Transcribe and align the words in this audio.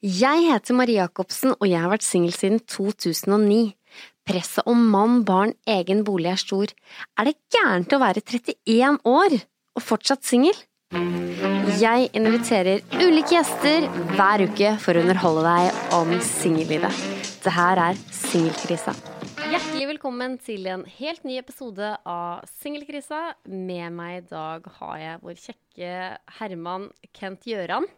Jeg 0.00 0.46
heter 0.48 0.72
Marie 0.72 0.96
Jacobsen, 0.96 1.50
og 1.60 1.66
jeg 1.68 1.76
har 1.76 1.90
vært 1.92 2.06
singel 2.06 2.32
siden 2.32 2.62
2009. 2.72 3.74
Presset 4.24 4.64
om 4.64 4.86
mann, 4.88 5.18
barn, 5.28 5.52
egen 5.68 6.00
bolig 6.08 6.30
er 6.30 6.40
stor. 6.40 6.72
Er 7.20 7.28
det 7.28 7.34
gærent 7.52 7.92
å 7.92 7.98
være 8.00 8.22
31 8.24 8.96
år 9.04 9.36
og 9.36 9.84
fortsatt 9.84 10.24
singel? 10.24 10.56
Jeg 11.82 12.08
inviterer 12.16 12.80
ulike 12.96 13.36
gjester 13.36 13.90
hver 14.14 14.46
uke 14.48 14.72
for 14.80 14.96
å 14.96 15.04
underholde 15.04 15.44
deg 15.44 15.84
om 15.98 16.16
singellivet. 16.30 17.04
Det 17.44 17.52
her 17.58 17.84
er 17.84 18.00
Singelkrisa. 18.22 18.96
Hjertelig 19.52 19.92
velkommen 19.92 20.40
til 20.40 20.64
en 20.72 20.88
helt 20.96 21.28
ny 21.28 21.36
episode 21.44 21.92
av 22.08 22.48
Singelkrisa. 22.64 23.34
Med 23.52 23.92
meg 24.00 24.22
i 24.22 24.26
dag 24.32 24.64
har 24.80 24.98
jeg 25.04 25.22
vår 25.28 25.40
kjekke 25.44 25.94
Herman 26.40 26.88
Kent 27.12 27.44
Gjøran 27.52 27.92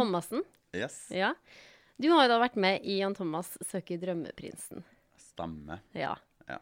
Thomassen. 0.00 0.40
Yes, 0.76 1.06
Ja. 1.14 1.32
Du 1.98 2.10
har 2.12 2.26
jo 2.26 2.34
da 2.34 2.38
vært 2.42 2.56
med 2.60 2.84
i 2.84 2.98
Jan 3.00 3.14
Thomas 3.16 3.54
søker 3.64 3.96
drømmeprinsen. 4.02 4.82
Stemme. 5.16 5.78
Ja. 5.96 6.10
Ja. 6.48 6.58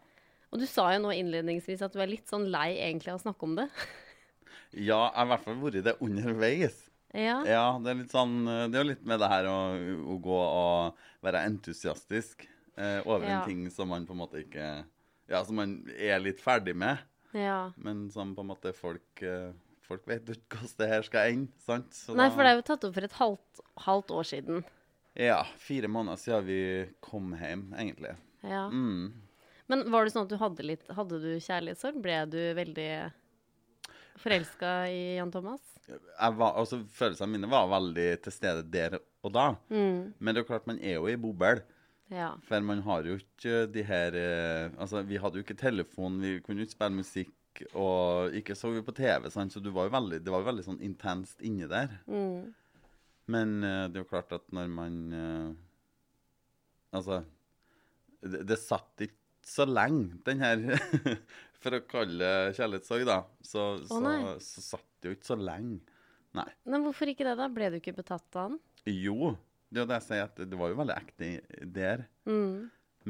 Og 0.55 0.61
du 0.63 0.67
sa 0.71 0.85
jo 0.95 1.01
nå 1.03 1.11
innledningsvis 1.19 1.83
at 1.83 1.93
du 1.93 1.99
er 1.99 2.07
litt 2.13 2.31
sånn 2.31 2.47
lei 2.55 2.77
egentlig 2.79 3.11
av 3.11 3.19
å 3.19 3.25
snakke 3.27 3.49
om 3.49 3.57
det. 3.59 3.69
Ja, 4.75 5.05
jeg 5.07 5.15
har 5.21 5.27
i 5.27 5.31
hvert 5.31 5.45
fall 5.45 5.59
vært 5.63 5.85
det 5.87 5.93
underveis. 6.03 6.79
Ja. 7.15 7.37
Ja, 7.47 7.67
det 7.79 7.93
er 7.93 7.99
litt 8.01 8.11
sånn 8.11 8.33
Det 8.47 8.75
er 8.75 8.81
jo 8.83 8.89
litt 8.89 9.05
med 9.07 9.21
det 9.23 9.29
her 9.31 9.47
å, 9.47 9.59
å 10.11 10.17
gå 10.19 10.39
og 10.43 11.05
være 11.23 11.45
entusiastisk 11.47 12.43
eh, 12.75 12.99
over 13.07 13.23
Ja. 13.29 13.37
en 13.37 13.45
ting 13.47 13.61
som 13.71 13.93
man 13.95 14.03
på 14.09 14.17
en 14.17 14.19
måte 14.25 14.41
ikke 14.43 14.65
Ja, 15.31 15.45
som 15.47 15.61
man 15.61 15.77
er 15.95 16.19
litt 16.19 16.43
ferdig 16.43 16.75
med, 16.75 16.99
ja. 17.39 17.71
men 17.79 18.09
som 18.11 18.35
på 18.35 18.43
en 18.43 18.51
måte 18.51 18.75
folk 18.75 19.23
eh, 19.23 19.53
Folk 19.85 20.07
vet 20.09 20.29
jo 20.29 20.37
ikke 20.39 20.61
hvordan 20.63 20.79
det 20.81 20.89
her 20.89 21.05
skal 21.05 21.35
ende, 21.35 21.65
sant? 21.65 21.93
Så 21.97 22.15
Nei, 22.17 22.31
for 22.33 22.45
det 22.45 22.53
er 22.53 22.59
jo 22.59 22.65
tatt 22.71 22.87
opp 22.89 22.95
for 22.97 23.07
et 23.07 23.19
halvt, 23.19 23.65
halvt 23.85 24.15
år 24.17 24.29
siden. 24.31 24.65
Ja, 25.21 25.43
fire 25.61 25.91
måneder 25.93 26.19
siden 26.19 26.47
vi 26.49 26.61
kom 27.05 27.35
hjem, 27.39 27.69
egentlig. 27.79 28.15
Ja. 28.43 28.65
Mm. 28.73 29.13
Men 29.71 29.85
var 29.93 30.05
det 30.05 30.15
sånn 30.15 30.27
at 30.27 30.33
du 30.33 30.37
hadde 30.37 30.65
litt 30.67 30.89
Hadde 30.93 31.17
du 31.23 31.31
kjærlighetssorg? 31.41 32.01
Ble 32.05 32.19
du 32.29 32.41
veldig 32.59 32.89
forelska 34.21 34.73
i 34.93 35.17
Jan 35.17 35.33
Thomas? 35.33 35.63
Var, 35.89 36.51
altså, 36.51 36.81
følelsene 36.93 37.33
mine 37.33 37.49
var 37.51 37.69
veldig 37.73 38.09
til 38.25 38.35
stede 38.35 38.65
der 38.73 38.99
og 38.99 39.33
da. 39.33 39.47
Mm. 39.73 40.13
Men 40.19 40.33
det 40.33 40.41
er 40.41 40.45
jo 40.45 40.51
klart, 40.53 40.69
man 40.69 40.81
er 40.81 40.99
jo 40.99 41.09
i 41.09 41.17
boble. 41.21 41.63
Ja. 42.13 42.35
For 42.45 42.65
man 42.65 42.83
har 42.85 43.07
jo 43.09 43.17
ikke 43.17 43.65
de 43.73 43.83
her 43.89 44.17
eh, 44.19 44.73
Altså, 44.77 45.01
vi 45.09 45.17
hadde 45.17 45.41
jo 45.41 45.45
ikke 45.45 45.57
telefon, 45.57 46.21
vi 46.21 46.37
kunne 46.45 46.65
ikke 46.65 46.77
spille 46.77 47.01
musikk, 47.01 47.33
og 47.79 48.35
ikke 48.37 48.57
så 48.59 48.73
vi 48.75 48.83
på 48.85 48.95
TV, 48.97 49.29
sant? 49.33 49.55
så 49.55 49.63
du 49.63 49.71
var 49.75 49.93
veldig, 49.93 50.21
det 50.25 50.33
var 50.33 50.43
jo 50.43 50.51
veldig 50.51 50.67
sånn 50.67 50.83
intenst 50.85 51.43
inni 51.45 51.69
der. 51.71 51.93
Mm. 52.11 52.53
Men 53.35 53.55
uh, 53.63 53.87
det 53.89 54.01
er 54.01 54.05
jo 54.05 54.11
klart 54.11 54.35
at 54.37 54.45
når 54.53 54.73
man 54.73 54.99
uh, 55.17 55.53
Altså, 56.95 57.25
det, 58.23 58.45
det 58.47 58.59
satt 58.61 59.03
ikke 59.03 59.19
så 59.45 59.65
lenge, 59.67 60.21
den 60.27 60.43
her 60.45 60.61
For 61.65 61.75
å 61.79 61.81
kalle 61.89 62.21
det 62.21 62.59
kjærlighetssorg, 62.59 63.07
da. 63.09 63.17
Så, 63.43 63.65
nei. 64.05 64.19
så, 64.45 64.63
satt 64.63 64.87
det 65.01 65.09
jo 65.09 65.17
ikke 65.17 65.31
så 65.31 65.37
lenge. 65.41 65.81
Nei. 66.37 66.45
Men 66.69 66.85
hvorfor 66.85 67.09
ikke 67.09 67.25
det, 67.25 67.39
da? 67.41 67.49
Ble 67.49 67.71
du 67.73 67.79
ikke 67.79 67.95
betatt 67.97 68.37
av 68.37 68.53
den? 68.53 68.59
Jo, 68.93 69.33
det 69.73 69.81
er 69.81 69.87
jo 69.87 69.89
det 69.89 69.97
jeg 70.03 70.07
sier, 70.11 70.29
at 70.29 70.43
det 70.51 70.59
var 70.61 70.71
jo 70.71 70.77
veldig 70.83 70.97
ekte 70.99 71.31
der. 71.73 72.05
Mm. 72.29 72.67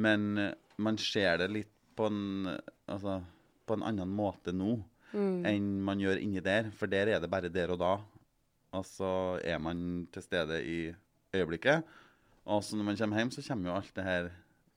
Men 0.07 0.29
eh, 0.39 0.53
man 0.87 1.01
ser 1.03 1.41
det 1.43 1.49
litt 1.51 1.73
på 1.99 2.07
en, 2.11 2.53
altså, 2.91 3.19
på 3.67 3.75
en 3.79 3.83
annen 3.83 4.09
måte 4.15 4.53
nå 4.53 4.83
Mm. 5.15 5.45
enn 5.47 5.67
man 5.87 6.01
gjør 6.03 6.19
inni 6.19 6.41
der. 6.43 6.73
For 6.75 6.87
der 6.91 7.07
er 7.07 7.21
det 7.23 7.31
bare 7.31 7.49
der 7.49 7.71
og 7.71 7.79
da. 7.79 7.93
Og 8.75 8.83
så 8.85 9.39
er 9.47 9.59
man 9.63 10.09
til 10.11 10.23
stede 10.25 10.57
i 10.67 10.79
øyeblikket. 11.33 11.85
Og 12.47 12.65
så 12.67 12.75
når 12.77 12.85
man 12.89 12.97
kommer 12.99 13.17
hjem, 13.21 13.31
så 13.31 13.45
kommer 13.47 13.71
jo 13.71 13.77
alt 13.77 13.95
det 13.95 14.05
her 14.05 14.31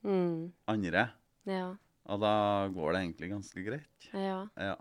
Mm. 0.04 0.52
andre. 0.68 1.08
Ja. 1.48 1.74
Og 2.06 2.20
da 2.22 2.68
går 2.70 2.94
det 2.94 3.02
egentlig 3.02 3.30
ganske 3.32 3.64
greit. 3.66 4.10
ja. 4.14 4.46
Ja, 4.56 4.76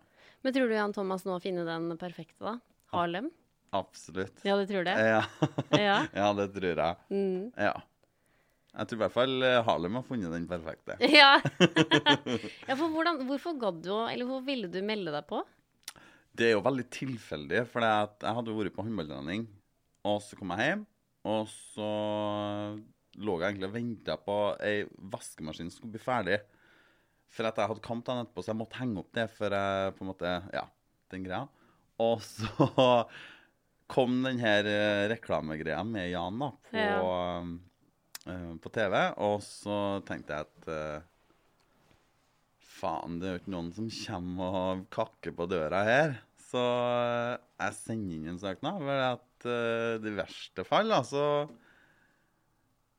Men 0.45 0.53
tror 0.53 0.69
du 0.69 0.75
Jan 0.75 0.93
Thomas 0.93 1.25
nå 1.25 1.41
finner 1.41 1.65
den 1.65 1.97
perfekte, 1.99 2.39
da? 2.45 2.59
Harlem? 2.93 3.31
absolutt. 3.73 4.45
Ja, 4.45 4.57
du 4.57 4.67
tror 4.67 4.85
det? 4.85 4.95
Ja, 4.95 5.25
Ja. 5.73 6.33
det 6.37 6.53
tror 6.55 6.77
jeg. 6.77 6.97
Mm. 7.11 7.53
Ja. 7.57 7.73
Jeg 8.77 8.89
tror 8.89 8.99
i 8.99 9.03
hvert 9.07 9.15
fall 9.15 9.45
eh, 9.47 9.59
Harlem 9.65 9.97
har 9.97 10.05
funnet 10.05 10.33
den 10.35 10.49
perfekte. 10.51 10.99
Ja. 11.21 11.37
ja, 12.69 12.75
for 12.75 12.91
hvordan, 12.93 13.23
hvorfor 13.29 13.57
gadd 13.61 13.81
du, 13.87 13.95
eller 14.05 14.29
hvor 14.29 14.43
ville 14.45 14.69
du 14.73 14.83
melde 14.85 15.15
deg 15.15 15.25
på? 15.31 15.41
Det 16.37 16.51
er 16.51 16.57
jo 16.59 16.65
veldig 16.67 16.85
tilfeldig, 16.93 17.63
for 17.73 17.85
jeg 17.87 18.35
hadde 18.37 18.57
vært 18.59 18.75
på 18.77 18.85
håndballtrening, 18.85 19.47
og 20.07 20.19
så 20.21 20.37
kom 20.37 20.53
jeg 20.53 20.69
hjem, 20.69 20.83
og 21.33 21.47
så 21.49 21.89
lå 23.17 23.39
jeg 23.41 23.55
egentlig 23.55 23.71
og 23.71 23.77
venta 23.79 24.17
på 24.21 24.37
ei 24.65 24.83
vaskemaskin 25.15 25.71
som 25.71 25.79
skulle 25.81 25.97
bli 25.97 26.03
ferdig. 26.03 26.41
For 27.33 27.49
at 27.49 27.57
jeg 27.59 27.71
hadde 27.71 27.85
kamp 27.85 28.05
dagen 28.07 28.27
etterpå, 28.27 28.45
så 28.45 28.53
jeg 28.53 28.61
måtte 28.61 28.81
henge 28.81 29.01
opp 29.01 29.09
det 29.17 29.25
for 29.33 29.57
jeg 29.57 29.95
på 29.97 30.05
en 30.05 30.11
måte 30.13 30.35
Ja, 30.55 30.67
den 31.13 31.25
greia. 31.25 31.47
Og 32.05 32.21
så 32.25 32.69
kom 33.95 34.21
den 34.27 34.41
her 34.43 34.69
eh, 34.69 35.07
reklamegreia 35.15 35.81
med 35.87 36.11
Jan 36.13 36.43
da, 36.43 36.51
på, 36.69 36.85
eh, 36.85 37.51
på 38.27 38.73
TV, 38.75 38.95
og 39.23 39.39
så 39.45 39.77
tenkte 40.07 40.35
jeg 40.35 40.49
at 40.49 40.71
eh, 40.73 41.05
Faen, 42.77 43.21
det 43.21 43.29
er 43.29 43.37
jo 43.37 43.41
ikke 43.41 43.55
noen 43.55 43.69
som 43.73 43.87
kommer 43.89 44.57
og 44.61 44.81
kakker 44.93 45.33
på 45.37 45.47
døra 45.49 45.83
her. 45.87 46.17
Så 46.51 46.61
eh, 46.61 47.37
jeg 47.63 47.77
sender 47.79 48.17
inn 48.19 48.33
en 48.35 48.41
søknad. 48.41 48.83
For 48.83 49.05
at 49.07 49.47
uh, 49.49 49.95
det 50.03 50.13
verste 50.19 50.67
fall, 50.67 50.93
altså 50.93 51.23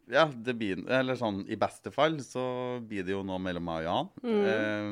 Ja, 0.09 0.25
det 0.31 0.55
blir 0.57 0.81
Eller 0.87 1.17
sånn 1.19 1.41
i 1.51 1.57
beste 1.59 1.91
fall 1.93 2.15
så 2.23 2.45
blir 2.87 3.05
det 3.05 3.13
jo 3.13 3.25
noe 3.27 3.41
mellom 3.43 3.67
meg 3.67 3.83
og 3.83 3.87
Jan. 3.87 4.11
Eh, 4.47 4.91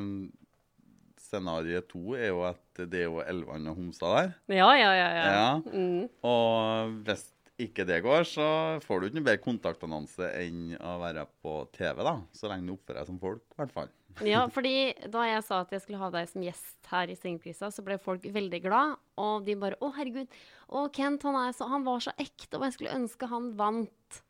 scenario 1.26 1.80
to 1.88 2.14
er 2.14 2.30
jo 2.30 2.44
at 2.46 2.84
det 2.86 3.02
er 3.02 3.08
jo 3.08 3.22
Elvan 3.24 3.66
og 3.72 3.80
Homstad 3.80 4.12
der. 4.14 4.34
Ja, 4.54 4.68
ja, 4.78 4.92
ja. 4.94 5.08
ja. 5.16 5.24
Ja. 5.34 5.48
Mm. 5.72 6.04
Og 6.30 7.00
hvis 7.08 7.26
ikke 7.62 7.86
det 7.88 8.02
går, 8.04 8.26
så 8.28 8.46
får 8.84 8.98
du 9.00 9.06
ikke 9.06 9.16
noen 9.16 9.28
bedre 9.30 9.44
kontaktannonse 9.44 10.28
enn 10.42 10.74
å 10.76 10.96
være 11.00 11.24
på 11.40 11.54
TV, 11.72 12.02
da. 12.04 12.18
Så 12.36 12.50
lenge 12.50 12.68
du 12.68 12.74
oppfører 12.74 13.00
deg 13.00 13.08
som 13.08 13.20
folk, 13.22 13.44
i 13.52 13.62
hvert 13.62 13.76
fall. 13.76 13.94
Ja, 14.24 14.46
fordi 14.48 14.94
da 15.12 15.26
jeg 15.28 15.42
sa 15.44 15.58
at 15.60 15.72
jeg 15.74 15.82
skulle 15.84 16.00
ha 16.00 16.06
deg 16.12 16.28
som 16.30 16.44
gjest 16.44 16.88
her 16.88 17.10
i 17.12 17.16
Singelkrisa, 17.18 17.68
så 17.72 17.82
ble 17.84 17.98
folk 18.00 18.24
veldig 18.32 18.60
glad. 18.64 18.94
Og 19.20 19.44
de 19.44 19.56
bare 19.60 19.76
'Å, 19.76 19.90
herregud. 19.98 20.38
Å, 20.72 20.86
Kent, 20.96 21.26
han, 21.28 21.36
er 21.36 21.56
så, 21.56 21.68
han 21.68 21.84
var 21.84 22.00
så 22.04 22.14
ekte, 22.16 22.56
og 22.56 22.64
jeg 22.64 22.76
skulle 22.78 22.96
ønske 22.96 23.28
han 23.28 23.50
vant'. 23.58 24.22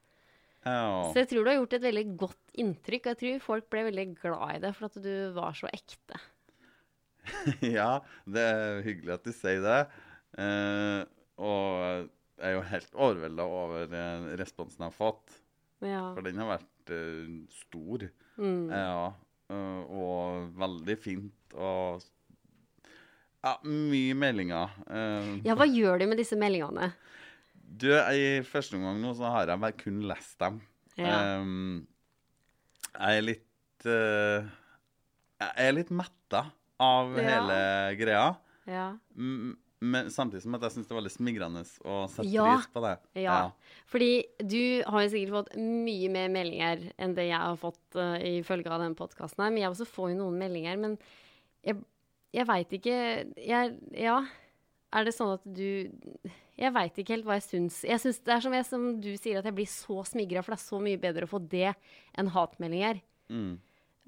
Ja. 0.66 1.12
Så 1.14 1.22
jeg 1.22 1.30
tror 1.30 1.46
du 1.46 1.52
har 1.52 1.60
gjort 1.60 1.76
et 1.78 1.86
veldig 1.86 2.06
godt 2.18 2.56
inntrykk, 2.58 3.06
og 3.06 3.12
jeg 3.12 3.20
tror 3.20 3.44
folk 3.44 3.68
ble 3.70 3.84
veldig 3.86 4.08
glad 4.18 4.56
i 4.56 4.62
det, 4.66 4.74
for 4.74 4.88
at 4.90 4.98
du 5.02 5.14
var 5.36 5.54
så 5.54 5.70
ekte. 5.70 6.18
ja, 7.78 7.92
det 8.26 8.42
er 8.42 8.82
hyggelig 8.86 9.14
at 9.20 9.26
du 9.26 9.34
sier 9.34 9.62
det. 9.62 9.80
Eh, 10.42 11.06
og 11.38 12.10
jeg 12.36 12.50
er 12.50 12.54
jo 12.56 12.64
helt 12.68 12.96
overvelda 12.96 13.44
over 13.48 13.94
eh, 13.96 14.26
responsen 14.40 14.84
jeg 14.84 14.90
har 14.90 14.96
fått. 14.96 15.38
Ja. 15.84 16.02
For 16.16 16.24
den 16.24 16.38
har 16.40 16.50
vært 16.54 16.92
uh, 16.92 17.32
stor. 17.52 18.06
Mm. 18.40 18.68
Ja, 18.72 19.08
uh, 19.52 19.82
og 19.92 20.52
veldig 20.56 20.96
fint. 21.00 21.56
Og 21.56 22.04
ja, 23.44 23.52
mye 23.64 24.16
meldinger. 24.18 24.72
Uh, 24.88 25.36
ja, 25.46 25.56
hva 25.58 25.66
gjør 25.68 26.00
du 26.00 26.06
med 26.10 26.20
disse 26.20 26.38
meldingene? 26.40 26.90
Du, 27.66 27.90
I 27.92 28.40
første 28.46 28.78
omgang 28.78 29.02
nå 29.02 29.12
så 29.18 29.28
har 29.34 29.50
jeg 29.52 29.62
bare 29.64 29.76
kun 29.80 30.00
lest 30.08 30.38
dem. 30.40 30.60
Ja. 30.96 31.40
Um, 31.42 31.84
jeg 32.96 33.18
er 33.20 33.24
litt 33.26 33.84
Jeg 33.86 35.52
er 35.68 35.74
litt 35.76 35.90
metta 35.92 36.46
av 36.80 37.12
hele 37.20 37.58
greia. 38.00 38.30
Ja. 38.66 38.86
M- 39.16 39.56
Men 39.80 40.08
samtidig 40.08 40.40
som 40.46 40.54
at 40.56 40.62
jeg 40.64 40.72
syns 40.72 40.86
det 40.88 40.94
var 40.94 41.02
veldig 41.02 41.12
smigrende 41.12 41.60
å 41.84 41.96
sette 42.08 42.30
Ja. 42.32 42.46
pris 42.56 42.68
på 42.72 42.80
det. 42.80 42.94
Ja. 43.20 43.50
Fordi 43.92 44.24
du 44.40 44.82
har 44.88 45.02
jo 45.04 45.10
sikkert 45.12 45.34
fått 45.34 45.50
mye 45.60 46.08
mer 46.08 46.30
meldinger 46.32 46.86
enn 46.98 47.14
det 47.14 47.26
jeg 47.28 47.36
har 47.42 47.58
fått 47.60 47.98
uh, 48.00 48.16
i 48.16 48.40
følge 48.46 48.72
av 48.72 48.80
denne 48.80 48.96
podkasten 48.96 49.44
her. 49.44 49.50
Men 49.52 49.60
jeg 49.66 49.74
også 49.74 49.86
får 49.90 50.14
jo 50.14 50.18
noen 50.22 50.38
meldinger. 50.40 50.78
Men 50.80 50.96
jeg, 51.66 51.76
jeg 52.32 52.48
veit 52.48 52.72
ikke 52.78 52.96
jeg, 53.36 53.76
Ja. 53.92 54.16
er 54.96 55.04
det 55.04 55.12
sånn 55.14 55.34
at 55.36 55.44
du 55.44 55.90
Jeg 56.56 56.72
veit 56.72 56.96
ikke 56.96 57.12
helt 57.12 57.26
hva 57.28 57.36
jeg 57.36 57.44
syns. 57.44 57.82
Jeg 57.84 58.00
syns 58.00 58.22
det 58.24 58.32
er 58.32 58.40
som, 58.40 58.54
jeg, 58.56 58.64
som 58.64 58.84
du 59.04 59.10
sier, 59.20 59.36
at 59.42 59.44
jeg 59.44 59.54
blir 59.58 59.68
så 59.68 60.00
smigra, 60.08 60.40
for 60.40 60.54
det 60.54 60.60
er 60.62 60.70
så 60.70 60.80
mye 60.80 60.96
bedre 61.02 61.26
å 61.28 61.28
få 61.28 61.42
det 61.52 61.74
enn 62.16 62.30
hatmeldinger. 62.32 63.02
Mm. 63.28 63.58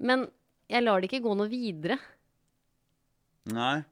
Men 0.01 0.25
jeg 0.67 0.81
lar 0.81 0.97
det 0.99 1.11
ikke 1.11 1.21
gå 1.27 1.35
noe 1.37 1.45
videre. 1.51 1.99
Nei. 3.53 3.83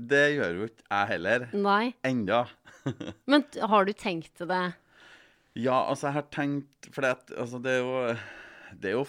Det 0.00 0.22
gjør 0.36 0.54
jo 0.60 0.66
ikke 0.70 0.84
jeg 0.86 1.08
heller. 1.14 1.46
Nei. 1.52 1.92
Enda. 2.06 2.44
Men 3.30 3.44
har 3.72 3.84
du 3.88 3.92
tenkt 3.92 4.40
det? 4.40 4.62
Ja, 5.58 5.80
altså, 5.90 6.06
jeg 6.08 6.14
har 6.20 6.28
tenkt 6.32 6.86
For 6.94 7.04
det, 7.04 7.10
altså, 7.36 7.58
det 7.60 7.72
er 7.74 7.80
jo 7.82 8.14
Det 8.80 8.92
er 8.92 8.94
jo 8.94 9.02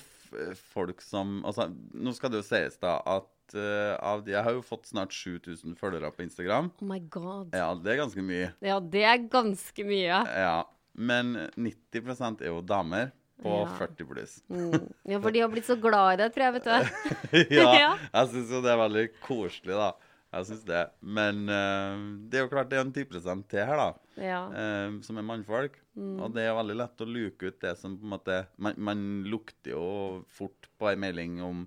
folk 0.74 1.04
som 1.06 1.38
Altså, 1.48 1.68
nå 1.94 2.12
skal 2.18 2.34
det 2.34 2.42
jo 2.42 2.48
sies, 2.50 2.76
da, 2.82 2.98
at 3.06 3.56
uh, 3.56 3.94
av 4.02 4.26
de 4.26 4.34
Jeg 4.34 4.44
har 4.48 4.58
jo 4.58 4.64
fått 4.66 4.90
snart 4.90 5.14
7000 5.16 5.78
følgere 5.80 6.10
på 6.16 6.26
Instagram. 6.26 6.72
Oh 6.82 6.88
my 6.90 7.00
god. 7.14 7.54
Ja, 7.56 7.70
det 7.78 7.94
er 7.94 8.02
ganske 8.02 8.26
mye. 8.26 8.52
Ja, 8.66 8.80
det 8.82 9.06
er 9.08 9.24
ganske 9.32 9.86
mye. 9.88 10.22
Ja. 10.26 10.58
Men 10.98 11.36
90% 11.56 12.42
er 12.44 12.52
jo 12.52 12.62
damer 12.66 13.12
på 13.42 13.54
Ja. 13.64 13.66
40 13.80 14.06
pluss. 14.10 14.34
Mm. 14.54 14.76
Ja, 15.10 15.18
for 15.24 15.32
de 15.34 15.40
har 15.42 15.50
blitt 15.50 15.66
så 15.70 15.78
glad 15.82 16.14
i 16.14 16.20
deg, 16.24 16.34
tror 16.36 16.48
jeg, 16.48 16.54
vet 16.60 16.68
du. 16.68 16.74
ja, 17.58 17.70
Ja. 17.86 17.92
jeg 18.12 18.34
syns 18.34 18.52
jo 18.54 18.60
det 18.66 18.74
er 18.74 18.82
veldig 18.84 19.06
koselig, 19.24 19.78
da. 19.80 19.92
Jeg 20.32 20.48
synes 20.48 20.64
det. 20.64 20.82
Men 21.04 21.44
uh, 21.52 22.00
det 22.32 22.40
er 22.40 22.46
jo 22.46 22.52
klart 22.54 22.70
det 22.72 22.80
er 22.80 22.86
en 22.86 22.94
10 22.96 23.04
til 23.52 23.68
her, 23.68 23.82
da. 23.82 23.90
Ja. 24.16 24.40
uh, 24.48 25.00
som 25.04 25.20
er 25.20 25.28
mannfolk. 25.28 25.76
Mm. 26.00 26.18
Og 26.24 26.34
det 26.36 26.46
er 26.48 26.56
veldig 26.56 26.78
lett 26.80 27.04
å 27.04 27.10
luke 27.10 27.52
ut 27.52 27.60
det 27.60 27.76
som 27.80 27.98
på 28.00 28.08
en 28.08 28.14
måte 28.14 28.36
Man, 28.56 28.78
man 28.80 29.02
lukter 29.28 29.74
jo 29.74 29.86
fort 30.32 30.70
på 30.80 30.88
ei 30.88 30.96
melding 30.96 31.42
om 31.44 31.66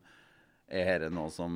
Er 0.64 1.02
dette 1.02 1.12
noe 1.12 1.28
som 1.28 1.52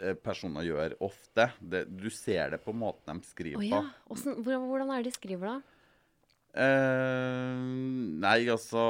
eh, 0.00 0.16
personer 0.16 0.64
gjør 0.64 0.94
ofte? 1.04 1.50
Det, 1.60 1.84
du 1.92 2.08
ser 2.08 2.54
det 2.54 2.62
på 2.64 2.72
måten 2.72 3.20
de 3.20 3.28
skriver 3.28 3.60
oh, 3.60 3.68
ja. 3.68 3.82
Hvordan, 4.08 4.64
hvordan 4.64 4.94
er 4.94 5.04
det 5.04 5.12
de 5.12 5.18
skriver, 5.18 5.50
da? 5.50 5.58
på. 5.60 5.76
Eh, 6.56 7.60
nei, 8.24 8.38
altså 8.48 8.82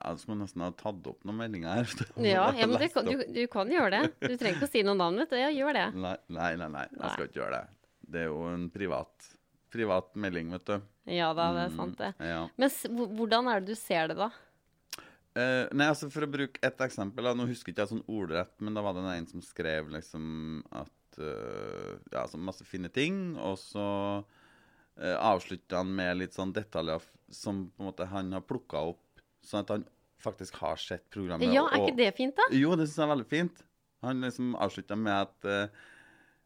Du 0.00 0.22
skulle 0.22 0.40
nesten 0.40 0.64
ha 0.64 0.70
tatt 0.72 1.08
opp 1.10 1.26
noen 1.28 1.40
meldinger 1.42 1.80
her. 1.80 2.06
Ja, 2.24 2.46
ja 2.60 2.68
men 2.68 2.80
du 2.80 2.86
kan, 2.92 3.08
du, 3.10 3.24
du 3.36 3.42
kan 3.52 3.70
gjøre 3.72 3.90
det. 3.92 4.02
Du 4.22 4.32
trenger 4.32 4.56
ikke 4.56 4.68
å 4.70 4.72
si 4.72 4.84
noe 4.86 4.96
navn, 4.98 5.20
vet 5.20 5.34
du. 5.34 5.38
Ja, 5.40 5.50
gjør 5.52 5.76
det. 5.76 5.86
Nei, 6.00 6.16
nei, 6.32 6.52
nei, 6.60 6.70
nei, 6.78 6.86
jeg 6.96 7.12
skal 7.14 7.28
ikke 7.28 7.42
gjøre 7.42 7.58
det. 7.58 7.78
Det 8.10 8.22
er 8.24 8.30
jo 8.30 8.44
en 8.48 8.68
privat, 8.72 9.28
privat 9.70 10.14
melding, 10.18 10.54
vet 10.56 10.70
du. 10.72 10.86
Ja 11.10 11.32
da, 11.36 11.50
det 11.56 11.66
er 11.68 11.74
sant, 11.76 11.98
det. 11.98 12.14
Mm, 12.18 12.28
Ja. 12.30 12.40
Men 12.56 13.10
hvordan 13.18 13.50
er 13.50 13.60
det 13.60 13.74
du 13.74 13.78
ser 13.78 14.10
det, 14.12 14.16
da? 14.18 14.30
Uh, 15.30 15.68
nei, 15.70 15.86
altså 15.86 16.08
For 16.10 16.26
å 16.26 16.30
bruke 16.30 16.58
et 16.66 16.80
eksempel 16.82 17.22
da, 17.22 17.36
Nå 17.38 17.44
husker 17.46 17.70
ikke 17.70 17.84
jeg 17.84 17.92
sånn 17.92 18.06
ordrett, 18.10 18.50
men 18.58 18.74
da 18.74 18.82
var 18.82 18.96
det 18.96 19.04
en 19.12 19.28
som 19.30 19.42
skrev 19.46 19.92
liksom 19.94 20.24
at 20.74 21.20
uh, 21.22 21.92
Ja, 22.10 22.24
så 22.26 22.40
masse 22.40 22.66
fine 22.66 22.90
ting, 22.90 23.36
og 23.38 23.54
så 23.62 23.84
uh, 24.24 25.16
avslutta 25.22 25.84
han 25.84 25.92
med 25.94 26.18
litt 26.18 26.34
sånn 26.34 26.54
detaljer 26.56 27.06
som 27.30 27.68
på 27.70 27.84
en 27.84 27.90
måte 27.92 28.08
han 28.10 28.34
har 28.34 28.42
plukka 28.42 28.82
opp, 28.90 29.04
sånn 29.46 29.64
at 29.64 29.72
han 29.74 29.84
faktisk 30.20 30.54
har 30.60 30.76
sett 30.76 31.06
programmet. 31.10 31.52
Ja, 31.52 31.66
er 31.68 31.78
og- 31.80 31.88
ikke 31.88 31.96
det 31.96 32.10
fint, 32.16 32.36
da? 32.36 32.42
Jo, 32.52 32.74
det 32.76 32.88
syns 32.88 32.96
jeg 33.00 33.06
er 33.08 33.14
veldig 33.14 33.30
fint. 33.30 33.62
Han 34.02 34.20
liksom 34.24 34.54
avslutta 34.56 34.96
med 34.96 35.12
at 35.12 35.44
uh, 35.44 35.66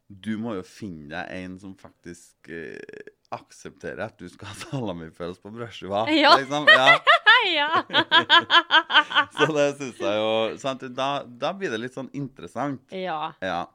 du 0.09 0.37
må 0.37 0.55
jo 0.57 0.63
finne 0.67 1.07
deg 1.09 1.29
en 1.43 1.59
som 1.59 1.75
faktisk 1.79 2.49
uh, 2.51 3.11
aksepterer 3.35 4.03
at 4.05 4.17
du 4.19 4.27
skal 4.29 4.47
ha 4.51 4.55
salamipølse 4.65 5.41
på 5.41 5.51
brødskiva. 5.55 6.05
Ja. 6.23 6.35
Liksom. 6.39 6.67
ja. 6.67 6.99
ja. 7.55 7.69
Så 9.37 9.47
det 9.53 9.65
syns 9.79 9.99
jeg 10.01 10.19
jo 10.19 10.57
sant? 10.61 10.83
Da, 10.95 11.09
da 11.25 11.51
blir 11.57 11.71
det 11.73 11.79
litt 11.83 11.95
sånn 11.95 12.11
interessant. 12.13 12.83
ja. 12.91 13.33
Ja. 13.41 13.65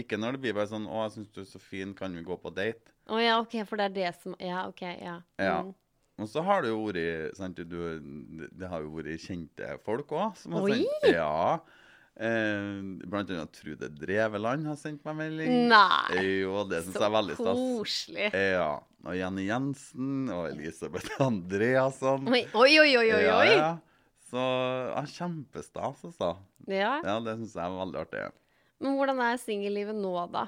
Ikke 0.00 0.16
når 0.16 0.32
det 0.32 0.40
blir 0.40 0.54
bare 0.56 0.70
sånn 0.70 0.86
'Å, 0.88 1.02
jeg 1.04 1.12
syns 1.18 1.32
du 1.34 1.40
er 1.42 1.48
så 1.50 1.58
fin, 1.60 1.90
kan 1.94 2.14
vi 2.16 2.22
gå 2.24 2.32
på 2.40 2.48
date?' 2.56 2.88
Å 3.12 3.18
ja, 3.20 3.34
OK, 3.42 3.58
for 3.68 3.76
det 3.76 3.90
er 3.90 3.94
det 3.98 4.12
som 4.22 4.32
Ja, 4.40 4.62
OK, 4.70 4.80
ja. 4.80 5.18
Ja. 5.36 5.58
Og 6.20 6.28
så 6.28 6.42
har 6.44 6.62
det 6.62 6.70
jo 6.72 6.82
vært 6.84 7.36
sant, 7.38 7.56
du, 7.56 8.48
Det 8.52 8.68
har 8.68 8.82
jo 8.84 8.90
vært 8.98 9.22
kjente 9.24 9.70
folk 9.86 10.12
òg. 10.12 10.42
Oi! 10.60 10.82
Ja. 11.08 11.60
Eh, 12.12 12.82
blant 13.08 13.30
annet 13.32 13.54
Trude 13.56 13.88
Dreveland 13.96 14.68
har 14.68 14.76
sendt 14.76 15.04
meg 15.08 15.16
melding. 15.16 15.54
Nei. 15.72 16.24
Jo, 16.42 16.60
det 16.68 16.82
synes 16.84 16.98
Så 16.98 17.00
jeg 17.00 17.08
er 17.08 17.14
veldig 17.16 17.36
stas. 17.38 17.62
koselig. 17.62 18.26
Ja. 18.36 18.68
Og 19.02 19.16
Jenny 19.18 19.46
Jensen 19.48 20.28
og 20.30 20.50
Elisabeth 20.52 21.16
Andreasson. 21.26 22.28
Oi, 22.28 22.44
oi, 22.52 22.68
oi, 22.82 22.92
oi. 22.98 23.08
oi. 23.08 23.22
Ja, 23.24 23.38
ja. 23.56 23.70
Så 24.32 24.42
ja, 24.92 25.02
kjempestas, 25.16 26.04
altså. 26.08 26.34
Ja. 26.68 26.98
Ja, 27.04 27.16
det 27.24 27.34
syns 27.40 27.56
jeg 27.56 27.64
er 27.64 27.74
veldig 27.80 28.00
artig. 28.04 28.26
Men 28.82 28.96
hvordan 28.98 29.18
er 29.24 29.40
singellivet 29.40 29.96
nå, 29.98 30.12
da? 30.32 30.46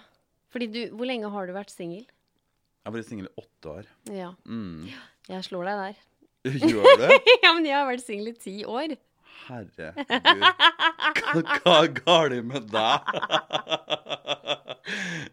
Fordi 0.55 0.69
du, 0.71 0.79
Hvor 0.95 1.09
lenge 1.09 1.29
har 1.33 1.49
du 1.49 1.53
vært 1.57 1.73
singel? 1.73 2.05
Jeg 2.05 2.87
har 2.91 2.95
vært 2.95 3.09
singel 3.09 3.29
i 3.31 3.35
åtte 3.41 3.73
år. 3.81 3.91
Ja. 4.13 4.31
Mm. 4.45 4.87
Jeg 5.31 5.45
slår 5.47 5.65
deg 5.71 5.77
der. 5.81 5.95
Gjør 6.69 6.85
du? 7.01 7.05
ja, 7.45 7.51
men 7.57 7.67
jeg 7.67 7.77
har 7.79 7.87
vært 7.89 8.05
singel 8.05 8.29
i 8.33 8.37
ti 8.37 8.57
år. 8.69 8.97
Herregud. 9.45 9.95
Hva 11.65 11.75
er 11.83 11.91
galt 11.99 12.45
med 12.49 12.69
deg? 12.73 12.99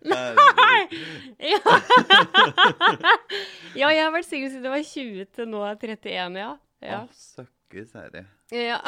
Nei! 0.12 0.32
Ja. 1.52 1.60
ja, 3.76 3.88
jeg 3.92 4.04
har 4.04 4.14
vært 4.16 4.28
singel 4.28 4.52
siden 4.52 4.68
jeg 4.68 4.74
var 4.74 4.86
20 4.88 5.32
til 5.36 5.50
nå 5.52 5.64
er 5.68 5.76
jeg 5.76 5.98
31, 6.00 6.40
ja. 6.40 6.52
Ja. 6.82 7.00
Å, 7.04 7.08
søkkes 7.36 7.92
herre. 8.00 8.24
ja. 8.56 8.80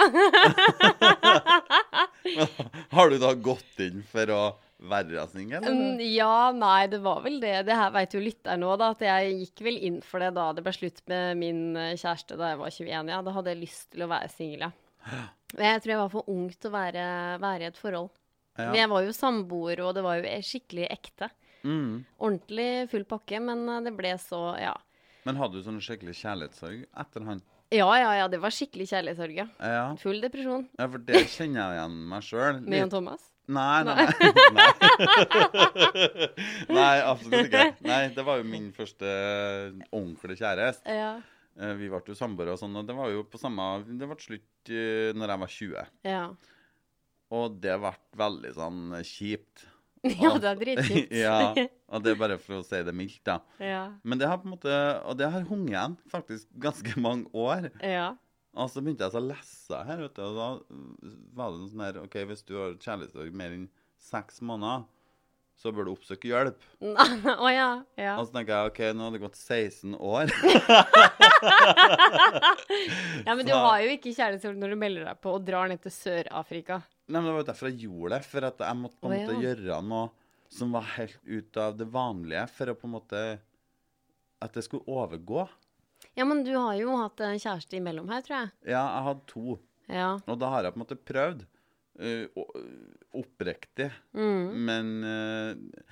Har 2.96 3.12
du 3.12 3.20
da 3.22 3.34
gått 3.36 3.84
inn 3.84 4.04
for 4.12 4.32
å 4.34 4.42
være 4.90 5.26
singel? 5.32 5.64
Mm, 5.64 6.02
ja, 6.12 6.52
nei, 6.56 6.88
det 6.92 7.00
var 7.04 7.22
vel 7.24 7.40
det. 7.44 7.56
Det 7.68 7.78
her 7.78 7.94
veit 7.96 8.16
jo 8.16 8.22
lytteren 8.24 8.64
nå, 8.64 8.74
da. 8.80 8.92
At 8.96 9.04
jeg 9.06 9.38
gikk 9.40 9.64
vel 9.68 9.78
inn 9.90 10.02
for 10.06 10.24
det 10.24 10.34
da 10.38 10.50
det 10.56 10.66
ble 10.66 10.74
slutt 10.76 11.04
med 11.12 11.40
min 11.40 11.62
eh, 11.80 11.94
kjæreste 12.00 12.38
da 12.40 12.54
jeg 12.54 12.62
var 12.62 12.74
21. 12.74 13.14
Ja, 13.16 13.22
da 13.26 13.36
hadde 13.38 13.54
jeg 13.54 13.64
lyst 13.64 13.88
til 13.94 14.06
å 14.06 14.10
være 14.12 14.32
singel, 14.34 14.68
ja. 14.68 14.74
Jeg 15.54 15.84
tror 15.84 15.92
jeg 15.92 16.00
var 16.00 16.10
for 16.10 16.30
ung 16.34 16.46
til 16.50 16.72
å 16.72 16.74
være, 16.74 17.02
være 17.38 17.62
i 17.62 17.70
et 17.70 17.76
forhold. 17.78 18.08
Ja. 18.58 18.72
Men 18.72 18.78
jeg 18.80 18.90
var 18.90 19.04
jo 19.06 19.12
samboer, 19.14 19.82
og 19.86 19.92
det 19.94 20.02
var 20.02 20.18
jo 20.18 20.32
skikkelig 20.48 20.88
ekte. 20.90 21.28
Mm. 21.62 22.00
Ordentlig 22.18 22.90
full 22.90 23.06
pakke, 23.06 23.38
men 23.44 23.62
eh, 23.70 23.84
det 23.86 23.94
ble 23.94 24.16
så, 24.18 24.42
ja. 24.58 24.74
Men 25.28 25.38
hadde 25.38 25.60
du 25.60 25.68
sånn 25.68 25.78
skikkelig 25.84 26.16
kjærlighetssorg 26.24 26.88
etter 27.04 27.28
han? 27.30 27.44
Ja, 27.74 27.88
ja, 27.98 28.10
ja, 28.18 28.26
det 28.30 28.42
var 28.42 28.54
skikkelig 28.54 28.90
kjærlighetssorg, 28.92 29.38
ja. 29.44 29.48
Ja. 29.62 29.86
Full 30.02 30.20
depresjon. 30.26 30.68
ja, 30.78 30.90
for 30.90 31.06
det 31.06 31.24
kjenner 31.36 31.62
jeg 31.62 31.80
igjen 31.80 32.02
meg 32.12 32.28
sjøl. 32.28 32.60
Med 32.68 32.84
Jan 32.84 32.94
Thomas. 32.98 33.30
Nei, 33.48 33.84
nei, 33.84 33.96
nei. 33.96 34.08
Nei. 34.54 34.72
nei, 36.70 37.02
absolutt 37.04 37.48
ikke. 37.50 37.64
Nei, 37.84 38.08
det 38.16 38.24
var 38.26 38.38
jo 38.40 38.46
min 38.48 38.70
første 38.76 39.10
ordentlige 39.92 40.40
kjæreste. 40.44 40.98
Ja, 41.00 41.14
Eh, 41.54 41.76
Vi 41.78 41.86
ble 41.86 42.00
jo 42.08 42.16
samboere 42.18 42.56
og 42.56 42.58
sånn, 42.58 42.74
og 42.80 42.88
det 42.88 42.96
var 42.98 43.12
jo 43.14 43.20
på 43.30 43.38
samme 43.38 43.62
Det 43.86 44.08
ble 44.10 44.16
slutt 44.18 44.72
uh, 44.74 45.12
når 45.14 45.30
jeg 45.34 45.42
var 45.44 45.52
20. 45.60 45.84
ja. 46.10 46.24
Og 47.34 47.56
det 47.62 47.76
ble 47.82 47.92
veldig 48.20 48.52
sånn 48.58 48.80
eh, 48.98 49.04
kjipt. 49.06 49.68
Ja, 50.04 50.34
det 50.42 50.50
er 50.50 50.58
dritkjipt. 50.60 51.14
ja, 51.24 51.54
og 51.88 52.02
det 52.04 52.12
er 52.12 52.18
bare 52.20 52.36
for 52.42 52.58
å 52.60 52.66
si 52.66 52.82
det 52.84 52.92
mildt, 52.98 53.22
da. 53.30 53.38
ja. 53.62 53.84
Men 54.04 54.20
det 54.20 54.28
har 54.28 54.42
på 54.42 54.50
en 54.50 54.56
måte 54.58 54.74
Og 55.08 55.16
det 55.22 55.30
har 55.32 55.46
hunget 55.48 55.70
igjen 55.72 55.94
faktisk 56.12 56.50
ganske 56.66 56.98
mange 57.00 57.30
år. 57.38 57.70
ja. 57.86 58.10
Og 58.54 58.70
så 58.70 58.84
begynte 58.84 59.08
jeg 59.08 59.18
å 59.18 59.26
lese 59.26 59.78
her, 59.88 60.02
vet 60.06 60.18
du, 60.18 60.24
og 60.28 60.36
da 60.38 60.50
var 61.34 61.54
det 61.54 61.62
noe 61.62 61.70
sånn 61.72 61.86
her 61.88 62.02
OK, 62.04 62.20
hvis 62.30 62.46
du 62.46 62.54
har 62.60 62.76
kjærlighetssorg 62.78 63.34
mer 63.38 63.56
enn 63.56 63.70
seks 64.04 64.44
måneder, 64.46 64.84
så 65.58 65.72
bør 65.74 65.88
du 65.88 65.92
oppsøke 65.94 66.28
hjelp. 66.28 66.66
oh, 66.84 67.50
ja. 67.50 67.70
ja. 67.98 68.16
Og 68.18 68.28
så 68.28 68.36
tenker 68.36 68.54
jeg 68.54 68.72
OK, 68.72 68.82
nå 68.98 69.08
har 69.08 69.16
det 69.16 69.22
gått 69.24 69.40
16 69.40 69.98
år. 69.98 70.34
Ja, 73.24 73.36
men 73.36 73.46
du 73.46 73.54
har 73.54 73.82
jo 73.84 73.94
ikke 73.94 74.12
kjærlighetssorg 74.16 74.58
når 74.60 74.74
du 74.74 74.78
melder 74.80 75.06
deg 75.08 75.20
på 75.24 75.34
og 75.38 75.46
drar 75.46 75.70
ned 75.72 75.82
til 75.84 75.94
Sør-Afrika. 75.94 76.82
Nei, 77.08 77.20
men 77.20 77.28
Det 77.28 77.34
var 77.34 77.42
jo 77.42 77.48
derfor 77.50 77.70
jeg 77.70 77.80
gjorde 77.86 78.16
det. 78.16 78.28
For 78.28 78.48
at 78.48 78.64
jeg 78.64 78.80
måtte 78.80 79.00
på 79.00 79.10
en 79.10 79.14
Å, 79.14 79.20
måte 79.20 79.36
ja. 79.36 79.42
gjøre 79.48 79.80
noe 79.88 80.04
som 80.54 80.76
var 80.76 80.88
helt 80.96 81.20
ut 81.26 81.60
av 81.60 81.78
det 81.80 81.88
vanlige, 81.94 82.46
for 82.54 82.72
å 82.72 82.78
på 82.78 82.90
en 82.90 82.96
måte 82.96 83.22
At 84.44 84.58
det 84.58 84.66
skulle 84.66 84.88
overgå. 84.92 85.46
Ja, 86.18 86.26
men 86.30 86.44
du 86.46 86.52
har 86.56 86.76
jo 86.78 86.94
hatt 87.00 87.22
en 87.26 87.40
kjæreste 87.42 87.78
imellom 87.80 88.10
her, 88.14 88.22
tror 88.26 88.38
jeg. 88.38 88.52
Ja, 88.70 88.84
jeg 88.84 89.06
hadde 89.08 89.26
to. 89.32 89.58
Ja. 89.90 90.10
Og 90.30 90.38
da 90.42 90.50
har 90.54 90.68
jeg 90.68 90.76
på 90.76 90.80
en 90.80 90.84
måte 90.86 91.00
prøvd. 91.10 91.46
Uh, 91.94 92.44
oppriktig. 93.14 93.90
Mm. 94.18 94.46
Men 94.70 94.92
uh, 95.06 95.84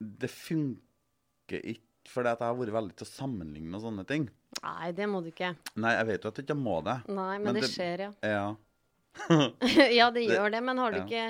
det 0.00 0.30
funker 0.32 1.62
ikke. 1.62 1.86
For 2.10 2.26
jeg 2.26 2.40
har 2.40 2.56
vært 2.58 2.72
veldig 2.74 2.94
til 2.98 3.06
å 3.06 3.10
sammenligne 3.10 3.76
og 3.76 3.84
sånne 3.84 4.02
ting. 4.08 4.24
Nei, 4.64 4.88
det 4.96 5.06
må 5.06 5.20
du 5.22 5.28
ikke. 5.30 5.52
Nei, 5.78 5.92
jeg 5.94 6.06
vet 6.08 6.24
jo 6.24 6.30
at 6.32 6.40
jeg 6.40 6.46
ikke 6.48 6.56
må 6.58 6.80
det. 6.86 6.96
Nei, 7.12 7.34
men, 7.38 7.44
Men 7.44 7.58
det, 7.58 7.62
det- 7.66 7.70
skjer, 7.74 8.02
ja. 8.06 8.10
Ja. 8.26 8.48
ja, 9.98 10.08
det 10.14 10.24
gjør 10.26 10.50
det, 10.54 10.60
men 10.62 10.78
har 10.78 10.94
du 10.94 11.00
ikke 11.02 11.22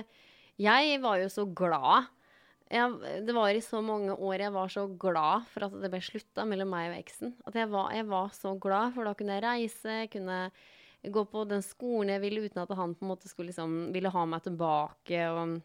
Jeg 0.61 0.99
var 1.01 1.17
jo 1.21 1.29
så 1.33 1.45
glad. 1.57 2.09
Jeg, 2.71 3.25
det 3.27 3.35
var 3.35 3.51
i 3.51 3.63
så 3.65 3.81
mange 3.83 4.15
år 4.15 4.45
jeg 4.45 4.55
var 4.55 4.71
så 4.71 4.85
glad 5.01 5.49
for 5.51 5.67
at 5.67 5.73
det 5.83 5.91
ble 5.91 5.99
slutta 6.07 6.45
mellom 6.47 6.71
meg 6.71 6.93
og 6.93 7.01
eksen. 7.01 7.33
At 7.51 7.59
jeg 7.59 7.71
var, 7.73 7.91
jeg 7.97 8.07
var 8.11 8.31
så 8.37 8.55
glad, 8.63 8.95
for 8.95 9.09
da 9.09 9.15
kunne 9.19 9.39
jeg 9.39 9.47
reise, 9.47 9.97
kunne 10.13 10.39
gå 11.11 11.25
på 11.33 11.43
den 11.51 11.65
skolen 11.65 12.13
jeg 12.15 12.23
ville, 12.23 12.45
uten 12.47 12.63
at 12.63 12.77
han 12.79 12.95
på 12.95 13.07
en 13.07 13.11
måte 13.11 13.31
skulle 13.31 13.51
liksom 13.51 13.91
ville 13.95 14.13
ha 14.15 14.25
meg 14.29 14.47
tilbake. 14.47 15.25
Og 15.35 15.59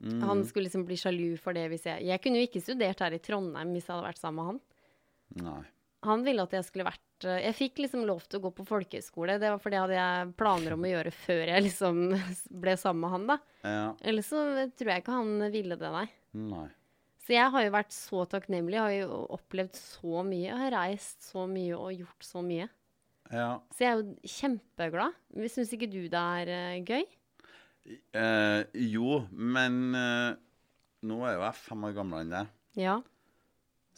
Mm. 0.00 0.22
Han 0.22 0.44
skulle 0.48 0.64
liksom 0.64 0.86
bli 0.88 0.96
sjalu 0.96 1.34
for 1.36 1.52
det 1.52 1.66
hvis 1.68 1.84
jeg 1.84 2.06
Jeg 2.08 2.22
kunne 2.24 2.40
jo 2.40 2.46
ikke 2.48 2.62
studert 2.64 3.02
her 3.04 3.12
i 3.12 3.20
Trondheim 3.20 3.74
hvis 3.74 3.84
jeg 3.84 3.92
hadde 3.92 4.06
vært 4.06 4.20
sammen 4.22 4.38
med 4.38 4.48
han. 4.48 4.60
Nei. 5.44 5.64
Han 6.08 6.22
ville 6.24 6.44
at 6.46 6.54
jeg 6.56 6.64
skulle 6.64 6.86
vært 6.88 7.26
Jeg 7.26 7.56
fikk 7.58 7.82
liksom 7.84 8.06
lov 8.08 8.22
til 8.24 8.40
å 8.40 8.44
gå 8.46 8.52
på 8.56 8.64
folkehøyskole. 8.64 9.36
Det 9.42 9.50
var 9.52 9.60
for 9.60 9.74
det 9.74 9.82
hadde 9.82 9.98
jeg 9.98 10.30
planer 10.40 10.72
om 10.72 10.86
å 10.86 10.92
gjøre 10.94 11.12
før 11.12 11.42
jeg 11.52 11.66
liksom 11.66 12.00
ble 12.62 12.76
sammen 12.80 13.04
med 13.04 13.12
han, 13.12 13.26
da. 13.28 13.36
Ja. 13.60 13.84
Eller 14.00 14.24
så 14.24 14.40
tror 14.72 14.94
jeg 14.94 15.04
ikke 15.04 15.18
han 15.18 15.50
ville 15.52 15.76
det, 15.76 15.92
nei. 15.92 16.06
Nei. 16.36 16.68
Så 17.20 17.34
jeg 17.36 17.52
har 17.52 17.64
jo 17.66 17.72
vært 17.74 17.94
så 17.94 18.24
takknemlig. 18.30 18.76
Jeg 18.78 18.82
har 18.82 18.94
jo 19.12 19.22
opplevd 19.36 19.76
så 19.78 20.24
mye. 20.26 20.48
Jeg 20.48 20.58
har 20.58 20.74
reist 20.74 21.26
så 21.28 21.46
mye 21.50 21.76
og 21.76 21.94
gjort 21.94 22.26
så 22.26 22.42
mye. 22.42 22.66
Ja. 23.30 23.50
Så 23.76 23.84
jeg 23.84 23.90
er 23.90 24.00
jo 24.00 24.34
kjempeglad. 24.38 25.18
Syns 25.52 25.74
ikke 25.76 25.90
du 25.90 26.00
det 26.10 26.22
er 26.42 26.50
uh, 26.50 26.80
gøy? 26.82 27.04
Eh, 28.14 28.62
jo, 28.92 29.22
men 29.30 29.78
eh, 29.96 30.34
nå 31.06 31.22
er 31.24 31.38
jo 31.38 31.44
jeg 31.46 31.62
fem 31.62 31.86
år 31.88 31.94
gamlere 31.96 32.26
enn 32.26 32.34
deg. 32.34 32.50
Ja. 32.78 32.98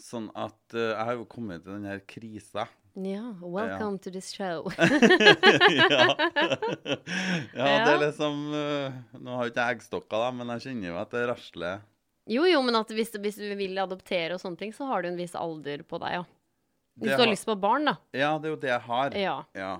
Sånn 0.01 0.29
at 0.39 0.77
eh, 0.77 0.93
jeg 0.93 1.09
har 1.09 1.19
jo 1.19 1.27
kommet 1.31 1.65
til 1.65 1.77
denne 1.77 1.99
krisa. 2.09 2.69
Ja. 2.95 3.33
Welcome 3.41 3.99
to 4.05 4.13
this 4.13 4.31
show. 4.37 4.69
ja. 4.79 6.09
ja, 7.57 7.71
det 7.87 7.93
er 7.95 8.03
liksom 8.03 8.53
eh, 8.53 8.99
Nå 9.17 9.39
har 9.39 9.49
jo 9.49 9.53
ikke 9.55 9.65
jeg 9.65 9.79
eggstokker, 9.79 10.19
da, 10.27 10.29
men 10.37 10.53
jeg 10.55 10.67
kjenner 10.69 10.93
jo 10.93 10.99
at 11.01 11.17
det 11.17 11.25
rasler. 11.33 11.87
Jo, 12.31 12.45
jo, 12.47 12.61
men 12.63 12.77
at 12.79 12.91
hvis, 12.95 13.11
hvis 13.19 13.37
du 13.41 13.49
vil 13.59 13.79
adoptere 13.83 14.37
og 14.37 14.41
sånne 14.43 14.59
ting, 14.61 14.73
så 14.77 14.87
har 14.87 15.03
du 15.03 15.09
en 15.11 15.17
viss 15.19 15.35
alder 15.35 15.83
på 15.83 15.99
deg, 16.03 16.21
ja. 16.21 16.25
Hvis 17.01 17.09
Det 17.11 17.17
du 17.17 17.23
har 17.25 17.31
lyst 17.33 17.47
på 17.49 17.57
barn, 17.59 17.89
da. 17.89 17.97
Ja, 18.15 18.35
det 18.39 18.47
er 18.51 18.53
jo 18.53 18.61
det 18.63 18.69
jeg 18.71 18.85
har. 18.87 19.15
Ja. 19.19 19.37
Ja. 19.57 19.73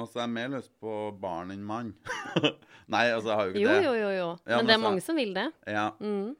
Og 0.00 0.08
så 0.08 0.18
er 0.18 0.24
jeg 0.24 0.32
mer 0.34 0.48
lyst 0.56 0.72
på 0.82 0.94
barn 1.20 1.52
enn 1.54 1.62
mann. 1.62 1.92
Nei, 2.90 3.04
altså, 3.14 3.28
jeg 3.30 3.36
har 3.38 3.44
jo 3.46 3.52
ikke 3.52 3.60
Jo, 3.62 3.68
det. 3.68 3.84
jo, 3.84 3.92
jo, 4.00 4.08
jo. 4.16 4.28
Ja, 4.48 4.56
men 4.56 4.56
men 4.56 4.66
det 4.66 4.74
er 4.74 4.80
så- 4.80 4.86
mange 4.88 5.04
som 5.04 5.16
vil 5.20 5.34
det. 5.36 5.46
Ja. 5.70 5.84
Mm. 6.00 6.34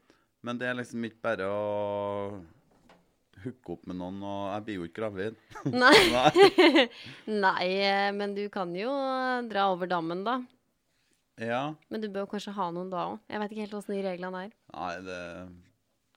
Men 0.44 0.58
det 0.58 0.66
er 0.68 0.74
liksom 0.80 1.04
ikke 1.06 1.22
bare 1.22 1.46
å 1.46 1.60
hooke 3.44 3.76
opp 3.76 3.86
med 3.86 3.96
noen, 4.00 4.18
og 4.24 4.40
jeg 4.56 4.64
blir 4.66 4.80
jo 4.80 4.88
ikke 4.88 4.98
gravid. 5.02 5.38
Nei. 5.84 5.92
Nei. 6.16 6.88
Nei, 7.28 7.68
eh, 7.84 8.10
men 8.16 8.34
du 8.34 8.42
kan 8.52 8.74
jo 8.74 8.90
dra 9.52 9.68
over 9.72 9.86
dammen, 9.92 10.24
da. 10.26 10.38
Ja. 11.40 11.62
Men 11.90 12.00
du 12.02 12.08
bør 12.14 12.26
kanskje 12.30 12.54
ha 12.56 12.70
noen 12.72 12.90
da 12.92 13.06
òg. 13.12 13.20
Jeg 13.28 13.40
vet 13.42 13.52
ikke 13.54 13.64
helt 13.68 13.78
åssen 13.80 13.94
de 13.96 14.02
reglene 14.06 14.46
er. 14.48 14.52
Nei, 14.74 14.94
det 15.06 15.20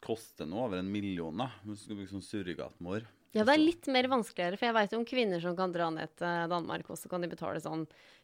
koster 0.08 0.48
nå 0.50 0.60
over 0.68 0.80
en 0.82 0.92
million, 0.92 1.36
da. 1.38 1.50
Hvis 1.66 1.84
du 1.84 1.88
skal 1.90 1.98
bruke 2.00 2.14
sånn 2.16 2.26
surrogatmor. 2.26 3.06
Ja, 3.36 3.44
det 3.46 3.54
er 3.58 3.62
litt 3.62 3.88
mer 3.92 4.08
vanskeligere, 4.10 4.58
for 4.58 4.66
jeg 4.70 4.76
veit 4.78 4.94
om 4.98 5.04
kvinner 5.06 5.42
som 5.44 5.56
kan 5.58 5.74
dra 5.76 5.90
ned 5.94 6.14
til 6.18 6.48
Danmark, 6.50 6.88
og 6.90 6.98
så 6.98 7.10
kan 7.12 7.22
de 7.22 7.30
betale 7.30 7.60
sånn 7.62 7.84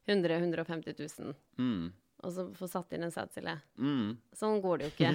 100 0.09 0.39
000-150 0.41 0.95
000, 1.19 1.35
Mm. 1.59 1.91
og 2.23 2.31
så 2.33 2.45
få 2.55 2.69
satt 2.71 2.93
inn 2.95 3.03
en 3.03 3.11
sædcelle. 3.13 3.57
Mm. 3.77 4.13
Sånn 4.33 4.61
går 4.63 4.79
det 4.79 4.87
jo 4.87 4.93
ikke. 4.95 5.11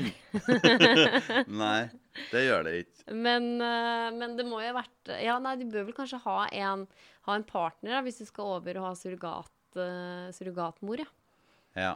Nei, 1.62 1.88
det 2.30 2.42
gjør 2.44 2.66
det 2.68 2.74
ikke. 2.84 3.06
Men, 3.16 3.48
eh, 3.64 4.08
men 4.20 4.36
det 4.38 4.46
må 4.46 4.60
jo 4.62 4.68
ha 4.70 4.76
vært 4.82 5.12
Ja, 5.24 5.38
nei, 5.42 5.56
du 5.56 5.64
bør 5.72 5.88
vel 5.88 5.96
kanskje 5.96 6.20
ha 6.26 6.36
en, 6.52 6.84
ha 7.26 7.38
en 7.38 7.46
partner 7.48 7.96
da, 7.96 8.02
hvis 8.04 8.20
du 8.20 8.26
skal 8.28 8.58
over 8.58 8.78
og 8.82 8.90
ha 8.90 8.92
surrogat, 8.98 9.54
uh, 9.80 10.28
surrogatmor, 10.36 11.00
ja. 11.02 11.10
Ja. 11.78 11.94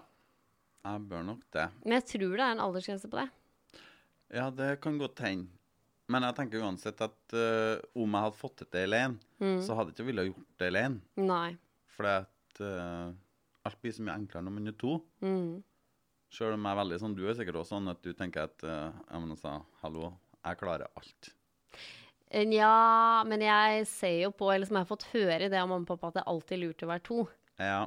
Jeg 0.82 1.02
bør 1.08 1.22
nok 1.26 1.42
det. 1.54 1.66
Men 1.84 1.94
jeg 2.00 2.04
tror 2.10 2.36
det 2.36 2.44
er 2.46 2.54
en 2.56 2.62
aldersgrense 2.64 3.10
på 3.12 3.18
det. 3.20 3.28
Ja, 4.34 4.46
det 4.50 4.70
kan 4.82 4.96
godt 4.98 5.20
hende. 5.22 5.46
Men 6.10 6.24
jeg 6.26 6.34
tenker 6.36 6.64
uansett 6.66 6.98
at 7.04 7.34
uh, 7.38 7.78
om 7.94 8.10
jeg 8.16 8.24
hadde 8.26 8.36
fått 8.40 8.56
til 8.62 8.70
det 8.74 8.86
alene, 8.88 9.18
Mm. 9.42 9.58
så 9.64 9.74
hadde 9.74 9.90
jeg 9.90 9.96
ikke 9.96 10.06
villet 10.06 10.28
gjort 10.28 10.58
det 10.60 10.66
alene. 10.70 11.00
Nei. 11.18 11.56
For 11.90 12.06
at 12.06 12.60
eh, 12.62 13.08
alt 13.66 13.78
blir 13.82 13.90
så 13.96 14.04
mye 14.06 14.14
enklere 14.20 14.44
når 14.46 14.54
man 14.54 14.70
er 14.70 14.76
to. 14.78 14.92
Mm. 15.20 15.56
Sjøl 16.30 16.54
om 16.54 16.62
jeg 16.68 16.72
er 16.72 16.78
veldig 16.78 16.98
sånn, 17.02 17.16
du 17.18 17.24
er 17.26 17.34
sikkert 17.34 17.58
også 17.58 17.74
sånn 17.74 17.90
at 17.90 17.98
du 18.06 18.12
tenker 18.14 18.46
at 18.46 18.62
uh, 18.62 18.92
jeg 19.10 19.24
men 19.24 19.36
sa, 19.40 19.56
hallo, 19.82 20.12
jeg 20.46 20.60
klarer 20.62 20.86
alt. 20.94 21.32
Eh, 22.30 22.46
Ja, 22.54 23.24
men 23.26 23.42
jeg 23.44 23.82
ser 23.90 24.14
jo 24.22 24.30
på, 24.30 24.52
eller 24.54 24.66
som 24.70 24.78
jeg 24.78 24.86
har 24.86 24.92
fått 24.94 25.08
høre 25.10 25.40
i 25.42 25.50
det 25.50 25.58
av 25.58 25.66
mamma 25.68 25.82
og 25.82 25.90
pappa, 25.90 26.12
at 26.12 26.20
det 26.20 26.22
er 26.22 26.30
alltid 26.32 26.62
lurt 26.62 26.86
å 26.86 26.90
være 26.92 27.04
to. 27.10 27.18
Ja. 27.58 27.82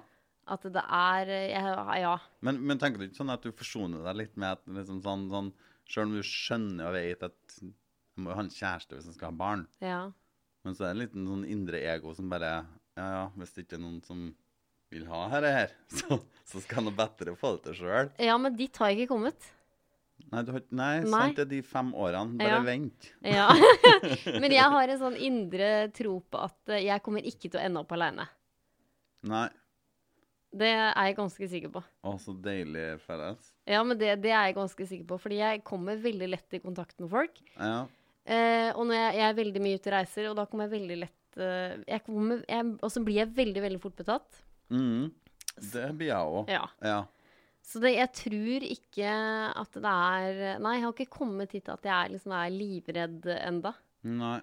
At 0.47 0.61
det 0.69 0.83
er 0.83 1.29
eh, 1.33 1.99
Ja. 2.03 2.15
Men, 2.45 2.59
men 2.61 2.77
tenker 2.81 3.01
du 3.01 3.07
ikke 3.07 3.17
sånn 3.23 3.33
at 3.33 3.41
du 3.45 3.51
forsoner 3.55 4.03
deg 4.05 4.19
litt 4.19 4.35
med 4.37 4.59
at 4.59 4.67
liksom 4.69 4.99
sånn, 5.01 5.23
sånn 5.31 5.49
Selv 5.89 6.09
om 6.09 6.13
du 6.17 6.21
skjønner 6.25 6.87
og 6.89 6.93
vet 6.97 7.23
at 7.25 7.55
du 7.61 8.21
må 8.23 8.31
jo 8.31 8.37
ha 8.37 8.43
en 8.45 8.53
kjæreste 8.53 8.95
hvis 8.97 9.09
du 9.09 9.13
skal 9.15 9.31
ha 9.33 9.35
barn, 9.37 9.65
ja. 9.83 9.99
men 10.63 10.73
så 10.77 10.85
er 10.85 10.87
det 10.87 10.95
en 10.95 11.01
liten 11.03 11.25
sånn 11.27 11.43
indre 11.51 11.81
ego 11.83 12.13
som 12.15 12.29
bare 12.31 12.51
Ja, 12.95 13.07
ja, 13.11 13.23
hvis 13.35 13.51
det 13.53 13.65
ikke 13.65 13.75
er 13.75 13.83
noen 13.83 13.97
som 14.05 14.21
vil 14.93 15.03
ha 15.09 15.25
dette 15.33 15.51
her, 15.51 15.73
så, 15.99 16.19
så 16.47 16.61
skal 16.63 16.85
han 16.87 16.95
bedre 16.95 17.33
få 17.37 17.55
det 17.57 17.65
til 17.65 17.75
sjøl. 17.81 18.11
Ja, 18.23 18.37
men 18.39 18.55
dit 18.55 18.77
har 18.79 18.93
jeg 18.93 19.03
ikke 19.03 19.15
kommet. 19.17 19.49
Nei, 20.31 20.41
du 20.47 20.53
har, 20.55 20.63
nei, 20.71 20.93
Nei. 21.03 21.09
sant 21.11 21.41
det 21.41 21.47
de 21.51 21.59
fem 21.67 21.89
årene. 21.91 22.37
Bare 22.39 22.55
Ja. 22.55 22.61
vent. 22.63 23.09
Ja. 23.27 23.49
men 24.41 24.53
jeg 24.55 24.69
har 24.77 24.93
en 24.93 25.01
sånn 25.01 25.17
indre 25.19 25.69
tro 25.97 26.15
på 26.23 26.45
at 26.47 26.75
jeg 26.79 27.03
kommer 27.03 27.25
ikke 27.27 27.49
til 27.51 27.59
å 27.59 27.65
ende 27.65 27.83
opp 27.83 27.91
aleine. 27.97 28.29
Nei. 29.27 29.49
Det 30.55 30.69
er 30.71 31.09
jeg 31.09 31.17
ganske 31.17 31.47
sikker 31.51 31.71
på. 31.73 31.81
Å, 31.83 32.13
så 32.21 32.33
deilig 32.45 32.85
felles. 33.03 33.51
Ja, 33.67 33.81
men 33.83 33.99
det, 33.99 34.13
det 34.23 34.31
er 34.31 34.47
jeg 34.47 34.55
ganske 34.55 34.87
sikker 34.87 35.07
på, 35.09 35.17
fordi 35.19 35.41
jeg 35.41 35.63
kommer 35.67 35.99
veldig 35.99 36.29
lett 36.31 36.55
i 36.55 36.61
kontakt 36.63 36.95
med 37.03 37.11
folk. 37.11 37.41
Ja. 37.57 37.81
Eh, 38.25 38.69
og 38.71 38.87
når 38.87 38.95
jeg, 38.97 39.17
jeg 39.19 39.25
er 39.27 39.37
veldig 39.41 39.63
mye 39.65 39.79
ute 39.79 39.91
og 39.91 39.95
reiser, 39.97 40.29
og 40.29 40.37
da 40.39 40.45
kommer 40.49 40.65
jeg 40.65 40.75
veldig 40.79 40.95
lett 41.03 41.41
eh, 41.43 41.75
jeg 41.91 42.01
kommer, 42.07 42.39
jeg, 42.49 42.69
Og 42.79 42.93
så 42.93 43.03
blir 43.05 43.19
jeg 43.19 43.33
veldig, 43.35 43.65
veldig 43.67 43.81
fort 43.83 43.99
betatt. 43.99 44.39
Mm. 44.73 45.11
Det 45.59 45.89
blir 45.99 46.09
jeg 46.09 46.31
òg. 46.39 46.49
Ja. 46.51 46.63
Ja. 46.81 47.01
Så 47.65 47.81
det, 47.81 47.95
jeg 47.97 48.11
tror 48.17 48.65
ikke 48.69 49.11
at 49.61 49.77
det 49.81 49.91
er 49.91 50.59
Nei, 50.61 50.75
jeg 50.77 50.85
har 50.85 50.93
ikke 50.93 51.17
kommet 51.17 51.53
hit 51.55 51.69
at 51.73 51.85
jeg 51.85 51.93
er, 51.95 52.13
liksom, 52.13 52.35
er 52.37 52.53
livredd 52.53 53.27
enda. 53.35 53.73
Nei. 54.05 54.39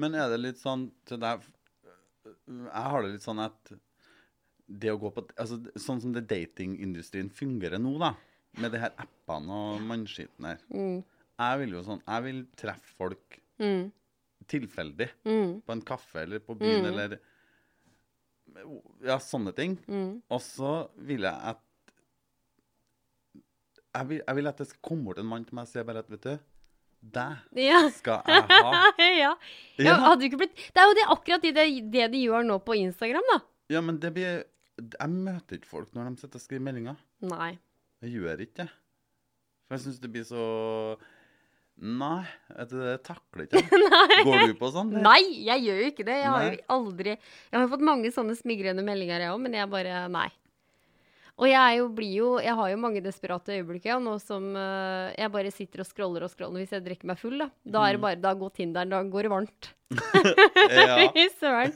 Men 0.00 0.16
er 0.18 0.30
det 0.32 0.40
litt 0.42 0.60
sånn 0.60 0.88
til 1.06 1.20
deg 1.22 1.44
Jeg 2.24 2.86
har 2.90 3.04
det 3.04 3.12
litt 3.14 3.24
sånn 3.24 3.42
at 3.44 3.74
det 4.68 4.90
å 4.92 4.98
gå 4.98 5.10
på 5.12 5.26
altså, 5.36 5.58
Sånn 5.76 6.00
som 6.00 6.12
det 6.14 6.26
datingindustrien 6.30 7.28
fungerer 7.30 7.78
nå, 7.78 7.98
da, 8.00 8.14
med 8.62 8.72
de 8.72 8.78
her 8.80 8.92
appene 8.96 9.50
og 9.52 9.80
mannskiten 9.82 10.46
her 10.48 10.58
Mm. 10.72 11.02
Jeg 11.38 11.58
vil 11.60 11.72
jo 11.74 11.82
sånn 11.82 12.02
Jeg 12.06 12.22
vil 12.22 12.44
treffe 12.56 12.94
folk 12.96 13.40
Mm. 13.60 13.92
tilfeldig. 14.48 15.08
Mm. 15.24 15.60
På 15.62 15.72
en 15.72 15.82
kaffe 15.82 16.22
eller 16.22 16.38
på 16.40 16.54
byen 16.58 16.82
Mm. 16.82 16.88
eller 16.92 17.18
Ja, 19.04 19.16
sånne 19.18 19.54
ting. 19.54 19.76
Mm. 19.88 20.22
Og 20.30 20.40
så 20.40 20.88
vil 20.96 21.22
jeg 21.22 21.34
at 21.42 21.58
jeg 23.94 24.08
vil, 24.08 24.20
jeg 24.26 24.36
vil 24.36 24.46
at 24.50 24.58
det 24.58 24.66
skal 24.68 24.80
komme 24.82 25.04
bort 25.04 25.18
en 25.22 25.26
mann 25.30 25.44
til 25.46 25.54
meg 25.54 25.68
og 25.68 25.68
si 25.70 25.82
bare 25.86 26.02
at 26.02 26.08
vet 26.10 26.22
du, 26.26 26.38
deg 27.14 27.36
Ja. 27.62 27.80
skal 27.94 28.22
jeg 28.26 28.42
ha. 28.48 28.72
ja. 28.98 29.12
ja. 29.18 29.34
Ja. 29.78 29.94
Hadde 30.02 30.20
du 30.20 30.26
ikke 30.30 30.40
blitt 30.42 30.56
Det 30.56 30.82
er 30.82 30.88
jo 30.90 30.94
det, 30.98 31.06
akkurat 31.14 31.42
det, 31.42 31.66
det 31.92 32.08
de 32.12 32.22
gjør 32.26 32.46
nå 32.48 32.58
på 32.64 32.76
Instagram, 32.80 33.22
da. 33.32 33.40
Ja, 33.70 33.80
men 33.80 33.98
det 34.02 34.12
blir 34.16 34.44
Jeg 34.80 35.10
møter 35.10 35.58
ikke 35.58 35.70
folk 35.70 35.92
når 35.94 36.10
de 36.10 36.22
sitter 36.24 36.40
og 36.40 36.44
skriver 36.44 36.64
meldinger. 36.66 37.02
Nei. 37.30 37.52
Jeg 38.04 38.16
gjør 38.18 38.42
ikke 38.44 38.64
det. 38.64 38.70
For 39.64 39.76
jeg 39.76 39.84
syns 39.86 40.00
det 40.02 40.10
blir 40.12 40.26
så 40.28 40.46
Nei, 41.74 42.22
vet 42.54 42.70
du, 42.70 42.76
det 42.78 42.98
takler 43.02 43.48
ikke 43.48 43.58
jeg. 43.58 44.24
Går 44.28 44.44
du 44.52 44.54
på 44.60 44.68
sånn? 44.70 44.92
Nei, 45.02 45.18
jeg 45.42 45.64
gjør 45.64 45.80
jo 45.80 45.90
ikke 45.90 46.06
det. 46.06 46.18
Jeg 46.20 46.30
har 46.30 46.44
jo 46.46 46.60
aldri 46.76 47.14
Jeg 47.16 47.56
har 47.56 47.66
fått 47.72 47.82
mange 47.88 48.12
sånne 48.14 48.36
smigrende 48.38 48.84
meldinger, 48.86 49.24
jeg 49.24 49.34
òg, 49.34 49.40
men 49.42 49.56
jeg 49.58 49.70
bare 49.72 50.04
Nei. 50.12 50.28
Og 51.34 51.48
jeg 51.50 51.80
jo, 51.80 51.88
blir 51.90 52.12
jo 52.14 52.28
Jeg 52.38 52.54
har 52.60 52.70
jo 52.70 52.78
mange 52.78 53.02
desperate 53.02 53.56
øyeblikk, 53.56 53.88
og 53.96 54.04
nå 54.06 54.14
som 54.22 54.52
uh, 54.54 55.10
jeg 55.18 55.34
bare 55.34 55.50
sitter 55.54 55.82
og 55.82 55.88
scroller 55.88 56.26
og 56.26 56.30
scroller 56.30 56.62
hvis 56.62 56.76
jeg 56.76 56.86
drikker 56.86 57.10
meg 57.10 57.18
full, 57.18 57.42
da. 57.42 57.50
Da 57.66 57.88
er 57.88 57.98
det 57.98 58.04
bare 58.06 58.22
Da 58.22 58.36
går 58.38 58.54
Tinderen, 58.54 58.94
da 58.94 59.02
går 59.02 59.26
det 59.26 59.34
varmt. 59.34 59.72
Fy 61.16 61.26
søren. 61.40 61.74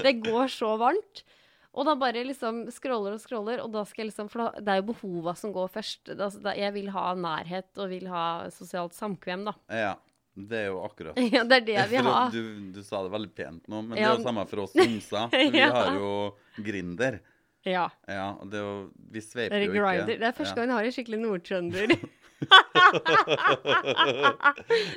Det 0.00 0.14
går 0.24 0.48
så 0.56 0.72
varmt. 0.80 1.26
Og 1.74 1.84
da 1.88 1.94
bare 1.98 2.22
liksom 2.24 2.64
scroller 2.70 3.12
og 3.16 3.20
scroller, 3.20 3.58
og 3.64 3.72
da 3.74 3.82
skal 3.84 4.04
jeg 4.04 4.12
liksom 4.12 4.28
For 4.30 4.38
da, 4.44 4.60
det 4.62 4.68
er 4.68 4.76
jo 4.82 4.86
behova 4.92 5.32
som 5.36 5.50
går 5.52 5.68
først. 5.74 6.12
Da, 6.16 6.28
da, 6.30 6.52
jeg 6.54 6.72
vil 6.76 6.88
ha 6.94 7.14
nærhet 7.18 7.70
og 7.82 7.88
vil 7.90 8.06
ha 8.12 8.24
sosialt 8.54 8.94
samkvem, 8.94 9.44
da. 9.50 9.54
ja. 9.70 9.94
Det 10.34 10.56
er 10.64 10.64
jo 10.66 10.80
akkurat 10.82 11.14
Ja, 11.34 11.44
det 11.46 11.60
er 11.60 11.66
det 11.68 11.82
vi 11.92 11.96
har. 12.02 12.30
Du, 12.34 12.40
du 12.74 12.80
sa 12.82 13.04
det 13.06 13.12
veldig 13.12 13.28
pent 13.38 13.68
nå, 13.70 13.82
men 13.86 13.94
det 13.94 14.02
er 14.02 14.16
jo 14.16 14.24
samme 14.24 14.42
for 14.50 14.64
oss 14.64 14.72
homser. 14.74 15.28
for 15.34 15.50
Vi 15.54 15.60
Ja. 15.62 15.68
har 15.76 15.94
jo 15.94 16.10
Grinder. 16.58 17.20
Ja. 17.64 17.84
Ja, 18.10 18.24
og 18.42 18.50
det 18.50 18.58
er 18.58 18.64
jo 18.66 18.90
Vi 19.14 19.20
sveiper 19.22 19.54
Er 19.54 19.62
jo 19.62 19.70
ikke. 19.70 19.78
grinder? 19.86 20.18
Det 20.18 20.26
er 20.26 20.34
første 20.34 20.54
Ja. 20.58 20.58
gang 20.58 20.68
jeg 20.68 20.76
har 20.80 20.84
en 20.90 20.96
skikkelig 20.98 21.20
nordtrønder. 21.22 21.86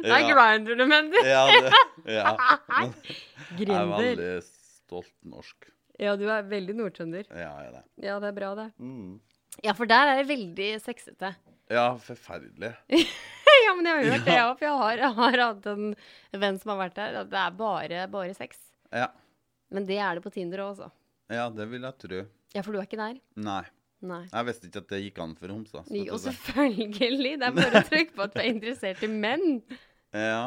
det 0.02 0.10
er 0.10 0.20
Ja. 0.20 0.28
grinder 0.34 0.76
du 0.82 0.86
mener? 0.90 1.22
Ja, 1.26 1.44
det, 1.48 1.72
ja. 2.18 2.34
Men 2.82 2.94
jeg 3.62 3.70
er 3.78 3.86
veldig 3.94 4.32
stolt 4.48 5.14
norsk. 5.24 5.70
Ja, 6.00 6.16
du 6.20 6.26
er 6.30 6.44
veldig 6.46 6.76
nordtrønder. 6.78 7.26
Ja, 7.32 7.52
jeg 7.62 7.70
er 7.70 7.76
det. 7.80 7.84
Ja, 8.06 8.18
det 8.22 8.30
er 8.30 8.36
bra, 8.38 8.52
det. 8.60 8.68
Mm. 8.78 9.16
Ja, 9.66 9.74
for 9.74 9.90
der 9.90 10.12
er 10.12 10.20
det 10.22 10.28
veldig 10.30 10.68
sexete. 10.84 11.32
Ja, 11.74 11.88
forferdelig. 12.00 12.70
ja, 13.66 13.72
men 13.76 13.88
jeg 13.90 13.96
har 13.96 14.04
hørt 14.12 14.26
det, 14.28 14.36
Ja. 14.36 14.44
ja, 14.44 14.52
for 14.56 14.68
jeg 14.68 14.76
har, 14.84 15.02
jeg 15.02 15.16
har 15.18 15.38
hatt 15.42 15.66
en 15.74 15.88
venn 16.44 16.60
som 16.62 16.72
har 16.76 16.82
vært 16.86 17.00
der. 17.00 17.18
og 17.24 17.32
Det 17.34 17.40
er 17.42 17.56
bare, 17.60 18.04
bare 18.14 18.36
sex. 18.38 18.60
Ja. 18.94 19.10
Men 19.74 19.88
det 19.90 19.98
er 20.00 20.16
det 20.20 20.24
på 20.24 20.32
Tinder 20.32 20.62
òg, 20.64 20.76
altså. 20.78 20.92
ja, 21.34 21.50
det 21.52 21.66
vil 21.74 21.82
jeg 21.90 21.98
tro. 22.06 22.22
Ja, 22.56 22.62
for 22.64 22.72
du 22.72 22.80
er 22.80 22.86
ikke 22.88 23.02
der? 23.02 23.18
Nei. 23.36 23.64
Nei. 24.08 24.22
Jeg 24.30 24.46
visste 24.48 24.70
ikke 24.70 24.84
at 24.86 24.92
det 24.94 25.02
gikk 25.02 25.20
an 25.26 25.34
for 25.36 25.50
homser. 25.52 25.82
så 25.90 25.98
Jo, 26.06 26.16
selvfølgelig. 26.22 27.34
Det 27.42 27.48
er 27.50 27.56
bare 27.58 27.82
å 27.82 27.88
trykke 27.90 28.14
på 28.16 28.24
at 28.28 28.36
du 28.38 28.40
er 28.44 28.50
interessert 28.54 29.02
i 29.04 29.10
menn. 29.12 29.58
Ja, 30.14 30.44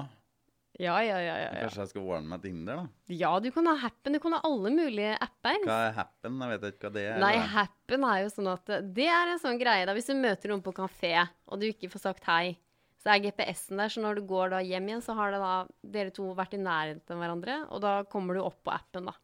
Ja, 0.81 0.95
ja, 1.05 1.19
ja. 1.21 1.35
ja, 1.37 1.49
ja. 1.53 1.65
Kanskje 1.67 1.83
jeg 1.85 1.91
skal 1.93 2.07
ordne 2.09 2.31
meg 2.33 2.41
Tinder, 2.45 2.79
da? 2.81 3.13
Ja, 3.13 3.35
du 3.45 3.51
kan 3.53 3.67
ha 3.69 3.75
Happen. 3.83 4.15
Du 4.17 4.21
kan 4.23 4.33
ha 4.33 4.41
alle 4.49 4.71
mulige 4.73 5.13
apper. 5.21 5.59
Hva 5.67 5.77
er 5.91 5.93
Happen? 5.99 6.39
Jeg 6.41 6.55
vet 6.55 6.67
ikke 6.71 6.89
hva 6.89 6.93
det 6.95 7.03
er. 7.11 7.19
Nei, 7.21 7.35
eller? 7.37 7.51
Happen 7.53 8.07
er 8.09 8.23
jo 8.23 8.31
sånn 8.33 8.49
at 8.55 8.73
Det 8.97 9.09
er 9.13 9.35
en 9.35 9.43
sånn 9.43 9.61
greie 9.61 9.85
da, 9.89 9.93
hvis 9.99 10.09
du 10.09 10.15
møter 10.17 10.55
noen 10.55 10.65
på 10.65 10.73
kafé, 10.77 11.13
og 11.51 11.61
du 11.61 11.67
ikke 11.69 11.91
får 11.93 12.05
sagt 12.07 12.29
hei, 12.31 12.55
så 13.01 13.13
er 13.15 13.23
GPS-en 13.25 13.81
der, 13.81 13.93
så 13.93 14.03
når 14.05 14.21
du 14.21 14.27
går 14.29 14.51
da 14.55 14.61
hjem 14.65 14.89
igjen, 14.89 15.03
så 15.05 15.15
har 15.17 15.33
det 15.33 15.41
da 15.41 15.53
dere 15.97 16.13
to 16.17 16.31
vært 16.37 16.57
i 16.57 16.61
nærheten 16.61 17.15
av 17.17 17.23
hverandre, 17.23 17.59
og 17.73 17.81
da 17.85 17.93
kommer 18.13 18.37
du 18.37 18.43
opp 18.45 18.59
på 18.65 18.73
appen, 18.75 19.09
da. 19.09 19.15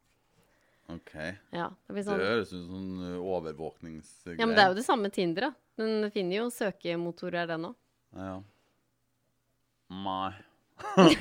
OK. 0.93 1.13
Ja, 1.53 1.71
det 1.89 1.95
Det 1.97 2.05
sånn. 2.07 2.21
høres 2.23 2.53
ut 2.53 2.53
som 2.53 2.69
sånn 2.71 3.17
overvåkningsgreier. 3.21 4.39
Ja, 4.41 4.47
men 4.47 4.55
det 4.57 4.65
er 4.65 4.71
jo 4.71 4.79
det 4.79 4.87
samme 4.87 5.11
Tinder, 5.13 5.49
da. 5.49 5.53
Den 5.83 6.11
finner 6.15 6.39
jo 6.39 6.51
søkemotorer, 6.55 7.49
den 7.51 7.67
òg. 7.69 7.75
Ja. 8.17 8.37
Nei. 9.93 10.33
Nei, 10.97 11.15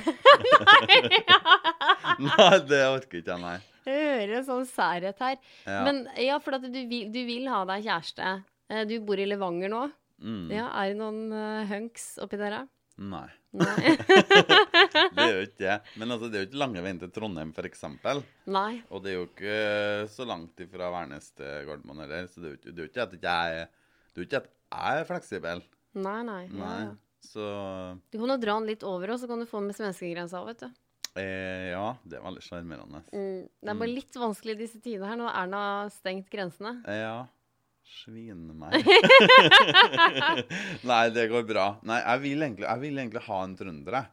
nei, 2.26 2.58
det 2.68 2.82
orker 2.90 3.20
ikke 3.20 3.32
jeg, 3.34 3.42
nei. 3.42 3.56
Jeg 3.86 4.02
hører 4.10 4.34
en 4.40 4.46
sånn 4.48 4.64
særhet 4.68 5.20
her. 5.22 5.36
Ja. 5.66 5.80
Men 5.86 6.00
ja, 6.18 6.38
for 6.42 6.56
at 6.58 6.64
du 6.66 6.78
vil, 6.90 7.06
du 7.14 7.20
vil 7.28 7.46
ha 7.52 7.60
deg 7.68 7.84
kjæreste. 7.86 8.32
Eh, 8.72 8.82
Du 8.88 8.96
bor 9.06 9.20
i 9.22 9.26
Levanger 9.28 9.70
nå. 9.72 9.84
Mm. 10.18 10.46
Ja, 10.50 10.66
Er 10.80 10.90
det 10.90 10.98
noen 10.98 11.26
uh, 11.30 11.62
hunks 11.70 12.16
oppi 12.24 12.38
der, 12.40 12.56
da? 12.56 12.62
Nei. 12.96 13.28
Nei. 13.56 13.92
Det 15.16 15.22
er 15.22 15.32
jo 15.36 15.44
ikke 15.46 15.60
det. 15.62 15.76
Men 16.00 16.12
altså, 16.14 16.28
det 16.32 16.38
er 16.38 16.42
jo 16.44 16.48
ikke 16.50 16.60
lange 16.64 16.82
veien 16.84 16.98
til 17.00 17.10
Trondheim, 17.12 17.52
f.eks. 17.56 17.84
Og 17.86 19.02
det 19.04 19.12
er 19.12 19.16
jo 19.18 19.26
ikke 19.28 19.56
så 20.12 20.26
langt 20.28 20.60
ifra 20.64 20.88
Værnes 20.92 21.30
til 21.36 21.68
Gardermoen 21.68 22.02
heller. 22.04 22.26
Så 22.32 22.40
det 22.42 22.48
er 22.48 22.54
jo 22.54 22.58
ikke, 22.60 22.72
det 22.72 22.76
er 22.80 22.84
jo 22.86 22.90
ikke 22.90 23.06
at 23.06 23.16
jeg 23.28 23.66
Det 24.10 24.16
er 24.16 24.22
jo 24.22 24.26
ikke 24.28 24.40
at 24.42 24.50
jeg 24.76 25.00
er 25.04 25.08
fleksibel. 25.12 25.62
Nei, 25.96 26.18
nei. 26.28 26.42
Ja, 26.50 26.58
Nei. 26.64 26.78
ja. 26.82 26.94
Så 27.24 27.42
Du 28.12 28.18
kan 28.18 28.28
jo 28.28 28.36
dra 28.36 28.58
den 28.60 28.66
litt 28.68 28.82
over, 28.86 29.10
og 29.14 29.18
så 29.20 29.26
kan 29.28 29.40
du 29.40 29.46
få 29.46 29.58
den 29.60 29.66
med 29.72 29.76
svenskegrensa 29.78 30.40
òg, 30.42 30.46
vet 30.52 30.60
du. 30.66 30.70
eh, 31.20 31.70
ja, 31.72 31.94
det 32.04 32.18
er 32.18 32.22
veldig 32.26 32.42
sjarmerende. 32.44 33.00
Mm. 33.12 33.48
Det 33.62 33.70
er 33.72 33.80
bare 33.80 33.94
litt 33.94 34.14
vanskelig 34.20 34.52
i 34.56 34.60
disse 34.64 34.80
tider 34.84 35.06
her. 35.08 35.16
Nå 35.16 35.30
har 35.56 35.88
stengt 35.90 36.28
grensene. 36.30 36.76
Eh, 36.86 37.00
Ja. 37.06 37.26
Svine 37.86 38.50
meg. 38.50 38.72
Nei, 40.90 41.04
det 41.14 41.28
går 41.30 41.44
bra. 41.46 41.66
Nei, 41.86 42.00
jeg 42.02 42.18
vil 42.24 42.42
egentlig, 42.42 42.66
jeg 42.66 42.80
vil 42.82 42.98
egentlig 42.98 43.22
ha 43.28 43.38
en 43.46 43.54
trønder, 43.58 43.92
jeg. 44.00 44.06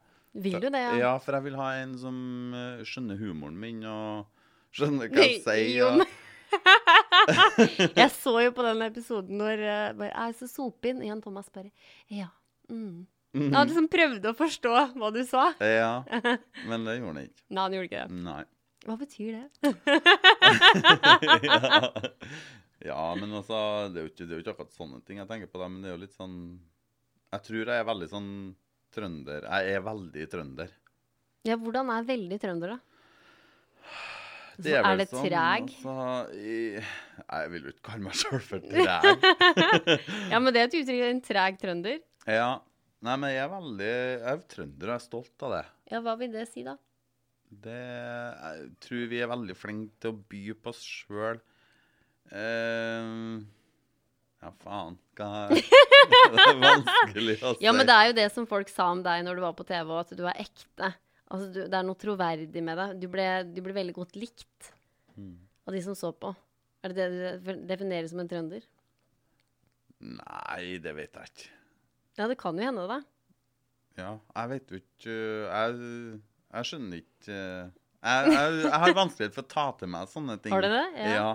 Vil 0.45 0.59
du 0.61 0.67
det? 0.73 0.81
Ja, 1.01 1.15
for 1.21 1.33
jeg 1.37 1.43
vil 1.47 1.57
ha 1.59 1.67
en 1.81 1.93
som 2.01 2.17
eh, 2.57 2.83
skjønner 2.85 3.17
humoren 3.21 3.57
min 3.61 3.81
og 3.85 4.25
skjønner 4.73 5.09
hva 5.13 5.21
jeg 5.25 5.41
sier. 5.45 5.83
Og- 5.89 6.05
Jeg 7.97 8.09
så 8.13 8.33
jo 8.43 8.51
på 8.53 8.61
den 8.65 8.81
episoden 8.85 9.39
når 9.41 9.57
uh, 9.65 9.93
bare, 9.97 10.11
Jeg 10.11 10.29
er 10.29 10.33
så 10.37 10.45
sopin. 10.51 10.99
Jan 11.01 11.21
Thomas 11.23 11.47
bare 11.53 11.71
Ja. 12.13 12.27
Mm. 12.71 13.05
Jeg 13.33 13.49
hadde 13.49 13.71
liksom 13.71 13.87
prøvd 13.89 14.25
å 14.29 14.33
forstå 14.37 14.73
hva 14.93 15.09
du 15.13 15.23
sa. 15.25 15.47
Ja, 15.57 16.03
men 16.69 16.85
det 16.85 16.99
gjorde 16.99 17.13
han 17.15 17.23
ikke. 17.23 17.41
Nei, 17.49 17.63
han 17.63 17.75
gjorde 17.77 17.87
ikke 17.89 18.03
det. 18.03 18.19
Nei. 18.27 18.43
Hva 18.83 18.97
betyr 18.99 19.31
det? 19.39 19.47
ja. 21.47 21.61
ja, 22.91 23.03
men 23.15 23.31
altså 23.31 23.57
det 23.93 24.01
er, 24.01 24.05
jo 24.05 24.11
ikke, 24.11 24.25
det 24.27 24.29
er 24.29 24.35
jo 24.35 24.43
ikke 24.43 24.53
akkurat 24.57 24.75
sånne 24.75 24.99
ting 25.07 25.21
jeg 25.21 25.29
tenker 25.29 25.49
på, 25.49 25.61
det, 25.61 25.69
men 25.71 25.79
det 25.81 25.89
er 25.89 25.95
jo 25.95 26.01
litt 26.01 26.17
sånn 26.17 26.35
Jeg 27.31 27.45
tror 27.47 27.61
jeg 27.63 27.79
er 27.79 27.87
veldig 27.87 28.09
sånn 28.11 28.31
trønder. 28.93 29.47
Jeg 29.49 29.77
er 29.79 29.85
veldig 29.87 30.25
trønder. 30.29 30.73
Ja, 31.47 31.55
hvordan 31.59 31.89
er 31.91 32.05
veldig 32.07 32.37
trønder, 32.43 32.75
da? 32.75 32.81
Det 34.53 34.69
Så 34.69 34.77
er 34.77 34.83
vel 34.85 34.99
det 35.01 35.07
sånn, 35.09 35.23
treg? 35.25 35.71
Altså, 35.73 35.93
jeg, 36.37 36.83
jeg 37.23 37.51
vil 37.55 37.63
jo 37.65 37.71
ikke 37.73 37.85
kalle 37.87 38.05
meg 38.05 38.19
sjøl 38.19 38.43
for 38.45 38.61
treg. 38.69 40.05
Ja, 40.29 40.37
men 40.37 40.53
det 40.53 40.61
er 40.61 40.67
et 40.69 40.77
uttrykk. 40.77 41.05
En 41.07 41.23
treg 41.25 41.57
trønder. 41.61 41.97
Ja. 42.29 42.51
Nei, 43.03 43.15
men 43.19 43.33
jeg 43.33 43.41
er 43.43 43.49
veldig 43.51 43.87
Jeg 43.91 44.29
er 44.31 44.43
trønder 44.53 44.89
og 44.89 44.95
er 44.95 45.01
stolt 45.03 45.43
av 45.43 45.51
det. 45.57 45.63
Ja, 45.91 45.99
hva 46.05 46.13
vil 46.21 46.31
det 46.31 46.45
si, 46.47 46.63
da? 46.63 46.77
Det 47.63 47.73
Jeg 47.75 48.69
tror 48.85 49.09
vi 49.11 49.19
er 49.21 49.27
veldig 49.29 49.55
flinke 49.59 49.97
til 50.01 50.13
å 50.13 50.21
by 50.31 50.43
på 50.63 50.71
oss 50.71 50.79
sjøl. 50.87 51.41
ja, 54.41 54.51
faen. 54.63 54.95
Hva 55.19 55.29
Det 56.33 56.45
er 56.47 56.59
vanskelig 56.63 57.35
å 57.43 57.53
si. 57.55 57.63
Ja, 57.65 57.71
men 57.75 57.87
det 57.87 57.95
er 57.95 58.09
jo 58.09 58.15
det 58.17 58.29
som 58.33 58.47
folk 58.49 58.71
sa 58.71 58.89
om 58.91 59.03
deg 59.05 59.23
når 59.27 59.39
du 59.39 59.43
var 59.45 59.53
på 59.59 59.65
TV, 59.67 59.91
at 59.99 60.15
du 60.17 60.23
er 60.27 60.39
ekte. 60.43 60.89
Altså, 61.33 61.47
du, 61.53 61.59
det 61.67 61.77
er 61.79 61.85
noe 61.87 61.99
troverdig 61.99 62.63
med 62.65 62.77
deg. 62.79 62.95
Du 63.03 63.07
ble, 63.11 63.27
du 63.51 63.59
ble 63.65 63.75
veldig 63.81 63.95
godt 63.99 64.15
likt 64.19 64.71
Mm. 65.13 65.35
av 65.69 65.75
de 65.75 65.79
som 65.85 65.93
så 65.93 66.09
på. 66.17 66.31
Er 66.81 66.89
det 66.89 67.03
det 67.05 67.35
du 67.45 67.59
definerer 67.69 68.07
som 68.09 68.17
en 68.23 68.29
trønder? 68.31 68.63
Nei, 70.01 70.79
det 70.81 70.89
vet 70.97 71.19
jeg 71.19 71.29
ikke. 71.29 71.51
Ja, 72.19 72.27
det 72.29 72.37
kan 72.41 72.57
jo 72.59 72.65
hende, 72.67 72.83
da. 72.89 72.99
Ja, 73.97 74.11
jeg 74.35 74.49
vet 74.49 74.71
jo 74.73 74.79
ikke 74.79 75.15
Jeg, 75.15 75.73
jeg 76.53 76.67
skjønner 76.69 77.01
ikke 77.03 77.37
jeg, 78.03 78.31
jeg, 78.33 78.55
jeg 78.65 78.79
har 78.83 78.93
vanskelighet 78.97 79.35
for 79.37 79.45
å 79.45 79.49
ta 79.53 79.63
til 79.79 79.87
meg 79.93 80.09
sånne 80.11 80.33
ting. 80.43 80.51
Har 80.51 80.65
du 80.65 80.67
det? 80.73 80.85
Ja. 80.97 81.11
Ja. 81.13 81.27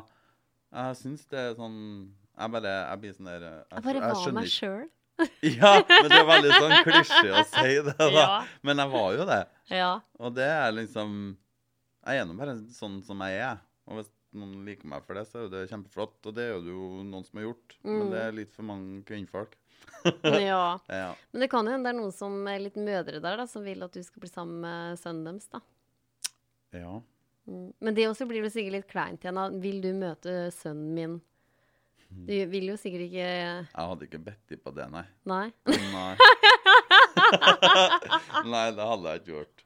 Jeg 0.76 0.96
syns 0.98 1.22
det 1.30 1.38
er 1.40 1.54
sånn 1.56 1.78
Jeg 2.36 2.52
bare 2.52 2.72
Jeg 2.74 3.00
blir 3.04 3.14
sånn 3.16 3.30
der 3.30 3.46
Jeg, 3.46 3.60
Jeg 3.72 3.84
bare 3.86 4.02
var 4.12 4.34
meg 4.36 4.50
sjøl. 4.52 4.86
Ja, 5.42 5.70
men 5.82 6.10
det 6.12 6.18
er 6.20 6.26
veldig 6.28 6.50
sånn 6.54 6.74
klisjé 6.86 7.30
å 7.34 7.40
si 7.48 7.70
det, 7.88 7.94
da. 7.98 8.10
Ja. 8.18 8.26
Men 8.62 8.82
jeg 8.84 8.92
var 8.92 9.16
jo 9.16 9.24
det. 9.26 9.40
Ja. 9.74 9.88
Og 10.22 10.36
det 10.36 10.46
er 10.46 10.76
liksom 10.76 11.16
Jeg 12.04 12.20
er 12.22 12.28
nå 12.28 12.36
bare 12.38 12.54
sånn 12.76 13.00
som 13.06 13.24
jeg 13.26 13.40
er. 13.48 13.58
Og 13.88 13.98
hvis 14.02 14.12
noen 14.36 14.64
liker 14.66 14.88
meg 14.90 15.04
for 15.06 15.14
det, 15.16 15.22
så 15.28 15.38
er 15.38 15.42
jo 15.46 15.52
det 15.54 15.62
kjempeflott. 15.70 16.18
Og 16.28 16.34
det 16.36 16.44
er 16.44 16.50
jo 16.56 16.60
det 16.66 16.72
jo 16.74 16.88
noen 17.08 17.24
som 17.24 17.38
har 17.40 17.46
gjort. 17.48 17.76
Men 17.84 18.02
Mm. 18.06 18.10
det 18.12 18.20
er 18.26 18.32
litt 18.36 18.52
for 18.54 18.62
mange 18.68 19.02
kvinnfolk. 19.08 19.56
ja. 20.24 20.78
Ja. 20.88 21.14
Men 21.32 21.40
det 21.44 21.48
kan 21.52 21.64
jo 21.66 21.72
hende 21.72 21.88
det 21.88 21.94
er 21.94 22.00
noen 22.00 22.12
som 22.12 22.34
er 22.50 22.58
litt 22.60 22.76
mødre 22.76 23.20
der, 23.22 23.36
da, 23.40 23.46
som 23.46 23.64
vil 23.64 23.82
at 23.86 23.92
du 23.94 24.02
skal 24.02 24.20
bli 24.20 24.28
sammen 24.32 24.60
med 24.64 24.98
sønnen 25.00 25.24
deres, 25.30 25.48
da. 25.52 25.60
ja. 26.76 26.98
Mm. 27.48 27.70
Men 27.80 27.94
det 27.96 28.04
også 28.10 28.26
blir 28.28 28.42
vel 28.44 28.50
sikkert 28.52 28.72
litt 28.74 28.90
kleint 28.90 29.22
igjen. 29.24 29.38
da. 29.40 29.46
Vil 29.62 29.78
du 29.80 29.92
møte 29.96 30.34
sønnen 30.52 30.92
min? 30.98 31.16
Du 32.08 32.32
vil 32.48 32.70
jo 32.70 32.76
sikkert 32.80 33.02
ikke 33.04 33.24
Jeg 33.24 33.66
hadde 33.76 34.04
ikke 34.06 34.20
bedt 34.24 34.52
på 34.64 34.70
det, 34.76 34.86
nei. 34.92 35.02
Nei? 35.28 35.48
Nei. 35.68 36.14
nei, 38.52 38.66
det 38.76 38.86
hadde 38.90 39.12
jeg 39.12 39.22
ikke 39.22 39.34
gjort. 39.34 39.64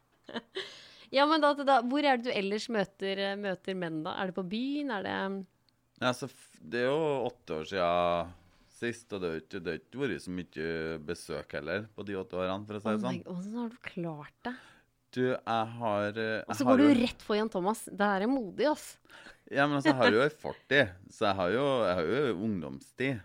Ja, 1.13 1.27
men 1.29 1.43
da, 1.45 1.53
da, 1.55 1.81
hvor 1.85 2.05
er 2.09 2.17
det 2.17 2.31
du 2.31 2.33
ellers 2.33 2.69
møter, 2.73 3.21
møter 3.37 3.77
menn, 3.77 3.99
da? 4.07 4.15
Er 4.23 4.31
det 4.31 4.37
på 4.39 4.47
byen? 4.49 4.91
Er 4.97 5.03
det 5.05 5.17
Ja, 6.03 6.13
så 6.17 6.29
det 6.59 6.81
er 6.87 6.89
jo 6.89 7.03
åtte 7.29 7.59
år 7.61 7.69
siden 7.69 8.31
sist, 8.83 9.13
og 9.15 9.21
det 9.23 9.29
har 9.31 9.41
ikke, 9.43 9.61
det 9.63 9.75
ikke 9.79 10.01
vært 10.01 10.23
så 10.25 10.33
mye 10.35 10.69
besøk 11.07 11.53
heller 11.55 11.85
på 11.95 12.03
de 12.09 12.17
åtte 12.19 12.35
årene, 12.41 12.65
for 12.67 12.79
å 12.79 12.81
si 12.83 12.89
det 12.89 12.97
det 12.97 13.05
nei, 13.05 13.19
sånn. 13.23 13.59
Har 13.61 13.69
du 13.71 13.77
klart 13.87 14.39
det? 14.49 14.55
Du, 15.13 15.21
jeg 15.29 15.67
har 15.77 16.17
eh, 16.17 16.39
Og 16.41 16.49
jeg 16.49 16.57
så 16.57 16.65
har 16.65 16.73
går 16.73 16.81
du 16.81 16.87
jo- 16.89 16.97
rett 17.03 17.23
for 17.23 17.37
Jan 17.37 17.51
Thomas. 17.53 17.85
Det 17.85 18.09
her 18.09 18.25
er 18.25 18.31
modig, 18.33 18.67
ass. 18.73 18.87
Ja, 19.53 19.67
men 19.69 19.77
altså, 19.77 19.93
jeg 19.93 19.99
har 20.01 20.17
jo 20.17 20.23
ei 20.27 20.33
fortid, 20.33 20.95
så 21.13 21.29
jeg 21.29 21.37
har 21.43 21.53
jo, 21.53 21.67
jeg 21.85 21.99
har 22.01 22.09
jo 22.09 22.35
ungdomstid. 22.49 23.21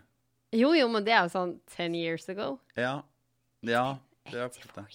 Jo, 0.60 0.70
jo, 0.76 0.86
men 0.92 1.04
det 1.08 1.16
er 1.16 1.24
jo 1.24 1.32
sånn 1.32 1.56
ten 1.72 1.96
years 1.96 2.28
ago. 2.28 2.58
Ja. 2.76 2.98
Ja, 3.64 3.86
det 4.28 4.36
er 4.38 4.46
akkurat 4.52 4.76
det. 4.84 4.86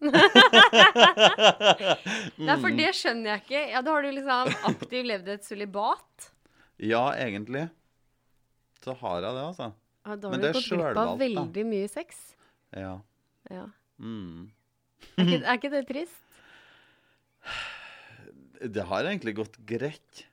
Nei, 2.40 2.54
for 2.62 2.72
det 2.72 2.88
skjønner 2.96 3.34
jeg 3.34 3.40
ikke. 3.44 3.60
Ja, 3.74 3.82
Da 3.84 3.92
har 3.92 4.00
du 4.06 4.10
liksom 4.16 4.48
aktivt 4.70 5.06
levd 5.10 5.26
et 5.34 5.44
sølibat. 5.46 6.30
Ja, 6.80 7.02
egentlig. 7.20 7.66
Så 8.80 8.94
har 9.02 9.16
jeg 9.20 9.34
det, 9.36 9.42
altså. 9.44 9.66
Ja, 10.06 10.12
Da 10.16 10.30
Men 10.32 10.40
har 10.40 10.40
du 10.40 10.46
er 10.48 10.56
gått 10.56 10.70
glipp 10.72 10.96
av 11.02 11.18
veldig 11.20 11.64
mye 11.68 11.88
sex. 11.92 12.08
Ja. 12.72 12.94
Ja. 13.50 13.66
Mm. 14.00 14.48
Er 15.18 15.24
ikke, 15.26 15.40
er 15.44 15.54
ikke 15.58 15.72
det 15.74 15.84
trist? 15.90 16.20
Det 18.60 18.82
har 18.84 19.06
egentlig 19.08 19.32
gått 19.38 19.54
greit. 19.64 20.26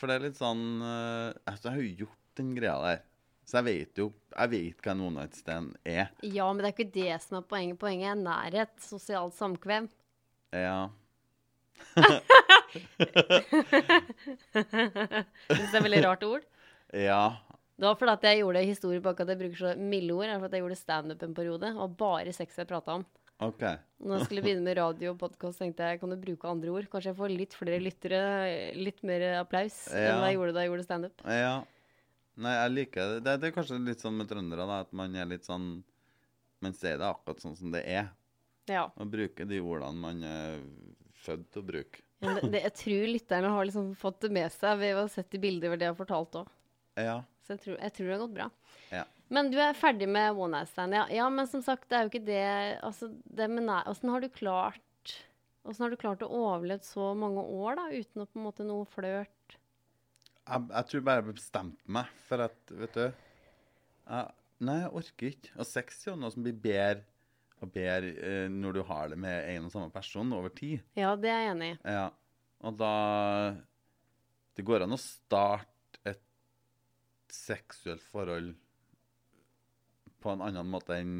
For 0.00 0.08
det 0.08 0.14
er 0.16 0.22
litt 0.30 0.38
sånn 0.38 0.80
eh, 0.80 1.34
altså, 1.44 1.68
Jeg 1.68 1.74
har 1.74 1.82
jo 1.82 1.98
gjort 2.04 2.38
den 2.40 2.54
greia 2.56 2.78
der. 2.80 3.02
Så 3.44 3.58
jeg 3.60 3.64
vet 3.68 3.98
jo 4.00 4.06
Jeg 4.34 4.50
vet 4.50 4.78
hva 4.82 4.90
en 4.94 5.00
one 5.04 5.20
night 5.20 5.36
stand 5.36 5.74
er. 5.84 6.08
Ja, 6.24 6.46
men 6.52 6.62
det 6.64 6.70
er 6.70 6.74
ikke 6.74 6.92
det 6.94 7.16
som 7.22 7.38
er 7.38 7.44
poenget. 7.48 7.78
Poenget 7.78 8.08
er 8.14 8.20
nærhet. 8.22 8.72
Sosialt 8.82 9.34
samkvem. 9.36 9.88
Ja. 10.54 10.88
Syns 15.54 15.70
det 15.72 15.78
er 15.78 15.84
veldig 15.84 16.02
rart 16.06 16.24
ord. 16.26 16.46
Ja. 16.94 17.20
Det 17.74 17.88
var 17.88 17.98
fordi 17.98 18.28
jeg 18.30 18.40
gjorde 18.44 18.62
historie 18.68 19.02
bak 19.02 19.20
at 19.24 19.30
jeg 19.32 19.40
bruker 19.40 19.58
så 19.60 19.72
milde 19.78 20.14
ord. 20.14 20.28
er 20.30 20.38
for 20.42 20.48
jeg 20.54 20.62
gjorde 20.64 20.78
standup 20.78 21.22
en 21.26 21.34
periode. 21.36 21.72
Og 21.76 21.96
bare 21.98 22.32
sex 22.34 22.58
jeg 22.60 22.68
prata 22.70 22.98
om. 23.00 23.04
OK. 23.42 23.62
Når 24.04 24.20
jeg 24.20 24.26
skulle 24.28 24.44
begynne 24.46 24.62
med 24.62 24.78
radio 24.78 25.10
og 25.12 25.18
podkast, 25.18 25.58
tenkte 25.58 25.88
jeg 25.90 25.98
kan 26.00 26.12
du 26.12 26.16
bruke 26.22 26.46
andre 26.48 26.70
ord. 26.70 26.86
Kanskje 26.92 27.10
jeg 27.10 27.18
får 27.18 27.32
litt 27.34 27.56
flere 27.58 27.80
lyttere, 27.82 28.20
litt 28.78 29.02
mer 29.06 29.24
applaus 29.40 29.88
enn 29.90 30.04
Ja. 30.06 30.18
hva 30.20 30.28
jeg 30.30 30.38
gjorde 30.38 30.54
da 30.54 30.62
jeg 30.62 30.70
gjorde 30.70 30.86
standup. 30.86 31.24
Ja. 31.26 31.54
Nei, 32.40 32.54
jeg 32.56 32.72
liker 32.72 33.12
det. 33.12 33.20
det. 33.26 33.36
Det 33.42 33.48
er 33.48 33.54
kanskje 33.54 33.78
litt 33.84 34.02
sånn 34.02 34.16
med 34.18 34.30
trøndere, 34.30 34.66
da, 34.66 34.80
at 34.82 34.94
man 34.96 35.14
er 35.14 35.28
litt 35.30 35.46
sånn 35.46 35.68
Man 36.64 36.74
sier 36.74 36.96
det 36.98 37.06
akkurat 37.06 37.42
sånn 37.42 37.56
som 37.58 37.72
det 37.74 37.82
er. 37.84 38.08
Ja. 38.70 38.86
Og 38.96 39.10
bruker 39.12 39.44
de 39.44 39.58
ordene 39.60 40.00
man 40.00 40.22
er 40.24 40.62
født 41.24 41.50
til 41.52 41.60
å 41.60 41.66
bruke. 41.68 42.00
Ja, 42.24 42.32
det, 42.38 42.48
det, 42.54 42.62
jeg 42.64 42.74
tror 42.78 43.10
lytterne 43.10 43.50
har 43.52 43.66
liksom 43.68 43.90
fått 44.00 44.22
det 44.24 44.30
med 44.32 44.52
seg 44.54 44.78
ved 44.80 44.94
å 44.96 45.02
ha 45.02 45.10
sett 45.12 45.28
de 45.34 45.40
bilder 45.42 45.72
hvor 45.72 45.80
det 45.80 45.90
har 45.90 45.98
fortalt 45.98 46.38
òg. 46.40 46.52
Ja. 46.96 47.18
Så 47.44 47.56
jeg 47.56 47.64
tror, 47.64 47.76
jeg 47.82 47.94
tror 47.96 48.06
det 48.06 48.14
har 48.14 48.22
gått 48.22 48.36
bra. 48.38 48.48
Ja. 48.94 49.04
Men 49.34 49.50
du 49.52 49.58
er 49.60 49.76
ferdig 49.76 50.08
med 50.08 50.38
one 50.38 50.56
night 50.56 50.70
stand, 50.72 50.96
ja. 50.96 51.04
ja. 51.12 51.28
Men 51.32 51.48
som 51.50 51.62
sagt, 51.64 51.88
det 51.90 51.98
er 51.98 52.06
jo 52.06 52.12
ikke 52.12 52.26
det 52.26 52.44
Altså, 52.84 53.10
det 53.24 53.48
med 53.52 53.66
nei... 53.68 53.82
Åssen 53.90 54.12
har 54.12 54.24
du 54.24 54.28
klart 54.32 54.80
Åssen 55.64 55.86
har 55.86 55.92
du 55.92 56.00
klart 56.00 56.24
å 56.24 56.28
overleve 56.32 56.84
så 56.84 57.12
mange 57.16 57.40
år, 57.40 57.78
da, 57.78 57.86
uten 57.92 58.24
å 58.24 58.28
på 58.28 58.40
en 58.40 58.46
måte 58.46 58.66
noe 58.68 58.88
flørt? 58.92 59.33
Jeg, 60.44 60.66
jeg 60.68 60.88
tror 60.90 61.04
bare 61.06 61.22
jeg 61.22 61.36
bestemte 61.38 61.92
meg 61.96 62.08
for 62.28 62.44
at, 62.44 62.56
vet 62.76 62.96
du 62.98 63.04
jeg, 63.04 64.32
Nei, 64.64 64.76
jeg 64.84 64.90
orker 64.96 65.28
ikke. 65.32 65.50
Og 65.60 65.66
sex 65.66 65.96
er 66.04 66.12
jo 66.12 66.16
noe 66.20 66.30
som 66.32 66.44
blir 66.44 66.54
bedre 66.62 67.02
og 67.64 67.70
bedre 67.74 68.10
eh, 68.22 68.44
når 68.52 68.76
du 68.76 68.82
har 68.86 69.08
det 69.10 69.18
med 69.20 69.48
en 69.50 69.66
og 69.66 69.72
samme 69.72 69.90
person 69.92 70.30
over 70.36 70.52
tid. 70.54 70.82
Ja, 70.98 71.14
det 71.20 71.30
er 71.32 71.40
jeg 71.42 71.54
enig 71.54 71.70
i. 71.72 71.78
Ja. 71.96 72.04
Og 72.64 72.76
da 72.80 72.92
Det 74.56 74.64
går 74.64 74.84
an 74.84 74.94
å 74.94 75.00
starte 75.00 75.98
et 76.06 76.22
seksuelt 77.34 78.04
forhold 78.12 78.52
på 80.22 80.32
en 80.32 80.44
annen 80.46 80.70
måte 80.70 80.96
enn 80.96 81.16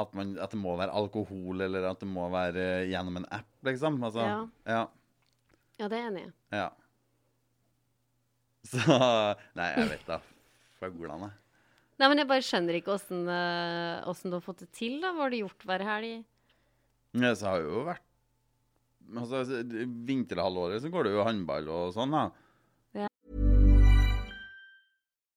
at, 0.00 0.12
man, 0.16 0.34
at 0.40 0.52
det 0.52 0.58
må 0.60 0.74
være 0.80 0.96
alkohol, 0.96 1.60
eller 1.60 1.86
at 1.90 2.00
det 2.02 2.08
må 2.08 2.26
være 2.32 2.86
gjennom 2.88 3.20
en 3.20 3.28
app, 3.36 3.48
liksom. 3.68 3.98
Altså, 4.04 4.24
Ja. 4.24 4.40
ja. 4.66 4.82
Ja, 5.80 5.88
det 5.88 5.96
er 5.96 6.02
jeg 6.02 6.10
enig 6.10 6.22
i. 6.26 6.30
Ja. 6.56 6.68
Så 8.68 8.80
Nei, 9.56 9.68
jeg 9.76 9.88
vet 9.94 10.04
da. 10.08 10.20
Fuglene. 10.80 11.30
Nei, 12.00 12.08
men 12.08 12.22
jeg 12.22 12.28
bare 12.30 12.44
skjønner 12.44 12.76
ikke 12.78 12.94
åssen 12.96 13.26
eh, 13.28 14.20
du 14.24 14.36
har 14.36 14.44
fått 14.44 14.62
det 14.64 14.70
til, 14.76 15.00
da. 15.02 15.12
Hva 15.12 15.26
har 15.26 15.32
du 15.34 15.40
gjort 15.42 15.66
hver 15.68 15.84
helg? 15.84 16.22
Ja, 17.20 17.34
så 17.36 17.50
har 17.50 17.60
det 17.60 17.72
jo 17.72 17.82
vært 17.88 18.06
Altså, 19.10 19.40
vinterhalvåret 20.06 20.84
så 20.84 20.90
går 20.92 21.08
det 21.08 21.12
jo 21.16 21.24
håndball 21.26 21.66
og 21.74 21.88
sånn, 21.96 22.12
da. 22.14 22.28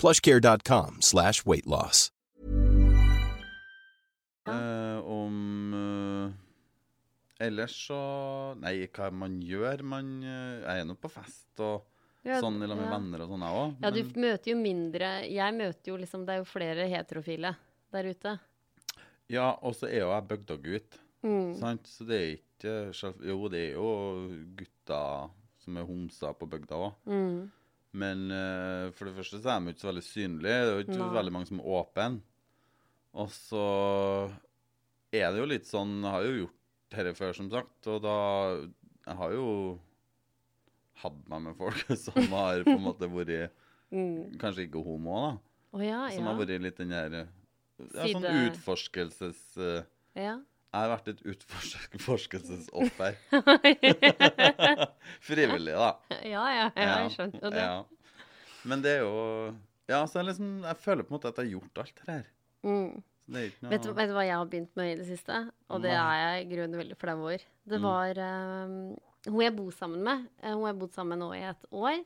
plushcare.com 0.00 1.00
slash 1.00 1.44
weight 1.46 1.66
loss. 1.66 2.10
Eh, 4.48 4.98
om 5.04 5.72
uh, 5.74 7.44
Ellers 7.46 7.72
så 7.86 8.00
Nei, 8.60 8.74
hva 8.92 9.06
man 9.08 9.38
gjør 9.40 9.80
Man 9.88 10.10
uh, 10.20 10.60
Jeg 10.60 10.82
er 10.82 10.84
nå 10.84 10.98
på 11.00 11.08
fest 11.08 11.62
og 11.64 11.86
Ja, 12.24 12.42
sånn 12.42 12.58
sammen 12.58 12.74
med 12.74 12.84
ja. 12.84 12.90
venner 12.92 13.24
og 13.24 13.32
sånn, 13.32 13.44
jeg 13.46 13.62
òg. 13.62 13.78
Ja, 13.86 13.92
du 13.94 14.20
møter 14.20 14.52
jo 14.52 14.58
mindre 14.60 15.10
Jeg 15.32 15.56
møter 15.56 15.94
jo 15.94 15.96
liksom 16.02 16.26
Det 16.28 16.36
er 16.36 16.42
jo 16.42 16.50
flere 16.50 16.90
heterofile 16.92 17.54
der 17.94 18.10
ute. 18.10 18.34
Ja, 19.30 19.48
og 19.62 19.76
så 19.78 19.86
er 19.86 20.00
jo 20.02 20.08
jeg 20.10 20.26
bygdagutt. 20.32 20.96
Mm. 21.22 21.52
Sant? 21.60 21.86
Så 21.88 22.04
det 22.08 22.16
er 22.18 22.32
ikke 22.34 22.72
Jo, 23.24 23.36
det 23.48 23.60
er 23.68 23.76
jo 23.78 23.90
gutter 24.58 25.30
som 25.64 25.78
er 25.80 25.86
homser 25.88 26.34
på 26.36 26.48
bygda 26.52 26.80
òg. 26.90 26.96
Mm. 27.08 27.38
Men 27.94 28.26
uh, 28.32 28.90
for 28.96 29.06
det 29.08 29.14
første 29.18 29.38
så 29.38 29.52
er 29.52 29.62
de 29.62 29.74
ikke 29.74 29.84
så 29.84 29.90
veldig 29.92 30.04
synlige. 30.06 30.42
Det 30.50 30.70
er 30.70 30.72
jo 30.72 30.84
ikke 30.86 31.00
Nei. 31.00 31.10
veldig 31.14 31.34
mange 31.36 31.50
som 31.50 31.60
er 31.62 31.72
åpne. 31.78 32.08
Og 33.14 33.30
så 33.30 33.64
er 35.14 35.28
det 35.30 35.38
jo 35.38 35.46
litt 35.46 35.68
sånn 35.70 36.00
Jeg 36.02 36.10
har 36.10 36.24
jo 36.26 36.38
gjort 36.40 36.62
dette 36.94 37.12
før, 37.18 37.36
som 37.38 37.50
sagt. 37.52 37.90
Og 37.90 38.00
da 38.02 38.16
Jeg 39.04 39.18
har 39.20 39.36
jo 39.36 39.48
hatt 41.04 41.20
meg 41.30 41.44
med 41.46 41.58
folk 41.58 41.94
som 42.06 42.34
har 42.34 42.64
på 42.66 42.74
en 42.74 42.88
måte 42.88 43.10
vært 43.10 43.52
Mm. 43.94 44.38
Kanskje 44.40 44.64
ikke 44.66 44.80
homo, 44.82 45.14
da. 45.22 45.32
Oh, 45.74 45.82
ja, 45.84 46.00
Som 46.10 46.24
ja. 46.24 46.30
har 46.32 46.38
vært 46.40 46.62
litt 46.64 46.80
den 46.80 46.90
der 46.90 47.12
ja, 47.20 48.06
Sånn 48.08 48.26
utforskelses... 48.48 49.42
Uh, 49.58 49.84
ja. 50.18 50.38
Har 50.74 50.88
vært 50.90 51.08
et 51.12 51.20
utforskelsesoffer. 51.30 53.14
Frivillig, 55.24 55.74
da. 55.76 55.90
ja, 56.24 56.44
ja, 56.56 56.66
ja, 56.74 56.86
jeg 57.04 57.12
skjønner 57.14 57.44
jo 57.44 57.50
det. 57.54 57.62
Ja. 57.62 57.76
Men 58.68 58.82
det 58.84 58.94
er 58.98 59.02
jo 59.04 59.14
Ja, 59.90 60.00
så 60.08 60.18
jeg, 60.22 60.30
liksom, 60.32 60.48
jeg 60.64 60.78
føler 60.80 61.04
på 61.04 61.12
en 61.12 61.18
måte 61.18 61.28
at 61.30 61.38
jeg 61.38 61.46
har 61.46 61.52
gjort 61.58 61.80
alt 61.84 61.98
det 62.00 62.08
her. 62.14 62.26
Mm. 62.64 63.02
Det 63.24 63.42
noe 63.62 63.70
Vet, 63.72 63.84
du, 63.86 63.90
vet 63.96 64.08
du 64.10 64.14
hva 64.16 64.24
jeg 64.26 64.36
har 64.36 64.48
begynt 64.52 64.74
med 64.80 64.90
i 64.90 64.96
det 65.00 65.06
siste? 65.08 65.38
Og 65.72 65.80
det 65.84 65.92
er 65.96 66.14
jeg 66.20 66.44
i 66.44 66.48
grunnen 66.54 66.80
veldig 66.80 66.96
flau 67.00 67.16
over. 67.22 67.44
Det 67.68 67.78
Mm. 67.80 67.84
var 67.86 68.20
eh, 68.26 69.30
hun 69.30 69.40
jeg 69.44 69.54
bor 69.56 69.70
sammen 69.72 70.02
med. 70.04 70.26
eh, 70.42 70.52
hun 70.52 70.64
har 70.66 70.72
jeg 70.74 70.80
bodd 70.82 70.92
sammen 70.96 71.14
med 71.18 71.22
nå 71.24 71.30
i 71.36 71.44
et 71.48 71.64
år. 71.72 72.02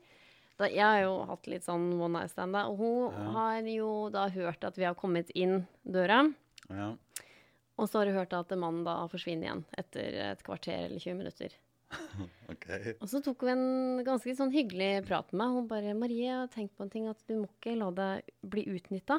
Da, 0.59 0.67
jeg 0.75 0.83
har 0.83 1.01
jo 1.05 1.15
hatt 1.31 1.47
litt 1.47 1.63
sånn 1.67 1.89
one 2.03 2.13
night 2.19 2.31
stand, 2.35 2.53
da. 2.55 2.67
Og 2.67 2.79
hun 2.83 3.15
Ja. 3.15 3.31
har 3.39 3.63
jo 3.63 3.91
da 4.11 4.29
hørt 4.29 4.65
at 4.67 4.77
vi 4.79 4.85
har 4.85 4.95
kommet 4.99 5.31
inn 5.35 5.67
døra. 5.87 6.21
Ja. 6.69 6.93
Og 7.79 7.89
så 7.89 8.01
har 8.01 8.11
hun 8.11 8.19
hørt 8.19 8.35
at 8.35 8.53
mannen 8.59 8.85
da 8.87 9.01
forsvinner 9.11 9.49
igjen 9.49 9.65
etter 9.79 10.17
et 10.33 10.45
kvarter 10.47 10.87
eller 10.89 10.99
20 11.03 11.19
minutter. 11.23 11.57
Okay. 12.49 12.95
Og 12.99 13.09
så 13.09 13.21
tok 13.25 13.43
hun 13.45 13.51
en 13.53 14.01
ganske 14.05 14.33
sånn 14.37 14.51
hyggelig 14.53 15.05
prat 15.07 15.29
med 15.33 15.39
meg. 15.41 15.55
Hun 15.55 15.67
bare 15.69 15.93
'Marie, 15.95 16.25
jeg 16.25 16.37
har 16.41 16.49
tenkt 16.53 16.75
på 16.77 16.85
en 16.85 16.91
ting, 16.91 17.07
at 17.09 17.21
du 17.29 17.35
må 17.37 17.47
ikke 17.49 17.75
la 17.77 17.91
deg 17.95 18.33
bli 18.43 18.65
utnytta'. 18.73 19.19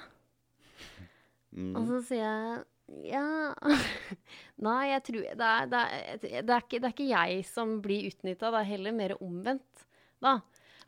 Mm. 1.53 1.75
Og 1.77 1.87
så 1.87 1.99
sier 2.09 2.25
jeg 2.25 2.65
ja 3.09 3.53
Nei, 4.65 4.89
jeg 4.91 5.03
tror 5.07 5.25
det 5.39 5.49
er, 5.49 5.69
det, 5.69 5.79
er, 5.79 6.17
det, 6.41 6.53
er 6.55 6.63
ikke, 6.63 6.79
det 6.81 6.87
er 6.89 6.93
ikke 6.95 7.09
jeg 7.09 7.45
som 7.47 7.75
blir 7.85 8.07
utnytta, 8.09 8.49
det 8.53 8.61
er 8.63 8.69
heller 8.71 8.95
mer 8.97 9.15
omvendt, 9.21 9.85
da. 10.25 10.39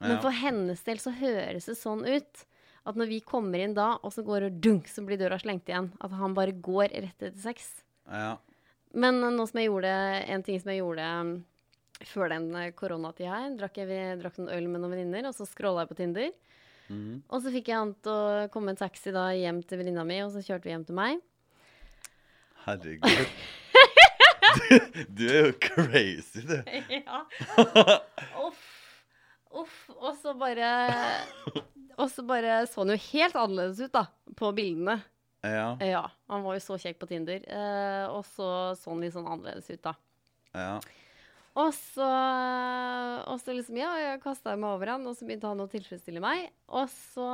Men 0.02 0.16
Ja. 0.18 0.22
for 0.24 0.34
hennes 0.34 0.82
del 0.84 0.98
så 1.02 1.14
høres 1.14 1.70
det 1.70 1.78
sånn 1.78 2.02
ut 2.10 2.46
at 2.88 2.98
når 2.98 3.10
vi 3.12 3.20
kommer 3.26 3.62
inn 3.62 3.76
da, 3.78 3.94
og 4.02 4.14
så 4.14 4.24
går 4.26 4.48
det 4.48 4.62
dunk, 4.66 4.90
så 4.90 5.04
blir 5.06 5.20
døra 5.22 5.38
slengt 5.42 5.70
igjen. 5.70 5.92
At 6.02 6.14
han 6.18 6.34
bare 6.38 6.56
går 6.56 6.90
rett 6.90 7.22
etter 7.22 7.38
sex. 7.42 7.68
Ja. 8.10 8.36
Men 8.98 9.22
nå 9.22 9.46
som 9.48 9.62
jeg 9.62 9.70
gjorde 9.70 9.92
en 10.34 10.44
ting 10.44 10.58
som 10.60 10.72
jeg 10.74 10.82
gjorde 10.82 11.06
um, 11.22 11.34
før 12.10 12.32
den 12.34 12.50
eh, 12.58 12.72
koronatida 12.76 13.36
her, 13.36 13.52
drakk 13.60 13.78
jeg 13.80 13.90
vi 13.92 14.00
drakk 14.24 14.40
noen 14.40 14.52
øl 14.56 14.68
med 14.68 14.82
noen 14.82 14.96
venninner, 14.96 15.30
og 15.30 15.38
så 15.38 15.46
scrolla 15.48 15.86
jeg 15.86 15.92
på 15.92 16.00
Tinder. 16.02 16.32
Mm. 16.92 17.22
Og 17.30 17.44
så 17.44 17.54
fikk 17.54 17.70
jeg 17.72 17.78
han 17.78 17.94
til 18.04 18.12
å 18.12 18.48
komme 18.52 18.74
en 18.74 18.82
taxi 18.82 19.14
da 19.16 19.30
hjem 19.38 19.62
til 19.64 19.80
venninna 19.80 20.04
mi, 20.08 20.18
og 20.26 20.34
så 20.34 20.44
kjørte 20.44 20.68
vi 20.68 20.74
hjem 20.74 20.88
til 20.90 20.98
meg. 20.98 21.22
Herregud. 22.68 23.26
Du, 24.52 24.80
du 25.16 25.22
er 25.30 25.46
jo 25.46 25.52
crazy, 25.64 26.42
du. 26.44 26.58
ja. 26.92 27.22
Uff. 28.46 28.64
Uff. 29.62 29.78
Og 29.96 30.18
så 30.20 30.34
bare 30.36 30.72
Og 31.98 32.08
så 32.12 32.24
bare 32.28 32.62
så 32.70 32.84
han 32.84 32.94
jo 32.94 33.00
helt 33.10 33.36
annerledes 33.40 33.82
ut, 33.84 33.94
da, 33.96 34.06
på 34.38 34.54
bildene. 34.56 35.00
Ja. 35.42 35.74
Ja, 35.82 36.06
han 36.30 36.44
var 36.46 36.58
jo 36.58 36.64
så 36.64 36.78
kjekk 36.82 37.00
på 37.02 37.10
Tinder. 37.10 37.44
Eh, 37.50 38.08
og 38.14 38.26
så 38.30 38.48
så 38.78 38.94
han 38.94 39.02
litt 39.04 39.16
sånn 39.16 39.30
annerledes 39.30 39.70
ut, 39.72 39.82
da. 39.86 39.96
ja. 40.56 40.74
Og 41.60 41.74
så, 41.76 42.06
og 43.28 43.40
så 43.42 43.52
liksom, 43.52 43.76
ja, 43.82 43.90
jeg 44.00 44.22
kasta 44.24 44.54
meg 44.56 44.72
over 44.72 44.94
han, 44.94 45.04
og 45.10 45.18
så 45.18 45.26
begynte 45.28 45.50
han 45.52 45.60
å 45.60 45.68
tilfredsstille 45.72 46.22
meg. 46.24 46.46
Og 46.72 46.88
så 46.94 47.26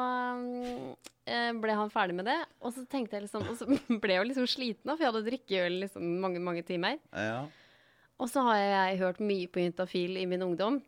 eh, 1.30 1.52
ble 1.54 1.76
han 1.78 1.94
ferdig 1.94 2.16
med 2.18 2.26
det, 2.26 2.40
og 2.58 2.74
så 2.74 2.88
tenkte 2.90 3.20
jeg 3.20 3.28
liksom 3.28 3.46
Og 3.46 3.60
så 3.60 3.68
ble 4.02 4.16
jeg 4.16 4.24
jo 4.24 4.28
liksom 4.32 4.50
sliten, 4.50 4.90
for 4.96 5.06
jeg 5.06 5.12
hadde 5.12 5.26
drikkeøl 5.28 5.68
øl 5.68 5.80
liksom 5.86 6.10
mange, 6.24 6.42
mange 6.42 6.66
timer. 6.66 6.98
Ja. 7.14 7.44
Og 8.18 8.32
så 8.32 8.42
har 8.48 8.58
jeg 8.58 9.02
hørt 9.04 9.22
mye 9.22 9.50
på 9.54 9.62
Juntafil 9.62 10.18
i 10.18 10.26
min 10.30 10.42
ungdom. 10.48 10.82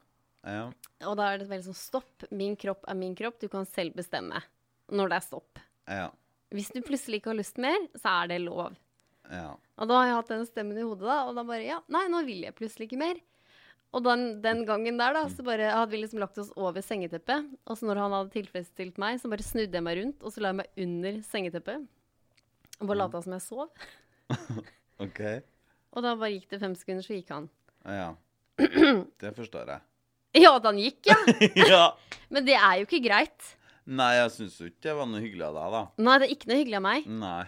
Ja. 0.47 0.69
Og 1.07 1.17
da 1.19 1.31
er 1.31 1.41
det 1.41 1.49
veldig 1.49 1.67
sånn 1.71 1.77
stopp. 1.77 2.27
Min 2.31 2.55
kropp 2.59 2.85
er 2.87 2.97
min 2.97 3.15
kropp. 3.17 3.39
Du 3.41 3.49
kan 3.51 3.67
selv 3.67 3.97
bestemme 3.99 4.41
når 4.89 5.11
det 5.11 5.17
er 5.19 5.25
stopp. 5.25 5.63
Ja. 5.89 6.09
Hvis 6.55 6.71
du 6.73 6.79
plutselig 6.85 7.19
ikke 7.19 7.33
har 7.33 7.39
lyst 7.39 7.59
mer, 7.61 7.77
så 7.99 8.21
er 8.21 8.31
det 8.31 8.39
lov. 8.45 8.77
Ja. 9.29 9.51
Og 9.77 9.89
da 9.89 9.99
har 9.99 10.07
jeg 10.09 10.17
hatt 10.17 10.31
den 10.31 10.47
stemmen 10.49 10.79
i 10.79 10.85
hodet, 10.85 11.05
da, 11.05 11.19
og 11.29 11.35
da 11.37 11.43
bare 11.45 11.67
Ja, 11.67 11.81
nei, 11.93 12.07
nå 12.09 12.23
vil 12.25 12.47
jeg 12.47 12.55
plutselig 12.57 12.89
ikke 12.89 13.01
mer. 13.01 13.19
Og 13.93 14.03
den, 14.05 14.25
den 14.43 14.63
gangen 14.69 14.99
der, 15.01 15.15
da, 15.17 15.23
så 15.33 15.45
bare 15.45 15.69
hadde 15.73 15.93
vi 15.93 16.01
liksom 16.03 16.21
lagt 16.21 16.37
oss 16.41 16.51
over 16.57 16.83
sengeteppet. 16.85 17.47
Og 17.65 17.77
så 17.77 17.87
når 17.89 18.01
han 18.03 18.15
hadde 18.17 18.33
tilfredsstilt 18.35 18.99
meg, 19.01 19.17
så 19.21 19.31
bare 19.31 19.45
snudde 19.45 19.77
jeg 19.79 19.85
meg 19.85 20.01
rundt, 20.01 20.21
og 20.21 20.33
så 20.33 20.43
la 20.45 20.51
jeg 20.53 20.59
meg 20.61 20.83
under 20.85 21.21
sengeteppet. 21.25 21.87
Og 22.79 22.89
bare 22.89 22.99
lata 23.01 23.21
som 23.25 23.33
jeg 23.35 23.45
sov. 23.45 23.87
OK. 25.05 25.21
Og 25.89 26.05
da 26.05 26.13
bare 26.13 26.33
gikk 26.35 26.49
det 26.53 26.61
fem 26.61 26.75
sekunder, 26.77 27.05
så 27.05 27.17
gikk 27.17 27.33
han. 27.33 27.49
Ja. 27.85 28.11
Det 29.21 29.33
forstår 29.37 29.73
jeg. 29.73 29.88
Ja, 30.43 30.55
at 30.57 30.67
han 30.69 30.79
gikk, 30.81 30.99
ja! 31.09 31.17
ja. 31.73 31.85
Men 32.29 32.45
det 32.47 32.55
er 32.59 32.81
jo 32.81 32.87
ikke 32.89 33.01
greit. 33.07 33.55
Nei, 33.89 34.11
jeg 34.19 34.31
syns 34.35 34.59
jo 34.61 34.67
ikke 34.69 34.83
det 34.85 34.93
var 34.99 35.07
noe 35.09 35.21
hyggelig 35.23 35.47
av 35.47 35.55
deg, 35.57 35.71
da. 35.73 35.79
Nei, 36.05 36.17
det 36.21 36.27
er 36.27 36.33
ikke 36.35 36.49
noe 36.51 36.59
hyggelig 36.59 36.77
av 36.79 36.85
meg. 36.85 37.07
Nei. 37.23 37.41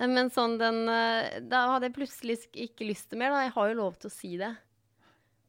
Eh, 0.00 0.08
Men 0.10 0.30
sånn 0.34 0.56
den 0.58 0.80
eh, 0.90 1.36
Da 1.46 1.60
hadde 1.74 1.86
jeg 1.90 1.94
plutselig 2.00 2.38
ikke 2.66 2.88
lyst 2.88 3.10
til 3.12 3.20
mer, 3.22 3.30
da. 3.34 3.44
Jeg 3.46 3.54
har 3.54 3.70
jo 3.70 3.76
lov 3.78 3.98
til 4.02 4.10
å 4.10 4.14
si 4.14 4.32
det. 4.40 4.50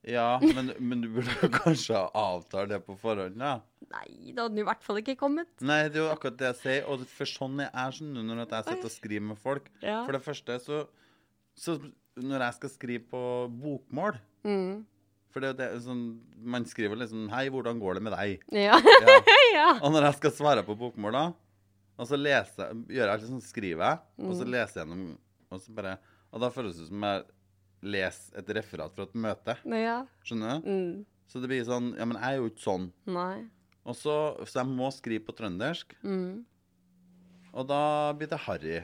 Ja, 0.04 0.36
men, 0.44 0.74
men 0.92 1.02
du 1.02 1.08
burde 1.16 1.34
jo 1.42 1.50
kanskje 1.56 1.96
ha 1.96 2.10
avtalt 2.36 2.70
det 2.74 2.82
på 2.86 2.98
forhånd, 3.00 3.40
da. 3.42 3.56
Nei, 3.94 4.06
det 4.34 4.38
hadde 4.42 4.52
den 4.54 4.62
i 4.64 4.68
hvert 4.68 4.84
fall 4.86 5.00
ikke 5.02 5.16
kommet. 5.20 5.50
Nei, 5.64 5.82
det 5.90 5.98
er 6.02 6.06
jo 6.06 6.12
akkurat 6.14 6.38
det 6.40 6.50
jeg 6.52 6.60
sier. 6.62 6.88
Og 6.92 7.04
for 7.10 7.30
sånn 7.30 7.62
jeg 7.64 7.72
er 7.72 7.98
sånn 7.98 8.14
når 8.20 8.44
jeg 8.44 8.68
sitter 8.70 8.90
og 8.90 8.96
skriver 9.00 9.28
med 9.32 9.42
folk. 9.42 9.70
Ja. 9.82 10.02
For 10.06 10.18
det 10.18 10.24
første 10.26 10.60
så, 10.64 10.84
så 11.58 11.78
Når 12.22 12.44
jeg 12.46 12.54
skal 12.60 12.72
skrive 12.78 13.08
på 13.10 13.22
bokmål 13.50 14.20
Mm. 14.44 14.82
For 15.34 15.42
det 15.42 15.56
det 15.58 15.68
sånn 15.82 16.04
Man 16.46 16.66
skriver 16.70 16.96
liksom 17.00 17.30
'Hei, 17.32 17.48
hvordan 17.50 17.80
går 17.82 17.96
det 17.98 18.04
med 18.06 18.14
deg?' 18.14 18.42
Ja. 18.54 18.78
Ja. 19.54 19.80
Og 19.82 19.92
når 19.94 20.08
jeg 20.10 20.16
skal 20.20 20.32
svare 20.32 20.64
på 20.66 20.76
bokmål, 20.78 21.12
da, 21.14 21.26
og 21.98 22.08
så 22.10 22.18
leser, 22.18 22.74
gjør 22.90 23.06
jeg 23.06 23.14
alltid 23.14 23.30
sånn, 23.30 23.42
skriver 23.46 23.84
jeg, 23.86 24.00
og 24.28 24.34
så 24.36 24.46
leser 24.50 24.80
jeg 24.82 24.88
gjennom 24.88 25.18
og, 25.54 25.60
så 25.62 25.74
bare, 25.78 25.98
og 26.34 26.42
da 26.42 26.50
føles 26.50 26.78
det 26.80 26.88
som 26.88 27.04
jeg 27.06 27.24
leser 27.84 28.40
et 28.40 28.50
referat 28.58 28.96
fra 28.96 29.04
et 29.04 29.14
møte. 29.14 29.58
ja. 29.70 30.00
Skjønner 30.26 30.62
du? 30.64 30.70
Mm. 30.70 31.06
Så 31.30 31.42
det 31.42 31.50
blir 31.50 31.64
sånn 31.66 31.94
Ja, 31.98 32.06
men 32.06 32.18
jeg 32.18 32.26
er 32.34 32.38
jo 32.42 32.50
ikke 32.50 32.64
sånn. 32.66 32.92
Nei. 33.06 33.46
Og 33.86 33.96
så, 33.96 34.16
så 34.48 34.62
jeg 34.64 34.68
må 34.74 34.90
skrive 34.94 35.26
på 35.28 35.36
trøndersk, 35.38 35.94
Mm. 36.04 36.44
og 37.54 37.68
da 37.68 38.14
blir 38.14 38.28
det 38.30 38.40
harry. 38.48 38.78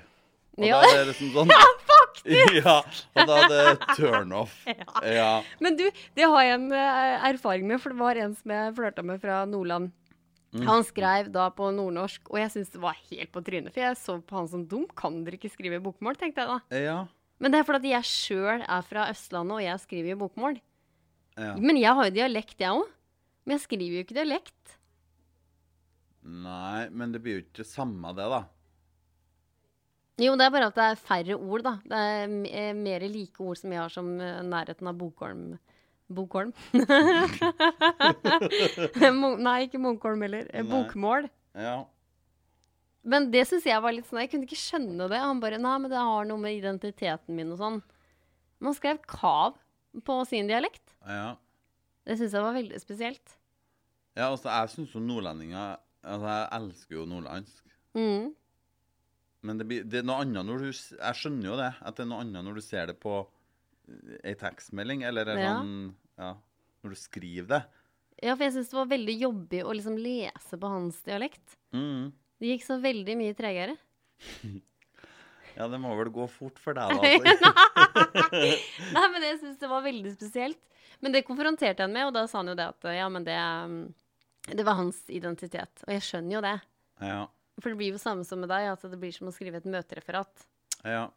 Og 0.57 0.65
Ja. 0.65 0.81
da 0.81 0.87
er 0.93 1.05
det 1.05 1.13
liksom 1.15 1.33
sånn 1.33 1.49
faktisk! 2.09 2.57
Ja, 2.59 2.75
og 3.15 3.29
da 3.29 3.37
er 3.43 3.53
det 3.53 3.95
turnoff. 3.97 4.57
Ja. 5.19 5.29
Men 5.63 5.77
du, 5.79 5.85
det 6.17 6.27
har 6.27 6.43
jeg 6.45 6.57
en 6.59 6.67
eh, 6.75 7.29
erfaring 7.31 7.67
med, 7.69 7.81
for 7.81 7.93
det 7.93 7.99
var 8.01 8.19
en 8.19 8.35
som 8.37 8.53
jeg 8.55 8.75
flørta 8.77 9.05
med 9.05 9.21
fra 9.23 9.43
Nordland. 9.49 9.91
Mm. 10.49 10.63
Han 10.65 10.83
skrev 10.83 11.29
da 11.29 11.45
på 11.53 11.69
nordnorsk, 11.75 12.31
og 12.31 12.39
jeg 12.41 12.49
syntes 12.55 12.73
det 12.73 12.81
var 12.81 12.97
helt 13.11 13.31
på 13.35 13.43
trynet. 13.45 13.73
For 13.75 13.83
jeg 13.85 13.97
så 14.01 14.17
på 14.25 14.39
han 14.39 14.49
som 14.49 14.65
dum. 14.65 14.87
Kan 14.97 15.21
dere 15.25 15.37
ikke 15.37 15.51
skrive 15.53 15.81
bokmål, 15.85 16.17
tenkte 16.17 16.41
jeg 16.41 16.49
da. 16.49 16.79
Ja. 16.89 16.99
Men 17.39 17.53
det 17.53 17.61
er 17.61 17.67
fordi 17.69 17.93
jeg 17.93 18.07
sjøl 18.09 18.63
er 18.65 18.87
fra 18.87 19.05
Østlandet, 19.13 19.59
og 19.59 19.63
jeg 19.63 19.83
skriver 19.85 20.15
jo 20.15 20.21
bokmål. 20.25 20.57
ja. 21.37 21.53
Men 21.61 21.77
jeg 21.79 21.93
har 21.95 22.09
jo 22.09 22.15
dialekt, 22.17 22.57
jeg 22.59 22.81
òg. 22.81 22.89
Men 23.45 23.55
jeg 23.55 23.63
skriver 23.67 23.95
jo 23.99 24.05
ikke 24.05 24.17
dialekt. 24.17 24.73
Nei, 26.29 26.89
men 26.91 27.13
det 27.13 27.21
blir 27.23 27.37
jo 27.37 27.43
ikke 27.45 27.61
det 27.61 27.69
samme, 27.69 28.11
det, 28.17 28.25
da. 28.29 28.41
Jo, 30.19 30.33
det 30.35 30.45
er 30.45 30.51
bare 30.51 30.67
at 30.67 30.75
det 30.75 30.85
er 30.85 30.97
færre 30.99 31.35
ord, 31.37 31.61
da. 31.63 31.73
Det 31.87 31.99
er 31.99 32.33
eh, 32.49 32.73
mer 32.75 33.05
like 33.07 33.39
ord 33.43 33.59
som 33.59 33.71
jeg 33.71 33.79
har 33.79 33.93
som 33.93 34.09
eh, 34.19 34.41
nærheten 34.43 34.89
av 34.91 34.97
Bokholm. 34.99 35.53
Bokholm? 36.09 36.51
Nei, 39.45 39.57
ikke 39.67 39.81
Munkholm 39.81 40.23
heller. 40.25 40.47
Eh, 40.49 40.63
Nei. 40.65 40.71
Bokmål. 40.71 41.29
Ja. 41.55 41.75
Men 43.09 43.29
det 43.31 43.45
syns 43.47 43.65
jeg 43.65 43.81
var 43.81 43.93
litt 43.95 44.07
sånn 44.09 44.19
Jeg 44.21 44.29
kunne 44.33 44.45
ikke 44.45 44.59
skjønne 44.59 45.07
det. 45.09 45.19
Han 45.23 45.39
bare 45.41 45.59
Nei, 45.61 45.77
men 45.81 45.91
det 45.91 46.01
har 46.01 46.27
noe 46.27 46.41
med 46.41 46.57
identiteten 46.57 47.37
min 47.37 47.53
og 47.55 47.61
sånn. 47.61 47.79
Men 48.59 48.71
han 48.71 48.77
skrev 48.77 48.99
kav 49.07 49.55
på 50.05 50.19
sin 50.29 50.49
dialekt. 50.51 50.85
ja. 51.07 51.35
Det 52.09 52.15
syns 52.17 52.33
jeg 52.33 52.41
var 52.41 52.55
veldig 52.55 52.79
spesielt. 52.81 53.33
Ja, 54.17 54.31
altså, 54.31 54.47
jeg 54.49 54.69
syns 54.71 54.93
jo 54.95 55.01
nordlendinger 55.03 55.75
Altså, 55.99 56.25
jeg 56.31 56.47
elsker 56.57 56.95
jo 56.95 57.03
nordlandsk. 57.05 57.63
Mm. 57.93 58.31
Men 59.47 59.57
det, 59.61 59.65
blir, 59.69 59.83
det 59.87 60.01
er 60.01 60.07
noe 60.07 60.19
annet 60.25 60.43
når 60.43 60.63
du 60.65 60.69
Jeg 60.71 61.15
skjønner 61.15 61.45
jo 61.47 61.57
det, 61.59 61.69
at 61.79 61.95
det 61.95 62.03
er 62.03 62.09
noe 62.11 62.23
annet 62.25 62.43
når 62.43 62.57
du 62.59 62.63
ser 62.65 62.89
det 62.91 62.97
på 62.99 63.13
eh, 63.23 64.15
ei 64.31 64.33
tekstmelding, 64.39 65.05
eller 65.07 65.31
er 65.31 65.39
Ja. 65.39 65.53
sånn 65.59 65.93
Ja, 66.19 66.33
når 66.83 66.95
du 66.95 66.99
skriver 66.99 67.47
det. 67.53 67.61
Ja, 68.19 68.33
for 68.35 68.43
jeg 68.43 68.53
syns 68.57 68.69
det 68.73 68.75
var 68.81 68.89
veldig 68.91 69.15
jobbig 69.21 69.61
å 69.63 69.71
liksom 69.71 69.95
lese 70.03 70.57
på 70.59 70.67
hans 70.67 70.97
dialekt. 71.07 71.55
Mm. 71.71 72.09
Det 72.39 72.49
gikk 72.51 72.65
så 72.65 72.75
veldig 72.83 73.15
mye 73.19 73.35
tregere. 73.37 73.77
Ja, 75.59 75.65
det 75.67 75.79
må 75.81 75.89
vel 75.97 76.07
gå 76.13 76.23
fort 76.31 76.59
for 76.61 76.77
deg, 76.77 76.93
da. 76.93 77.01
Altså. 77.99 78.29
Nei, 78.93 79.05
men 79.11 79.25
jeg 79.25 79.39
syns 79.41 79.57
det 79.59 79.67
var 79.67 79.81
veldig 79.83 80.11
spesielt. 80.13 80.59
Men 81.03 81.11
det 81.15 81.25
konfronterte 81.27 81.83
han 81.83 81.91
med, 81.91 82.05
og 82.07 82.13
da 82.15 82.21
sa 82.29 82.39
han 82.39 82.51
jo 82.51 82.55
det 82.55 82.67
at 82.69 82.87
ja, 82.95 83.07
men 83.11 83.25
det, 83.27 83.35
um, 83.65 83.73
det 84.55 84.63
var 84.67 84.77
hans 84.79 85.01
identitet. 85.11 85.83
Og 85.87 85.91
jeg 85.97 86.05
skjønner 86.05 86.37
jo 86.37 86.41
det. 86.45 86.53
ja. 87.03 87.19
For 87.59 87.71
det 87.71 87.79
blir 87.79 87.93
jo 87.95 88.01
samme 88.01 88.23
som 88.27 88.39
med 88.41 88.51
deg, 88.51 88.69
at 88.71 88.83
det 88.91 88.99
blir 88.99 89.13
som 89.15 89.29
å 89.29 89.35
skrive 89.35 89.59
et 89.61 89.69
møtereferat. 89.69 90.47
ja. 90.87 91.09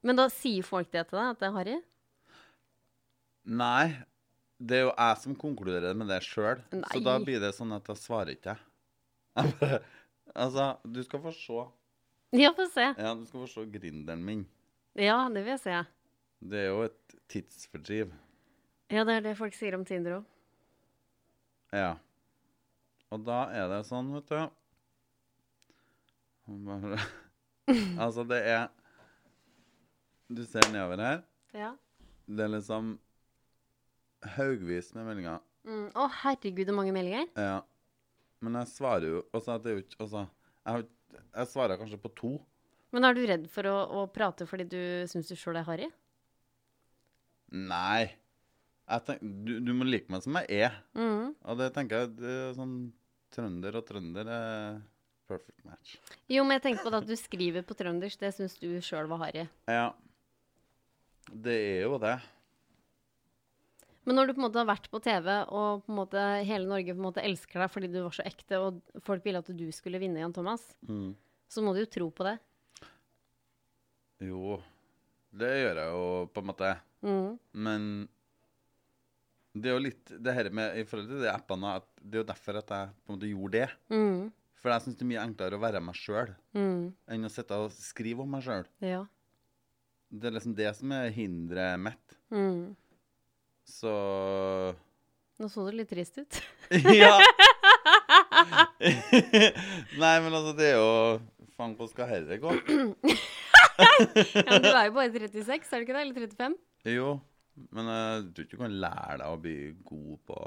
Men 0.00 0.16
da 0.16 0.30
sier 0.32 0.64
folk 0.64 0.88
det 0.94 1.02
til 1.10 1.18
deg, 1.18 1.26
at 1.34 1.40
det 1.42 1.44
er 1.50 1.52
harry? 1.52 1.74
Nei, 3.52 3.90
det 4.56 4.78
er 4.78 4.86
jo 4.86 4.92
jeg 4.94 5.18
som 5.20 5.34
konkluderer 5.36 5.96
med 5.96 6.08
det 6.08 6.22
sjøl. 6.24 6.62
Så 6.88 7.02
da 7.04 7.18
blir 7.20 7.36
det 7.42 7.50
sånn 7.52 7.74
at 7.76 7.88
jeg 7.92 8.00
svarer 8.00 8.32
ikke. 8.32 8.54
Jeg 9.36 9.80
Altså, 10.40 10.76
du 10.86 11.02
skal 11.02 11.20
få 11.24 11.32
se. 11.34 11.62
Ja, 12.38 12.52
få 12.54 12.64
se. 12.70 12.84
Ja, 12.94 13.12
du 13.18 13.24
skal 13.26 13.42
få 13.42 13.48
se 13.50 13.64
grinderen 13.72 14.22
min. 14.24 14.44
Ja, 14.94 15.24
det 15.32 15.42
vil 15.42 15.56
jeg 15.56 15.62
se. 15.64 15.78
Det 16.40 16.60
er 16.60 16.68
jo 16.70 16.84
et 16.86 17.16
tidsfordriv. 17.28 18.12
Ja, 18.90 19.02
det 19.04 19.16
er 19.18 19.24
det 19.24 19.36
folk 19.38 19.56
sier 19.58 19.74
om 19.76 19.82
Tinder 19.84 20.20
òg. 20.20 20.28
Ja. 21.74 21.96
Og 23.10 23.24
da 23.26 23.42
er 23.54 23.68
det 23.72 23.82
sånn, 23.88 24.12
vet 24.14 24.30
du 24.30 24.38
Bare 26.50 26.98
Altså, 28.02 28.24
det 28.26 28.40
er 28.50 28.68
Du 30.30 30.42
ser 30.46 30.66
nedover 30.72 31.02
her. 31.02 31.22
Ja. 31.54 31.72
Det 32.30 32.44
er 32.44 32.52
liksom 32.52 32.92
haugvis 34.36 34.92
med 34.94 35.08
meldinger. 35.08 35.40
Mm. 35.66 35.88
Å, 35.96 36.06
herregud, 36.22 36.68
så 36.68 36.74
mange 36.76 36.92
meldinger. 36.94 37.26
Ja. 37.38 37.60
Men 38.40 38.60
jeg 38.60 38.70
svarer 38.72 39.08
jo 39.08 39.22
Og 39.34 39.42
det 39.44 39.72
er 39.72 39.76
jo 39.76 39.82
ikke 39.82 39.98
Altså, 40.04 40.26
jeg, 40.66 40.86
jeg 41.34 41.50
svarer 41.50 41.80
kanskje 41.80 42.00
på 42.00 42.12
to. 42.18 42.32
Men 42.94 43.06
er 43.06 43.14
du 43.14 43.24
redd 43.26 43.50
for 43.50 43.66
å, 43.70 43.76
å 44.00 44.06
prate 44.10 44.46
fordi 44.50 44.66
du 44.70 44.80
syns 45.10 45.30
du 45.30 45.36
sjøl 45.38 45.60
er 45.60 45.66
harry? 45.68 45.90
Nei. 47.54 48.10
Tenk, 49.06 49.22
du, 49.22 49.58
du 49.62 49.70
må 49.76 49.86
like 49.86 50.10
meg 50.10 50.24
som 50.24 50.38
jeg 50.40 50.64
er. 50.66 50.80
Mm. 50.98 51.36
Og 51.46 51.60
det 51.60 51.70
tenker 51.76 52.04
jeg 52.04 52.16
det 52.18 52.32
er 52.48 52.56
sånn 52.58 52.80
Trønder 53.30 53.76
og 53.78 53.84
trønder 53.86 54.26
er 54.26 54.80
perfect 55.30 55.62
match. 55.66 55.94
Jo, 56.30 56.42
men 56.44 56.56
jeg 56.58 56.64
tenker 56.66 56.84
på 56.84 56.92
det 56.92 57.00
at 57.04 57.08
du 57.08 57.16
skriver 57.18 57.64
på 57.66 57.76
trøndersk. 57.78 58.20
Det 58.20 58.32
syns 58.36 58.58
du 58.60 58.68
sjøl 58.84 59.08
var 59.10 59.22
harry. 59.24 59.46
Ja. 59.70 59.86
Det 61.30 61.54
er 61.54 61.82
jo 61.86 61.96
det. 62.02 62.16
Men 64.08 64.16
når 64.16 64.30
du 64.30 64.32
på 64.34 64.40
en 64.40 64.46
måte 64.48 64.58
har 64.62 64.66
vært 64.70 64.86
på 64.90 64.98
TV, 65.04 65.26
og 65.52 65.82
på 65.86 65.92
en 65.92 65.98
måte 66.00 66.22
hele 66.48 66.66
Norge 66.66 66.94
på 66.94 66.98
en 66.98 67.04
måte 67.06 67.22
elsker 67.22 67.60
deg 67.62 67.70
fordi 67.70 67.90
du 67.92 67.98
var 68.02 68.14
så 68.16 68.24
ekte, 68.26 68.58
og 68.58 68.80
folk 69.06 69.22
ville 69.26 69.42
at 69.44 69.50
du 69.54 69.66
skulle 69.76 70.00
vinne, 70.02 70.22
Jan 70.22 70.32
Thomas, 70.34 70.64
Mm. 70.88 71.12
så 71.52 71.62
må 71.62 71.74
du 71.76 71.82
jo 71.84 71.90
tro 71.92 72.08
på 72.10 72.24
det. 72.26 72.38
Jo, 74.24 74.56
det 75.32 75.50
gjør 75.62 75.78
jeg 75.80 75.92
jo 75.94 76.08
på 76.34 76.42
en 76.42 76.48
måte. 76.50 76.72
Mm. 77.06 77.28
Men 77.52 77.86
det 79.54 79.70
er 79.70 79.76
jo 79.78 79.84
litt 79.84 80.12
det 80.22 80.34
her 80.36 80.50
med 80.54 80.76
i 80.80 80.84
forhold 80.88 81.08
til 81.10 81.22
de 81.24 81.30
appene 81.32 81.70
at 81.80 81.86
Det 82.00 82.18
er 82.18 82.22
jo 82.24 82.28
derfor 82.32 82.58
at 82.60 82.68
jeg 82.74 82.90
på 83.04 83.12
en 83.12 83.16
måte 83.18 83.30
gjorde 83.30 83.52
det. 83.60 83.70
Mm. 83.92 84.32
For 84.60 84.68
jeg 84.74 84.84
syns 84.84 84.96
det 84.98 85.04
er 85.06 85.08
mye 85.14 85.22
enklere 85.24 85.56
å 85.56 85.62
være 85.62 85.80
meg 85.80 85.96
sjøl 85.96 86.34
Mm. 86.56 86.92
enn 87.08 87.24
å 87.24 87.30
sitte 87.32 87.56
og 87.56 87.70
skrive 87.72 88.20
om 88.24 88.30
meg 88.34 88.42
sjøl. 88.44 88.66
Ja. 88.84 89.04
Det 90.12 90.26
er 90.28 90.34
liksom 90.36 90.54
det 90.58 90.70
som 90.76 90.92
er 90.92 91.10
hinderet 91.14 91.78
mitt. 91.80 92.16
Mm. 92.34 92.76
Så 93.64 93.92
Nå 95.40 95.48
så 95.48 95.64
du 95.70 95.76
litt 95.78 95.88
trist 95.88 96.18
ut. 96.20 96.40
Ja! 97.00 97.14
Nei, 100.00 100.14
men 100.22 100.32
altså, 100.34 100.52
det 100.58 100.70
er 100.72 100.76
jo 100.78 100.90
Faen, 101.56 101.74
hvordan 101.76 101.90
skal 101.92 102.10
dette 102.12 102.38
gå? 102.40 102.52
ja, 103.80 104.44
men 104.48 104.62
du 104.64 104.68
er 104.70 104.86
jo 104.88 104.94
bare 104.96 105.10
36, 105.12 105.44
er 105.44 105.82
du 105.82 105.84
ikke 105.86 105.96
det? 105.96 106.04
Eller 106.06 106.16
35? 106.16 106.54
Jo, 106.94 107.08
Men 107.74 107.90
jeg 107.90 108.24
tror 108.34 108.46
ikke 108.46 108.56
du 108.56 108.62
kan 108.62 108.76
lære 108.84 109.16
deg 109.20 109.26
å 109.28 109.40
bli 109.44 109.54
god 109.86 110.18
på 110.30 110.38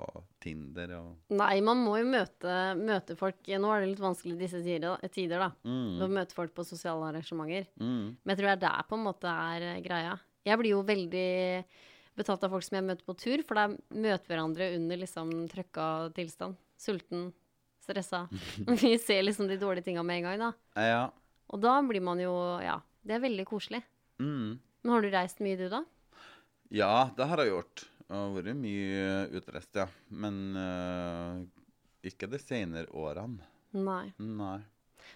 Tinder 0.44 0.94
og 0.98 1.36
Nei, 1.40 1.56
man 1.66 1.82
må 1.84 1.96
jo 2.00 2.10
møte, 2.10 2.58
møte 2.80 3.18
folk 3.20 3.48
Nå 3.48 3.72
er 3.74 3.84
det 3.84 3.92
litt 3.94 4.04
vanskelig 4.04 4.36
i 4.36 4.42
disse 4.42 4.62
tider, 4.64 5.38
da-. 5.46 5.52
Mm. 5.68 6.02
Å 6.04 6.10
møte 6.12 6.38
folk 6.38 6.54
på 6.58 6.66
sosiale 6.68 7.12
arrangementer. 7.12 7.70
mm. 7.80 8.04
Men 8.24 8.34
jeg 8.34 8.42
tror 8.42 8.50
det 8.50 8.56
er 8.58 8.66
der 8.66 8.90
på 8.90 9.00
en 9.00 9.08
måte 9.08 9.34
er 9.54 9.68
eh, 9.70 9.82
greia. 9.86 10.18
Jeg 10.44 10.60
blir 10.60 10.74
jo 10.74 10.84
veldig 10.88 11.30
betatt 12.18 12.44
av 12.46 12.54
folk 12.54 12.66
som 12.66 12.78
jeg 12.78 12.86
møter 12.86 13.08
på 13.08 13.16
tur, 13.18 13.44
for 13.48 13.58
da 13.58 13.70
møter 13.72 14.30
hverandre 14.30 14.74
under 14.76 15.00
liksom 15.02 15.32
trøkka 15.52 15.88
tilstand. 16.18 16.60
Sulten, 16.80 17.32
stressa. 17.84 18.26
vi 18.84 18.96
ser 19.02 19.24
liksom 19.26 19.50
de 19.50 19.58
dårlige 19.62 19.88
tinga 19.90 20.04
med 20.06 20.22
en 20.22 20.30
gang, 20.30 20.44
da. 20.48 20.84
Ja. 20.90 21.04
Og 21.54 21.62
da 21.64 21.78
blir 21.86 22.04
man 22.04 22.22
jo 22.22 22.34
Ja, 22.64 22.80
det 23.06 23.18
er 23.18 23.26
veldig 23.26 23.48
koselig. 23.50 23.84
Mm. 24.22 24.60
Men 24.84 24.94
har 24.94 25.04
du 25.04 25.12
reist 25.14 25.42
mye, 25.44 25.58
du, 25.60 25.68
da? 25.72 25.84
Ja, 26.74 27.10
det 27.18 27.28
har 27.30 27.42
jeg 27.44 27.54
gjort. 27.54 27.86
Jeg 28.04 28.18
har 28.18 28.34
vært 28.36 28.60
mye 28.60 29.08
utreist, 29.40 29.78
ja. 29.78 29.88
Men 30.10 30.40
uh, 30.58 31.42
ikke 32.06 32.30
de 32.32 32.42
senere 32.42 32.90
årene. 32.90 33.46
Nei. 33.74 34.12
Nei. 34.18 34.60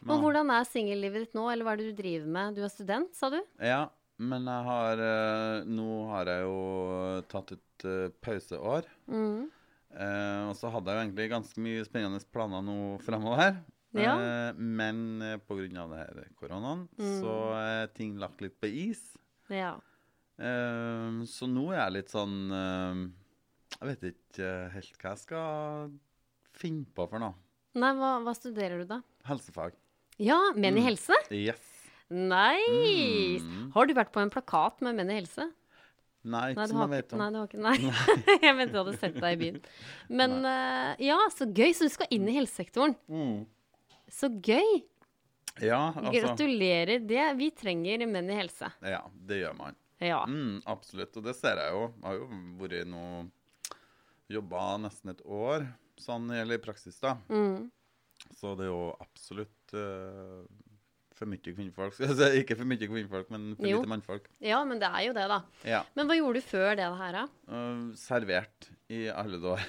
Men 0.05 0.21
hvordan 0.21 0.49
er 0.53 0.67
singellivet 0.67 1.27
ditt 1.27 1.37
nå, 1.37 1.47
eller 1.49 1.65
hva 1.65 1.73
er 1.75 1.81
det 1.81 1.91
du 1.91 1.99
driver 2.01 2.31
med? 2.37 2.57
Du 2.57 2.63
er 2.65 2.73
student, 2.73 3.13
sa 3.17 3.29
du? 3.33 3.39
Ja, 3.63 3.87
men 4.17 4.47
jeg 4.49 4.65
har 4.67 5.01
uh, 5.01 5.67
Nå 5.69 5.89
har 6.11 6.29
jeg 6.31 6.45
jo 6.45 6.57
tatt 7.31 7.53
et 7.57 7.87
uh, 7.89 8.09
pauseår. 8.23 8.89
Mm. 9.09 9.47
Eh, 9.97 10.41
og 10.49 10.53
så 10.59 10.69
hadde 10.73 10.91
jeg 10.91 10.97
jo 10.97 11.03
egentlig 11.05 11.27
ganske 11.31 11.63
mye 11.63 11.85
spennende 11.87 12.21
planer 12.33 12.63
nå 12.65 12.77
fremover. 13.05 13.59
Ja. 13.97 14.13
Eh, 14.19 14.57
men 14.59 15.21
eh, 15.23 15.37
det 15.39 16.01
her 16.01 16.27
koronaen, 16.37 16.87
Mm. 16.99 17.21
så 17.21 17.35
er 17.57 17.87
ting 17.95 18.17
lagt 18.19 18.41
litt 18.41 18.59
på 18.59 18.67
is. 18.67 19.17
Ja. 19.49 19.79
Eh, 20.37 21.21
så 21.25 21.47
nå 21.49 21.63
er 21.73 21.79
jeg 21.81 21.93
litt 21.95 22.11
sånn 22.13 22.33
uh, 22.53 22.99
Jeg 23.79 23.87
vet 23.89 24.03
ikke 24.11 24.49
helt 24.75 24.99
hva 25.01 25.13
jeg 25.15 25.21
skal 25.23 25.91
finne 26.57 26.85
på 26.97 27.07
for 27.09 27.21
noe. 27.21 27.33
Nei, 27.77 27.91
hva, 27.97 28.15
hva 28.25 28.33
studerer 28.37 28.81
du, 28.81 28.85
da? 28.89 28.99
Helsefag. 29.29 29.75
Ja, 30.21 30.37
Menn 30.55 30.77
i 30.77 30.81
Mm. 30.81 30.87
helse? 30.91 31.17
Yes. 31.33 31.63
Nice! 32.09 33.43
Mm. 33.43 33.71
Har 33.75 33.85
du 33.89 33.93
vært 33.97 34.13
på 34.15 34.21
en 34.23 34.31
plakat 34.33 34.81
med 34.85 34.95
Menn 34.97 35.11
i 35.13 35.17
helse? 35.19 35.45
Nei, 36.27 36.51
ikke 36.51 36.59
Nei, 36.59 36.67
som 36.71 36.79
jeg 36.81 36.91
vet 36.95 37.13
om. 37.13 37.19
nei, 37.21 37.27
du 37.31 37.37
har 37.37 37.47
ikke 37.47 37.61
Nei. 37.63 37.75
jeg 38.47 38.55
mente 38.57 38.73
du 38.73 38.79
hadde 38.81 38.95
sett 38.99 39.19
deg 39.21 39.35
i 39.35 39.39
byen. 39.43 39.59
Men 40.21 40.37
uh, 40.43 40.93
ja, 41.03 41.17
så 41.35 41.45
gøy. 41.47 41.69
Så 41.77 41.87
du 41.87 41.93
skal 41.93 42.09
inn 42.17 42.25
i 42.27 42.35
helsesektoren. 42.39 42.95
Mm. 43.07 43.45
Så 44.11 44.29
gøy. 44.43 44.81
Ja, 45.63 45.79
altså 45.95 46.11
Gratulerer. 46.17 46.99
Det, 47.07 47.21
vi 47.39 47.51
trenger 47.55 48.03
menn 48.09 48.29
i 48.33 48.37
helse. 48.41 48.69
Ja, 48.85 49.03
det 49.29 49.39
gjør 49.43 49.55
man. 49.57 49.77
Ja. 50.03 50.21
Mm, 50.29 50.61
absolutt. 50.69 51.15
Og 51.17 51.25
det 51.25 51.33
ser 51.37 51.59
jeg 51.61 51.73
jo. 51.73 51.87
Jeg 51.95 52.05
har 52.07 52.19
jo 52.19 52.29
vært 52.61 52.87
nå 52.91 53.03
Jobba 54.27 54.61
nesten 54.83 55.13
et 55.13 55.21
år 55.23 55.63
sånn 55.97 56.27
gjelder 56.35 56.59
i 56.59 56.63
praksis, 56.63 56.97
da. 56.99 57.15
Mm. 57.31 57.69
Så 58.35 58.53
det 58.59 58.65
er 58.67 58.71
jo 58.73 58.81
absolutt 59.01 59.73
uh, 59.77 60.43
for 61.17 61.29
mye 61.31 61.41
kvinnfolk. 61.41 61.95
Ikke 62.41 62.57
for 62.59 62.67
mye 62.67 62.89
kvinnfolk, 62.91 63.31
men 63.33 63.53
for 63.57 63.69
Jo. 63.69 63.79
lite 63.79 63.91
mannfolk. 63.93 64.27
ja, 64.43 64.59
men 64.67 64.81
det 64.83 64.89
er 64.91 65.07
jo 65.07 65.15
det, 65.17 65.27
da. 65.31 65.39
Ja. 65.67 65.81
Men 65.97 66.09
hva 66.09 66.17
gjorde 66.19 66.41
du 66.43 66.49
før 66.49 66.75
det 66.79 66.89
her, 67.01 67.19
da? 67.21 67.25
Uh, 67.49 67.87
servert 67.97 68.69
i 68.93 69.05
alle 69.13 69.39
år. 69.55 69.63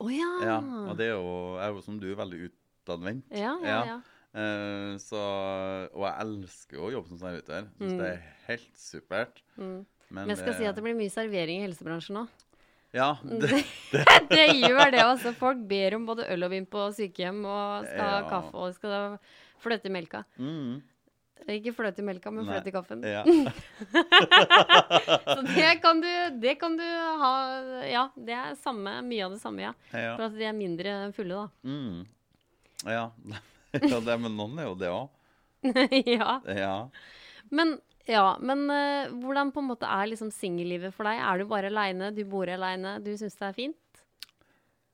Å 0.00 0.08
ja. 0.12 0.30
Ja. 0.48 0.58
Og 0.90 0.96
det 0.98 1.10
er 1.10 1.14
jo, 1.14 1.34
er 1.60 1.74
jo 1.76 1.84
som 1.84 2.00
du 2.00 2.08
veldig 2.16 2.48
utadvendt. 2.50 3.28
Ja, 3.36 3.54
ja, 3.62 3.80
ja. 3.94 4.00
Eh, 4.30 4.92
så, 5.02 5.20
og 5.90 6.04
jeg 6.06 6.14
elsker 6.26 6.76
jo 6.78 6.84
å 6.86 6.92
jobbe 6.94 7.08
som 7.10 7.18
servitør. 7.18 7.64
Syns 7.80 7.96
det 7.98 8.10
er 8.12 8.20
helt 8.46 8.68
supert. 8.78 9.40
Mm. 9.56 9.80
Men, 10.10 10.20
Men 10.26 10.30
jeg 10.34 10.38
skal 10.44 10.54
si 10.58 10.66
at 10.70 10.74
det 10.78 10.82
blir 10.86 10.94
mye 10.98 11.10
servering 11.12 11.60
i 11.62 11.66
helsebransjen 11.68 12.16
nå. 12.18 12.24
Ja, 12.94 13.12
det, 13.22 13.60
det 14.32 14.46
gjør 14.58 14.90
det, 14.90 15.02
altså. 15.04 15.30
Folk 15.38 15.60
ber 15.70 15.94
om 15.94 16.06
både 16.08 16.24
øl 16.34 16.42
og 16.46 16.50
vin 16.50 16.64
på 16.66 16.88
sykehjem, 16.96 17.44
og 17.46 17.84
skal 17.86 18.06
ha 18.06 18.16
Ja. 18.18 18.24
kaffe, 18.30 18.54
og 18.58 18.74
skal 18.74 19.18
fløte 19.62 19.86
i 19.86 19.92
melka. 19.94 20.24
mm, 20.38 20.80
Ikke 21.54 21.72
fløte 21.74 22.02
i 22.02 22.06
melka, 22.08 22.32
men 22.34 22.46
fløte 22.50 22.68
i 22.70 22.74
kaffen. 22.74 23.02
ja. 23.06 23.22
Så 25.30 25.40
det 25.54 25.70
kan, 25.82 26.00
du, 26.02 26.10
det 26.42 26.56
kan 26.60 26.74
du 26.76 26.82
ha 27.22 27.30
Ja, 27.86 28.04
det 28.16 28.34
er 28.36 28.54
samme, 28.60 28.98
mye 29.06 29.24
av 29.28 29.36
det 29.36 29.40
samme, 29.42 29.62
ja. 29.68 29.72
ja. 29.94 30.16
For 30.18 30.26
at 30.26 30.34
de 30.38 30.44
er 30.50 30.56
mindre 30.56 30.96
fulle, 31.16 31.44
da. 31.44 31.70
Mm. 31.70 32.06
Ja. 32.90 33.06
ja 33.92 34.00
det, 34.02 34.16
men 34.22 34.34
noen 34.36 34.58
er 34.58 34.68
jo 34.68 34.76
det 34.78 34.90
òg. 34.92 35.08
ja. 36.16 36.40
Ja. 36.56 36.74
Men, 37.50 37.76
ja, 38.08 38.24
men 38.40 38.64
uh, 38.70 39.10
hvordan 39.22 39.52
på 39.54 39.62
en 39.62 39.70
måte 39.70 39.88
er 39.90 40.10
liksom 40.10 40.32
singellivet 40.34 40.94
for 40.96 41.08
deg? 41.08 41.20
Er 41.20 41.40
du 41.40 41.50
bare 41.50 41.70
aleine? 41.70 42.10
Du 42.14 42.22
bor 42.28 42.50
aleine? 42.50 42.98
Du 43.04 43.12
syns 43.18 43.38
det 43.38 43.48
er 43.50 43.56
fint? 43.56 43.78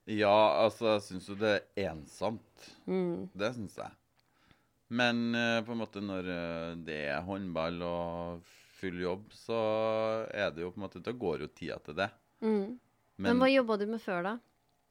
ja, 0.06 0.34
altså, 0.62 0.92
jeg 0.94 1.02
syns 1.02 1.24
jo 1.32 1.34
det 1.38 1.52
er 1.52 1.88
ensomt. 1.90 2.66
Mm. 2.86 3.26
Det 3.34 3.48
syns 3.56 3.78
jeg. 3.80 3.94
Men 4.94 5.22
uh, 5.34 5.60
på 5.66 5.74
en 5.74 5.80
måte 5.80 5.98
når 5.98 6.28
eh, 6.30 6.74
det 6.86 6.98
er 7.08 7.24
håndball 7.26 7.80
og 7.82 8.52
full 8.78 9.00
jobb, 9.02 9.24
så 9.34 9.56
er 10.30 10.52
det 10.54 10.62
jo 10.62 10.68
på 10.70 10.78
en 10.78 10.84
måte 10.84 11.02
Da 11.02 11.10
går 11.10 11.42
jo 11.42 11.48
tida 11.50 11.80
til 11.82 11.96
det. 11.98 12.06
Mm. 12.38 12.76
Men, 13.16 13.26
Men 13.26 13.40
hva 13.40 13.48
jobba 13.50 13.78
du 13.80 13.86
med 13.90 14.02
før, 14.04 14.20
da? 14.28 14.36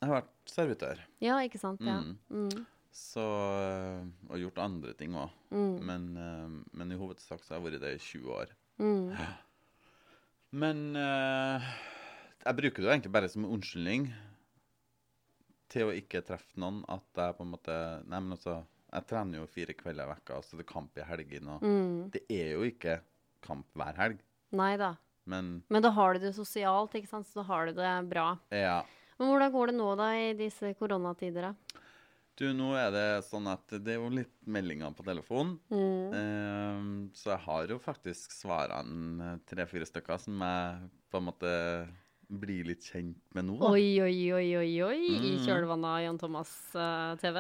jeg 0.02 0.10
har 0.10 0.20
vært 0.20 0.52
servitør. 0.52 1.04
Ja, 1.24 1.38
ikke 1.46 1.60
sant? 1.62 1.82
Ja. 1.86 2.02
Mm. 2.30 2.66
Så, 2.96 3.24
eh, 3.60 4.06
og 4.32 4.38
gjort 4.40 4.62
andre 4.64 4.94
ting 4.96 5.16
òg. 5.20 5.34
Mm. 5.52 5.74
Men, 5.84 6.06
eh, 6.18 6.54
men 6.80 6.92
i 6.96 7.00
hovedsak 7.00 7.44
så 7.44 7.56
har 7.56 7.60
jeg 7.60 7.66
vært 7.74 7.82
det 7.84 7.96
i 7.98 8.04
20 8.06 8.30
år. 8.38 8.54
Mm. 8.80 9.10
Men 10.56 10.80
eh, 10.96 11.66
jeg 12.46 12.56
bruker 12.62 12.80
det 12.82 12.88
jo 12.88 12.94
egentlig 12.94 13.12
bare 13.18 13.30
som 13.32 13.44
en 13.44 13.52
unnskyldning 13.58 14.08
til 15.74 15.90
å 15.90 15.96
ikke 15.98 16.22
treffe 16.28 16.56
noen. 16.62 16.84
At 16.92 17.04
jeg 17.20 17.36
på 17.38 17.44
en 17.44 17.52
måte 17.56 17.76
Nei, 18.06 18.20
men 18.22 18.36
altså 18.38 18.62
Jeg 18.94 19.08
trener 19.10 19.42
jo 19.42 19.48
fire 19.52 19.74
kvelder 19.76 20.06
i 20.08 20.14
vekka, 20.14 20.38
så 20.46 20.56
det 20.56 20.64
er 20.64 20.72
kamp 20.72 20.96
i 21.02 21.04
helgene. 21.04 21.58
Og 21.58 21.64
Mm. 21.68 22.12
det 22.14 22.22
er 22.32 22.54
jo 22.56 22.62
ikke 22.64 23.02
kamp 23.44 23.66
hver 23.76 23.96
helg, 24.00 24.20
Nei 24.56 24.78
da. 24.78 24.94
men 25.28 25.64
Men 25.70 25.82
da 25.84 25.90
har 25.92 26.14
du 26.14 26.20
det 26.20 26.32
sosialt, 26.36 26.94
ikke 26.96 27.10
sant? 27.10 27.28
Så 27.28 27.42
da 27.42 27.44
har 27.44 27.66
du 27.66 27.74
det 27.74 28.10
bra. 28.10 28.38
ja. 28.52 28.84
Men 29.20 29.28
hvordan 29.30 29.52
går 29.52 29.68
det 29.68 29.76
nå, 29.76 29.96
da, 29.98 30.08
i 30.16 30.34
disse 30.34 30.74
koronatider, 30.80 31.42
da? 31.42 31.54
Du, 32.36 32.50
nå 32.52 32.74
er 32.76 32.90
det 32.92 33.04
sånn 33.30 33.46
at 33.48 33.64
det 33.80 33.94
er 33.94 34.02
jo 34.02 34.10
litt 34.12 34.34
meldinger 34.52 34.92
på 34.98 35.06
telefon. 35.08 35.54
Mm. 35.72 36.16
Eh, 36.20 36.80
så 37.16 37.32
jeg 37.32 37.42
har 37.46 37.68
jo 37.72 37.78
faktisk 37.80 38.34
svarene 38.36 39.38
tre-fire 39.48 39.88
stykker 39.88 40.20
som 40.20 40.42
jeg 40.44 40.90
på 41.14 41.22
en 41.22 41.30
måte 41.30 41.54
blir 42.28 42.66
litt 42.68 42.84
kjent 42.84 43.16
med 43.38 43.46
nå. 43.48 43.56
da. 43.62 43.70
Oi, 43.72 44.02
oi, 44.04 44.18
oi, 44.36 44.50
oi, 44.58 44.74
oi. 44.84 45.00
I 45.16 45.32
Mm. 45.38 45.46
kjølvannet 45.46 45.92
av 45.94 46.02
Jan 46.04 46.18
Thomas 46.20 46.52
uh, 46.76 47.16
TV? 47.22 47.40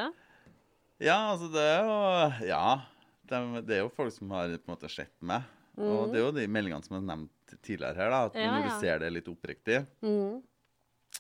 Ja, 1.03 1.17
altså 1.34 1.51
det 1.51 1.65
er 1.65 1.84
jo 1.84 2.47
Ja. 2.47 2.81
Det, 3.27 3.65
det 3.65 3.75
er 3.79 3.81
jo 3.81 3.89
folk 3.89 4.13
som 4.13 4.29
har 4.31 4.47
på 4.53 4.69
en 4.69 4.75
måte 4.77 4.88
sett 4.93 5.15
meg. 5.25 5.41
Og 5.75 6.12
det 6.13 6.21
er 6.21 6.25
jo 6.27 6.31
de 6.31 6.45
meldingene 6.47 6.86
som 6.86 6.95
er 7.01 7.01
nevnt 7.10 7.55
tidligere 7.65 7.97
her, 7.97 8.10
da. 8.13 8.19
At 8.29 8.36
Mm. 8.38 8.43
Ja, 8.45 8.51
når 8.53 8.62
ja. 8.62 8.67
du 8.69 8.79
ser 8.79 8.99
det 8.99 9.12
litt 9.12 9.27
oppriktig, 9.27 9.79
Mm. 10.05 10.43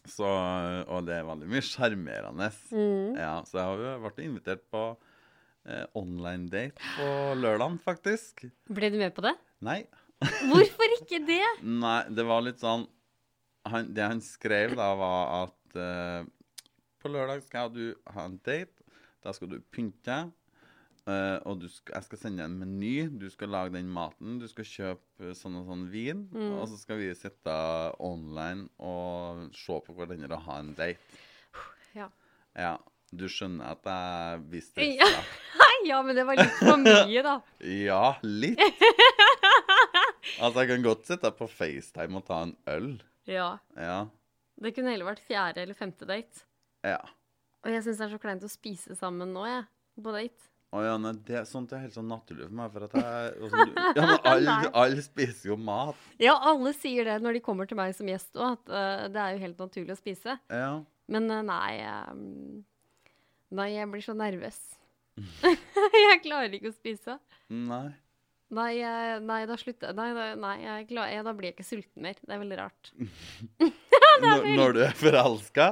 Så 0.09 0.29
Og 0.91 1.05
det 1.07 1.15
er 1.17 1.27
veldig 1.27 1.49
mye 1.49 1.65
sjarmerende. 1.65 2.49
Mm. 2.71 3.15
Ja, 3.17 3.35
så 3.47 3.59
jeg 3.59 3.67
har 3.69 3.83
jo 3.83 3.93
vært 4.05 4.23
invitert 4.25 4.65
på 4.73 4.83
eh, 5.65 5.85
online 5.97 6.49
date 6.51 6.93
på 6.95 7.09
lørdag, 7.41 7.79
faktisk. 7.85 8.45
Ble 8.69 8.91
du 8.93 8.99
med 9.01 9.15
på 9.15 9.25
det? 9.25 9.35
Nei. 9.65 9.81
Hvorfor 10.51 10.97
ikke 10.99 11.19
det? 11.27 11.43
Nei, 11.65 11.99
det 12.15 12.25
var 12.27 12.45
litt 12.45 12.61
sånn 12.63 12.85
han, 13.67 13.89
Det 13.93 14.05
han 14.05 14.21
skrev 14.23 14.75
da, 14.77 14.91
var 14.97 15.33
at 15.43 15.79
eh, 15.81 16.27
på 17.01 17.11
lørdag 17.11 17.43
skal 17.45 17.71
du 17.73 17.93
ha 18.13 18.27
en 18.29 18.39
date. 18.45 18.85
Da 19.25 19.33
skal 19.33 19.49
du 19.55 19.59
pynte 19.73 20.05
deg. 20.05 20.33
Eh, 21.09 21.37
og 21.45 21.61
du 21.61 21.67
skal, 21.69 21.97
jeg 21.97 22.07
skal 22.07 22.21
sende 22.21 22.41
deg 22.43 22.49
en 22.51 22.57
meny. 22.61 22.93
Du 23.21 23.27
skal 23.33 23.53
lage 23.53 23.75
den 23.75 23.91
maten. 23.91 24.39
Du 24.41 24.47
skal 24.51 24.67
kjøpe 24.69 25.35
sånn 25.37 25.59
og 25.61 25.69
sånn 25.69 25.85
vin. 25.93 26.25
Mm. 26.33 26.57
Og 26.59 26.67
så 26.71 26.79
skal 26.81 26.99
vi 27.01 27.11
sitte 27.17 27.55
online 28.03 28.67
og 28.79 29.47
se 29.57 29.79
på 29.85 29.95
hverandre 29.97 30.37
og 30.37 30.45
ha 30.49 30.59
en 30.63 30.73
date. 30.77 31.23
Ja. 31.95 32.09
Ja. 32.57 32.75
Du 33.15 33.27
skjønner 33.31 33.75
at 33.75 33.85
jeg 33.87 34.45
visste 34.51 34.81
det? 34.81 34.95
Ja. 35.01 35.11
Ja, 35.85 35.99
men 36.01 36.17
det 36.17 36.23
var 36.25 36.39
litt 36.39 36.55
for 36.57 36.79
mye, 36.81 37.21
da. 37.21 37.35
Ja, 37.85 38.15
litt. 38.25 38.57
Altså, 40.41 40.63
jeg 40.63 40.69
kan 40.71 40.83
godt 40.83 41.05
sitte 41.07 41.29
på 41.37 41.45
FaceTime 41.47 42.17
og 42.17 42.25
ta 42.27 42.39
en 42.47 42.55
øl. 42.73 42.87
Ja. 43.29 43.59
Ja. 43.77 43.99
Det 44.59 44.71
kunne 44.75 44.91
heller 44.91 45.07
vært 45.11 45.21
fjerde 45.23 45.61
eller 45.61 45.77
femte 45.77 46.07
date. 46.09 46.41
Ja. 46.83 46.97
Og 47.63 47.71
jeg 47.71 47.85
syns 47.85 48.01
det 48.01 48.07
er 48.07 48.15
så 48.15 48.19
kleint 48.23 48.43
å 48.45 48.49
spise 48.51 48.97
sammen 48.97 49.31
nå, 49.35 49.45
jeg. 49.47 49.67
På 50.01 50.11
date. 50.15 50.49
Å 50.75 50.81
ja, 50.83 50.95
nei, 50.99 51.13
det, 51.27 51.45
sånt 51.47 51.71
er 51.71 51.85
helt 51.85 51.95
sånn 51.95 52.09
naturlig 52.11 52.49
for 52.49 52.55
meg. 52.59 52.71
For 52.73 52.85
at 52.87 52.95
jeg 52.99 53.49
sånn- 53.53 53.73
Ja, 53.95 54.05
men 54.09 54.17
alle 54.33 54.55
alle 54.83 55.03
spiser 55.05 55.53
jo 55.53 55.57
mat. 55.61 55.99
Ja, 56.19 56.33
alle 56.51 56.73
sier 56.75 57.07
det 57.07 57.17
når 57.23 57.37
de 57.37 57.43
kommer 57.45 57.69
til 57.69 57.79
meg 57.79 57.95
som 57.95 58.09
gjest 58.11 58.35
òg, 58.35 58.57
at 58.57 58.73
uh, 58.75 59.05
det 59.13 59.21
er 59.23 59.35
jo 59.37 59.43
helt 59.45 59.61
naturlig 59.63 59.95
å 59.95 59.99
spise. 60.01 60.35
Ja. 60.51 60.71
Men 61.11 61.29
uh, 61.31 61.41
nei 61.45 61.79
um, 62.11 62.63
Nei, 63.55 63.69
jeg 63.77 63.87
blir 63.91 64.03
så 64.03 64.15
nervøs. 64.17 64.57
jeg 66.05 66.21
klarer 66.25 66.57
ikke 66.57 66.73
å 66.73 66.75
spise. 66.75 67.15
Nei. 67.53 67.85
Nei, 68.55 68.71
jeg- 68.81 69.21
nei, 69.25 69.39
da 69.49 69.55
slutter. 69.57 69.93
Nei, 69.95 70.09
nei 70.41 70.55
jeg, 70.65 70.89
jeg, 70.91 71.23
da 71.25 71.33
blir 71.37 71.49
jeg 71.51 71.55
ikke 71.55 71.67
sulten 71.69 72.03
mer. 72.03 72.19
Det 72.19 72.35
er 72.35 72.41
veldig 72.43 72.57
rart. 72.59 72.91
Når, 74.21 74.45
når 74.57 74.75
du 74.75 74.81
er 74.85 74.97
forelska? 74.99 75.69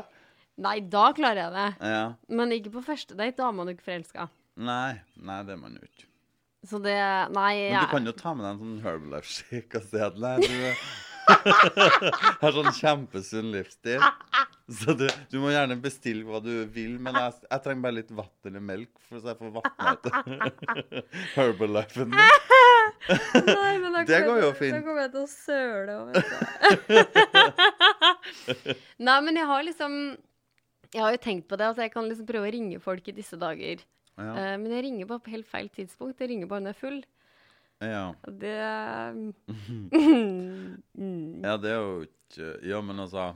Nei, 0.64 0.78
da 0.86 1.10
klarer 1.18 1.48
jeg 1.48 1.54
det. 1.58 1.68
Ja. 1.92 2.06
Men 2.30 2.54
ikke 2.56 2.72
på 2.78 2.84
første 2.86 3.18
date. 3.18 3.38
Da 3.40 3.50
er 3.50 3.56
man 3.58 3.70
jo 3.70 3.76
ikke 3.76 3.88
forelska. 3.90 4.30
Nei, 4.56 5.02
nei, 5.18 5.40
det 5.48 5.56
er 5.56 5.62
man 5.62 5.78
jo 5.80 5.86
ikke. 5.88 6.08
Så 6.64 6.80
det 6.80 6.96
Nei, 7.36 7.54
Men 7.74 7.82
du 7.82 7.92
kan 7.92 8.06
jo 8.08 8.14
ta 8.16 8.34
med 8.38 8.46
deg 8.46 8.52
en 8.54 8.60
sånn 8.62 8.84
Herbalife-shake 8.86 9.82
og 9.82 9.88
si 9.90 10.00
at 10.06 10.16
nei, 10.22 10.38
du 10.40 10.54
har 12.44 12.56
sånn 12.56 12.72
kjempesunn 12.78 13.52
livsstil. 13.52 14.04
Så 14.72 14.94
du, 14.96 15.06
du 15.32 15.38
må 15.44 15.52
gjerne 15.52 15.76
bestille 15.84 16.24
hva 16.24 16.40
du 16.44 16.52
vil, 16.72 16.96
men 17.04 17.16
jeg, 17.20 17.34
jeg 17.50 17.64
trenger 17.66 17.84
bare 17.84 17.98
litt 17.98 18.12
vann 18.16 18.48
eller 18.48 18.64
melk, 18.64 18.92
for 19.10 19.20
så 19.20 19.34
jeg 19.34 19.40
får 19.42 19.52
vatna 19.58 19.84
ut 19.92 20.06
Herbalifen 21.36 22.14
min. 22.14 22.20
Nei, 23.44 23.74
men 23.84 23.90
da 23.92 24.04
Det 24.08 24.20
kommer 24.24 24.40
går 24.40 24.54
jeg. 24.62 24.72
Da 24.72 24.82
kommer 24.86 25.02
jeg 25.04 25.12
til 25.16 25.24
å 25.24 25.32
søle 25.32 25.94
du. 26.08 26.12
Nei, 29.04 29.18
men 29.28 29.34
jeg 29.42 29.48
har 29.50 29.62
liksom 29.68 29.94
Jeg 30.94 31.02
har 31.02 31.12
jo 31.16 31.20
tenkt 31.28 31.50
på 31.50 31.60
det, 31.60 31.68
Altså, 31.68 31.84
jeg 31.84 31.92
kan 31.96 32.08
liksom 32.08 32.28
prøve 32.30 32.48
å 32.48 32.54
ringe 32.56 32.80
folk 32.84 33.04
i 33.12 33.16
disse 33.18 33.36
dager. 33.40 33.84
Ja. 34.18 34.34
Eh, 34.38 34.56
men 34.62 34.70
jeg 34.72 34.84
ringer 34.86 35.10
bare 35.10 35.24
på 35.26 35.34
helt 35.34 35.48
feil 35.50 35.70
tidspunkt. 35.74 36.20
Jeg 36.22 36.30
ringer 36.30 36.48
bare 36.52 36.62
når 36.66 36.74
jeg 36.74 36.78
er 36.78 36.84
full. 36.84 37.02
Ja. 37.84 38.04
Det 38.30 38.54
mm. 40.94 41.42
ja, 41.44 41.58
det 41.58 41.72
er 41.74 41.80
jo 41.82 42.06
ikke 42.06 42.52
Ja, 42.70 42.80
men 42.82 43.00
altså 43.04 43.34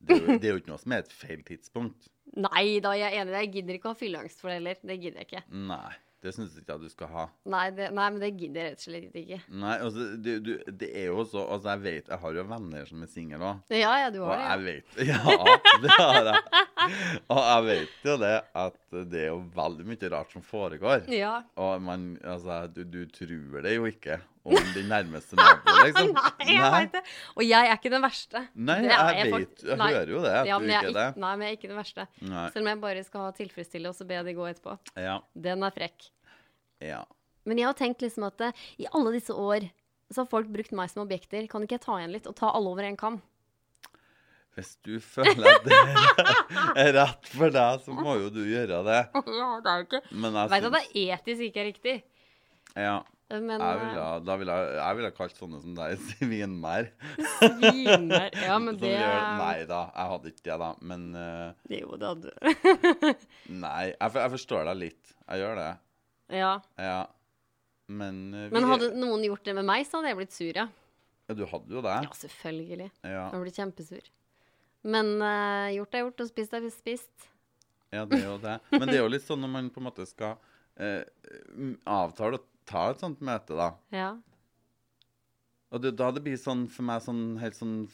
det 0.00 0.16
er, 0.16 0.20
jo, 0.20 0.36
det 0.40 0.48
er 0.48 0.54
jo 0.54 0.60
ikke 0.62 0.70
noe 0.72 0.80
som 0.80 0.92
er 0.96 1.02
et 1.04 1.10
feil 1.12 1.40
tidspunkt. 1.44 2.06
Nei 2.40 2.78
da, 2.80 2.94
jeg 2.96 3.10
er 3.10 3.20
enig. 3.20 3.34
Jeg 3.36 3.50
gidder 3.56 3.76
ikke 3.76 3.90
å 3.90 3.92
ha 3.92 3.98
fylleangst 4.00 4.40
for 4.40 4.48
det 4.48 4.54
heller. 4.60 4.78
Det 4.80 4.96
gidder 5.02 5.20
jeg 5.20 5.26
ikke. 5.28 5.42
Nei, 5.68 5.90
det 6.24 6.32
syns 6.36 6.54
ikke 6.56 6.76
at 6.78 6.84
du 6.84 6.88
skal 6.92 7.10
ha. 7.12 7.24
Nei, 7.52 7.66
det, 7.76 7.90
nei, 7.96 8.06
men 8.14 8.22
det 8.22 8.30
gidder 8.38 8.60
jeg 8.62 8.70
rett 8.72 8.80
og 8.80 8.86
slett 8.86 9.18
ikke. 9.20 9.40
Nei, 9.60 9.74
altså, 9.76 10.06
det, 10.24 10.36
du, 10.46 10.52
det 10.80 10.88
er 11.02 11.10
jo 11.10 11.24
så 11.28 11.42
Altså, 11.52 11.74
jeg 11.74 11.82
vet 11.84 12.08
Jeg 12.14 12.20
har 12.22 12.38
jo 12.38 12.44
venner 12.54 12.88
som 12.88 13.04
er 13.04 13.10
single 13.12 13.50
òg. 13.50 13.60
Ja, 13.76 13.92
ja, 14.04 14.08
du 14.14 14.22
Og 14.22 14.30
har 14.30 14.40
Ja. 14.40 14.48
jeg 14.54 14.64
vet 14.68 15.00
Ja, 15.10 15.20
det 15.84 15.96
har 15.98 16.30
jeg. 16.30 16.40
Og 17.30 17.40
jeg 17.40 17.64
vet 17.66 18.04
jo 18.08 18.16
det 18.22 18.32
at 18.64 18.76
det 19.12 19.20
er 19.26 19.30
jo 19.30 19.38
veldig 19.54 19.86
mye 19.90 20.10
rart 20.14 20.32
som 20.34 20.42
foregår. 20.46 21.06
Ja. 21.12 21.36
Og 21.60 21.80
man 21.84 22.10
Altså, 22.24 22.62
du, 22.72 22.82
du 22.84 23.02
tror 23.12 23.62
det 23.64 23.74
jo 23.76 23.86
ikke 23.90 24.20
om 24.40 24.56
din 24.72 24.86
nærmeste 24.88 25.36
nabo, 25.36 25.74
liksom. 25.84 26.12
Nei, 26.16 26.46
jeg 26.54 26.70
vet 26.72 26.94
det. 26.94 27.02
Og 27.36 27.42
jeg 27.44 27.68
er 27.68 27.74
ikke 27.76 27.92
den 27.92 28.04
verste. 28.06 28.40
Nei, 28.56 28.78
jeg, 28.86 29.16
jeg 29.18 29.32
vet 29.34 29.64
Jeg 29.68 29.76
Nei. 29.82 29.88
hører 29.92 30.12
jo 30.14 30.22
det, 30.24 30.34
Ja, 30.48 30.58
men 30.62 30.72
jeg 30.72 30.88
er 30.88 30.96
det. 30.96 31.08
nei, 31.20 31.32
men 31.36 31.44
jeg 31.46 31.52
er 31.52 31.58
ikke 31.58 31.70
den 31.74 31.80
verste. 31.82 32.06
Nei. 32.24 32.46
Selv 32.54 32.64
om 32.64 32.70
jeg 32.72 32.80
bare 32.86 33.02
skal 33.04 33.26
ha 33.26 33.34
tilfredsstille, 33.36 33.92
og 33.92 33.98
så 33.98 34.06
be 34.08 34.22
de 34.24 34.34
gå 34.38 34.46
etterpå. 34.48 34.78
Ja. 34.96 35.18
Den 35.48 35.66
er 35.68 35.74
frekk. 35.76 36.08
Ja. 36.80 37.02
Men 37.44 37.60
jeg 37.60 37.68
har 37.68 37.76
tenkt 37.76 38.00
liksom 38.04 38.24
at 38.30 38.40
eh, 38.48 38.64
i 38.80 38.88
alle 38.96 39.12
disse 39.18 39.36
år 39.36 39.68
så 40.10 40.24
har 40.24 40.30
folk 40.32 40.48
brukt 40.50 40.72
meg 40.74 40.88
som 40.90 41.04
objekter. 41.04 41.44
Kan 41.52 41.62
ikke 41.66 41.76
jeg 41.76 41.84
ta 41.84 41.98
igjen 42.00 42.16
litt 42.16 42.26
og 42.26 42.34
ta 42.40 42.48
alle 42.56 42.72
over 42.72 42.88
en 42.88 42.96
kam? 42.98 43.20
Hvis 44.60 44.74
du 44.84 44.98
føler 45.00 45.46
at 45.54 45.64
det 45.64 45.76
er 46.84 46.90
rett 46.98 47.30
for 47.32 47.52
deg, 47.54 47.78
så 47.86 47.94
må 47.96 48.18
jo 48.20 48.28
du 48.34 48.42
gjøre 48.44 48.82
det. 48.84 48.98
ja, 49.40 49.48
det 49.64 49.72
er 49.72 49.78
jo 49.80 49.86
ikke 49.88 50.00
Men 50.12 50.36
jeg 50.36 50.52
Vet 50.52 50.66
at 50.68 50.74
det 50.76 50.82
er 50.84 51.14
etisk 51.16 51.46
ikke 51.48 51.62
er 51.62 51.68
riktig, 51.70 51.94
Ja. 52.76 52.96
men 53.30 53.48
Jeg 53.54 53.62
eh, 53.62 53.80
ville, 53.84 54.04
da 54.26 54.36
ville 54.40 54.56
jeg, 54.58 54.74
jeg 54.80 54.98
ville 54.98 55.10
kalt 55.16 55.36
sånne 55.40 55.60
som 55.62 55.76
deg 55.78 55.94
svinmær. 56.10 56.90
Svinmær, 57.36 58.36
Ja, 58.44 58.58
men 58.60 58.74
Som 58.78 58.82
det 58.84 58.92
gjør, 58.96 59.16
nei 59.40 59.54
da, 59.70 59.80
jeg 59.96 60.12
hadde 60.12 60.34
ikke 60.34 60.44
det, 60.50 60.58
da. 60.66 60.70
Men 60.92 61.08
uh, 61.16 61.72
Jo, 61.72 61.96
det 61.96 62.10
hadde 62.12 62.34
du. 62.34 63.08
nei, 63.64 63.86
jeg, 63.94 64.12
jeg 64.20 64.34
forstår 64.36 64.68
deg 64.72 64.82
litt. 64.84 65.16
Jeg 65.24 65.44
gjør 65.44 65.58
det. 65.62 65.70
Ja. 66.36 66.52
Ja. 66.78 67.00
Men 67.90 68.22
uh, 68.34 68.44
vi, 68.44 68.54
Men 68.58 68.68
hadde 68.70 68.92
noen 68.98 69.24
gjort 69.26 69.48
det 69.48 69.56
med 69.56 69.66
meg, 69.72 69.88
så 69.88 69.98
hadde 69.98 70.12
jeg 70.12 70.20
blitt 70.20 70.36
sur, 70.36 70.52
ja. 70.52 70.68
ja, 71.30 71.34
Du 71.38 71.46
hadde 71.50 71.78
jo 71.78 71.82
det. 71.86 71.96
Ja, 72.06 72.16
selvfølgelig. 72.26 72.90
Ja, 73.02 73.28
Jeg 73.32 73.46
blitt 73.46 73.58
kjempesur. 73.62 74.10
Men 74.82 75.16
uh, 75.20 75.68
gjort 75.74 75.96
er 75.96 76.06
gjort, 76.06 76.22
og 76.24 76.30
spist 76.30 76.54
er 76.56 76.70
spist. 76.72 77.28
ja, 77.90 78.04
det 78.06 78.22
er 78.22 78.28
jo 78.30 78.38
det. 78.40 78.56
Men 78.72 78.86
det 78.88 78.96
er 78.96 79.02
jo 79.02 79.12
litt 79.12 79.26
sånn 79.26 79.42
når 79.42 79.52
man 79.52 79.68
på 79.74 79.82
en 79.82 79.88
måte 79.88 80.06
skal 80.08 80.38
eh, 80.80 81.02
avtale 81.84 82.38
å 82.38 82.44
ta 82.68 82.86
et 82.92 83.02
sånt 83.02 83.20
møte, 83.20 83.56
da. 83.58 83.72
Ja. 84.02 84.10
Og 85.70 85.82
det, 85.84 85.92
da 85.98 86.08
det 86.10 86.22
blir 86.24 86.38
sånn 86.40 86.64
for 86.70 86.82
meg 86.82 87.02
sånn 87.04 87.36
helt 87.38 87.54
sånn 87.54 87.84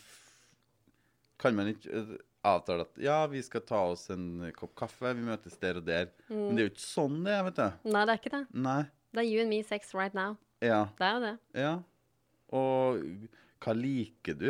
Kan 1.37 1.59
man 1.59 1.68
ikke 1.68 1.91
eh, 1.93 2.12
avtale 2.47 2.87
at 2.87 3.01
ja, 3.03 3.18
vi 3.28 3.43
skal 3.45 3.64
ta 3.68 3.82
oss 3.91 4.07
en 4.14 4.47
kopp 4.57 4.72
kaffe, 4.78 5.11
vi 5.18 5.24
møtes 5.26 5.59
der 5.61 5.80
og 5.80 5.89
der. 5.89 6.12
Men 6.30 6.55
det 6.55 6.62
er 6.62 6.68
jo 6.68 6.72
ikke 6.72 6.84
sånn 6.87 7.18
det 7.26 7.34
er, 7.34 7.43
vet 7.49 7.59
du. 7.59 7.91
Nei, 7.91 8.05
det 8.07 8.14
er 8.14 8.20
ikke 8.22 8.34
det. 8.37 8.45
Nei. 8.68 8.82
Det 9.16 9.22
er 9.24 9.28
you 9.28 9.43
and 9.43 9.51
me 9.51 9.59
sex 9.66 9.91
right 9.99 10.14
now. 10.14 10.37
Ja. 10.62 10.87
Det 10.97 11.09
er 11.09 11.16
jo 11.16 11.24
det. 11.24 11.34
Ja. 11.59 11.74
Og 12.55 13.03
hva 13.64 13.74
liker 13.76 14.39
du? 14.39 14.49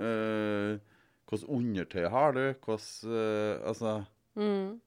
Uh, 0.00 0.80
Hvilket 1.24 1.48
undertøy 1.48 2.08
har 2.12 2.34
du? 2.36 2.42
Hvordan 2.64 3.14
uh, 3.14 3.68
Altså 3.70 3.94
Mm. 4.34 4.80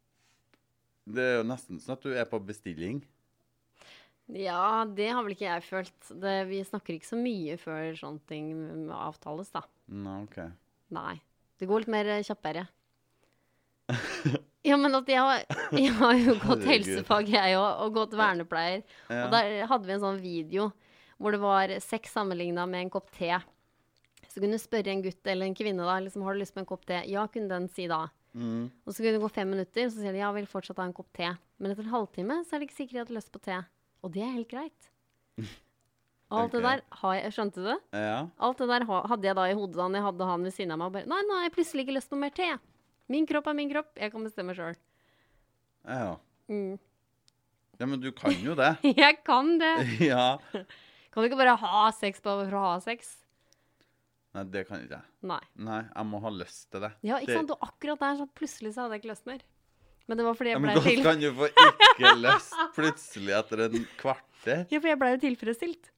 Det 1.07 1.23
er 1.23 1.37
jo 1.37 1.43
nesten 1.47 1.79
sånn 1.79 1.95
at 1.95 2.03
du 2.03 2.11
er 2.11 2.25
på 2.27 2.39
bestilling. 2.43 2.99
Ja, 4.27 4.83
det 4.83 5.07
har 5.07 5.23
vel 5.23 5.37
ikke 5.37 5.47
jeg 5.47 5.63
følt. 5.63 6.09
Det, 6.11 6.33
vi 6.49 6.59
snakker 6.67 6.97
ikke 6.97 7.07
så 7.07 7.19
mye 7.19 7.55
før 7.61 7.95
sånne 7.95 8.19
ting 8.27 8.49
avtales, 8.91 9.53
da. 9.55 9.63
Nei, 9.87 10.17
OK. 10.25 10.41
Nei. 10.97 11.13
Det 11.57 11.69
går 11.69 11.85
litt 11.85 11.93
mer 11.95 12.11
eh, 12.17 12.25
kjappere. 12.27 12.67
Ja, 14.67 14.75
men 14.75 14.91
at 14.97 15.07
jeg 15.07 15.23
har, 15.23 15.45
jeg 15.79 15.93
har 15.95 16.17
jo 16.19 16.33
gått 16.41 16.65
helsefag, 16.67 17.29
jeg 17.31 17.55
òg, 17.55 17.85
og 17.85 17.93
gått 17.95 18.17
vernepleier. 18.19 18.81
Ja. 19.07 19.21
Og 19.21 19.31
der 19.31 19.61
hadde 19.69 19.87
vi 19.87 19.93
en 19.95 20.03
sånn 20.03 20.19
video 20.19 20.65
hvor 21.17 21.31
det 21.31 21.39
var 21.39 21.71
sex 21.81 22.11
sammenligna 22.13 22.65
med 22.67 22.83
en 22.83 22.91
kopp 22.91 23.07
te. 23.15 23.31
Så 24.37 24.41
kunne 24.43 24.53
du 24.53 24.61
spørre 24.61 24.91
en 24.93 24.99
gutt 25.01 25.29
eller 25.31 25.49
en 25.49 25.55
kvinne 25.57 25.81
da, 25.81 25.95
liksom, 26.05 26.21
har 26.21 26.35
du 26.35 26.43
lyst 26.43 26.53
på 26.53 26.61
en 26.61 26.67
kopp 26.69 26.83
te. 26.85 26.99
Ja, 27.09 27.23
kunne 27.33 27.49
den 27.49 27.63
si 27.73 27.87
da. 27.89 28.03
Mm. 28.37 28.67
Og 28.85 28.93
så 28.93 29.01
kunne 29.01 29.15
det 29.15 29.23
gå 29.23 29.29
fem 29.33 29.49
minutter, 29.49 29.87
så 29.89 29.97
sier 29.97 30.13
de 30.13 30.21
ja, 30.21 30.29
vil 30.35 30.45
fortsatt 30.51 30.77
ha 30.77 30.85
en 30.85 30.93
kopp 30.93 31.09
te. 31.17 31.31
Men 31.57 31.73
etter 31.73 31.87
en 31.87 31.95
halvtime 31.95 32.37
så 32.45 32.53
er 32.53 32.61
det 32.61 32.67
ikke 32.67 32.77
sikkert 32.77 32.93
de 32.93 33.01
hadde 33.01 33.17
lyst 33.17 33.33
på 33.33 33.41
te. 33.47 33.57
Og 34.05 34.13
det 34.13 34.21
er 34.21 34.35
helt 34.35 34.51
greit. 34.51 34.91
Og 36.29 36.37
alt 36.43 36.53
det 36.53 36.61
der 36.67 36.83
har 37.01 37.17
jeg 37.17 37.33
Skjønte 37.33 37.65
du? 37.65 37.73
Ja. 37.97 38.19
Alt 38.45 38.61
det 38.61 38.69
der 38.69 38.85
hadde 38.85 39.31
jeg 39.31 39.39
da 39.41 39.49
i 39.49 39.57
hodet 39.57 39.79
da 39.79 39.89
jeg 39.97 40.05
hadde 40.05 40.29
han 40.29 40.45
ved 40.45 40.53
siden 40.53 40.75
av 40.75 40.83
meg. 40.83 40.91
og 40.91 40.97
Bare, 40.99 41.09
nei, 41.09 41.21
nå 41.25 41.39
har 41.39 41.47
jeg 41.47 41.55
plutselig 41.57 41.87
ikke 41.87 41.97
lyst 41.97 42.13
på 42.13 42.21
mer 42.21 42.35
te. 42.37 42.51
Min 43.09 43.25
kropp 43.25 43.49
er 43.49 43.57
min 43.57 43.73
kropp. 43.73 43.89
Jeg 43.97 44.13
kan 44.13 44.29
bestemme 44.29 44.53
sjøl. 44.57 44.77
ja. 45.89 46.17
Mm. 46.47 46.77
Ja, 47.77 47.85
men 47.85 47.99
du 48.01 48.11
kan 48.15 48.33
jo 48.41 48.55
det. 48.57 48.71
Jeg 48.97 49.19
kan 49.25 49.57
det. 49.61 49.73
ja. 50.11 50.37
Kan 51.13 51.21
du 51.21 51.27
ikke 51.27 51.37
bare 51.37 51.57
ha 51.61 51.81
sex 51.93 52.21
bare 52.25 52.47
for 52.47 52.57
å 52.57 52.61
ha 52.63 52.77
sex? 52.81 53.11
Nei, 54.37 54.43
det 54.53 54.63
kan 54.67 54.83
ikke 54.83 54.99
jeg. 54.99 55.09
Nei. 55.25 55.41
Nei, 55.65 55.81
jeg 55.89 56.05
må 56.05 56.21
ha 56.21 56.31
lyst 56.35 56.67
til 56.69 56.83
det. 56.83 56.91
Ja, 57.01 57.17
ikke 57.17 57.31
det... 57.31 57.37
sant? 57.39 57.53
Og 57.55 57.63
akkurat 57.65 58.03
der 58.03 58.19
så 58.19 58.27
plutselig 58.37 58.73
så 58.75 58.83
hadde 58.83 58.97
jeg 58.97 59.01
ikke 59.01 59.13
lyst 59.15 59.29
mer. 59.29 59.45
Men 60.07 60.19
det 60.19 60.25
var 60.27 60.37
fordi 60.37 60.53
Ja, 60.53 60.57
jeg 60.59 60.63
men 60.63 60.77
til... 60.77 60.83
Men 60.83 60.93
til... 60.93 61.03
kan 61.07 61.23
du 61.23 61.29
få 61.39 61.47
ikke 61.49 62.11
lyst 62.21 62.59
plutselig 62.77 63.37
etter 63.41 63.63
en 63.67 63.87
kvarter? 63.97 64.65
Ja, 64.71 64.77
for 64.77 64.91
jeg 64.91 64.99
ble 65.01 65.09
jo 65.15 65.21
tilfredsstilt. 65.25 65.89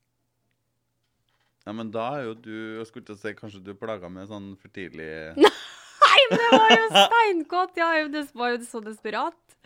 Ja, 1.68 1.76
men 1.76 1.92
da 1.94 2.06
er 2.18 2.30
jo 2.30 2.38
du 2.40 2.56
Jeg 2.80 2.88
skulle 2.88 3.06
til 3.06 3.18
å 3.18 3.20
si 3.20 3.36
kanskje 3.38 3.60
du 3.62 3.74
plaga 3.78 4.10
med 4.10 4.30
sånn 4.32 4.54
for 4.58 4.72
tidlig 4.74 5.10
Nei, 5.36 6.22
men 6.32 6.40
det 6.40 6.50
var 6.56 6.72
jo 6.72 6.88
steinkåt! 6.96 7.78
Jeg 7.78 8.08
er 8.08 8.30
var 8.40 8.54
jo 8.56 8.62
så 8.66 8.80
desperat. 8.82 9.58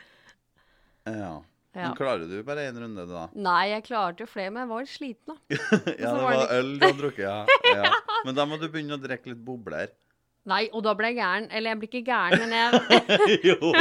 Ja. 1.06 1.36
Ja. 1.74 1.88
Men 1.90 1.96
klarer 1.98 2.28
du 2.30 2.36
bare 2.46 2.68
én 2.70 2.78
runde, 2.78 3.04
da? 3.10 3.24
Nei, 3.34 3.64
jeg 3.72 3.84
klarte 3.88 4.22
jo 4.22 4.28
flere, 4.30 4.52
men 4.54 4.62
jeg 4.64 4.70
var 4.70 4.84
litt 4.84 4.92
sliten, 4.94 5.34
da. 5.34 5.38
Ja, 6.04 6.12
det 6.14 6.22
var 6.22 6.36
det- 6.38 6.58
øl 6.60 6.72
du 6.78 6.86
hadde 6.86 7.00
drukket, 7.02 7.24
ja. 7.26 7.38
ja. 7.82 7.92
Men 8.28 8.36
da 8.38 8.46
må 8.46 8.60
du 8.62 8.68
begynne 8.70 8.98
å 9.00 9.02
drikke 9.02 9.32
litt 9.34 9.42
bobler. 9.48 9.90
Nei, 10.46 10.68
og 10.76 10.84
da 10.86 10.92
ble 11.00 11.10
jeg 11.14 11.18
gæren. 11.22 11.48
Eller 11.56 11.72
jeg 11.72 11.80
blir 11.82 11.90
ikke 11.90 12.04
gæren, 12.12 12.44
men 12.44 12.52
jeg 12.52 13.40
jo! 13.54 13.74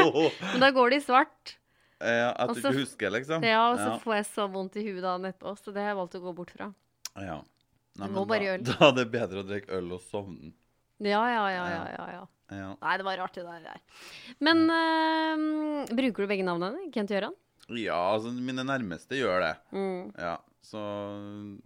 Men 0.55 0.63
da 0.63 0.71
går 0.73 0.95
det 0.95 1.01
i 1.03 1.05
svart. 1.05 1.57
Ja, 2.03 2.31
at 2.35 2.51
du 2.55 2.59
ikke 2.63 2.73
husker, 2.81 3.13
liksom? 3.15 3.45
Ja, 3.47 3.61
og 3.73 3.79
så 3.79 3.93
får 4.03 4.15
jeg 4.21 4.27
så 4.33 4.47
vondt 4.51 4.79
i 4.81 4.83
huet 4.89 5.03
dagen 5.05 5.27
etterpå, 5.29 5.53
så 5.61 5.71
det 5.75 5.83
har 5.85 5.93
jeg 5.93 5.99
valgt 6.01 6.17
å 6.19 6.23
gå 6.25 6.33
bort 6.41 6.51
fra. 6.55 6.71
ja. 7.21 7.41
Nei, 8.01 8.07
men 8.09 8.25
da, 8.25 8.73
da 8.73 8.87
er 8.89 8.93
det 8.97 9.03
bedre 9.13 9.43
å 9.43 9.45
drikke 9.45 9.75
øl 9.77 9.91
og 9.99 10.01
sovne. 10.09 10.55
Ja, 11.05 11.21
ja, 11.29 11.43
ja, 11.53 11.65
ja, 11.69 11.83
ja, 11.93 12.05
ja. 12.15 12.23
Ja. 12.57 12.69
Nei, 12.81 12.95
det 13.01 13.05
var 13.05 13.19
rart 13.21 13.37
det 13.37 13.45
der. 13.45 13.83
Men 14.41 14.63
eh, 14.73 15.93
bruker 15.93 16.25
du 16.25 16.31
begge 16.31 16.47
navnene? 16.47 16.87
Kent 16.95 17.13
og 17.13 17.19
Gøran? 17.19 17.37
Ja, 17.71 17.99
altså 17.99 18.33
mine 18.35 18.65
nærmeste 18.67 19.19
gjør 19.21 19.45
det. 19.45 19.53
Mm. 19.77 20.11
Ja, 20.19 20.37
så 20.67 20.81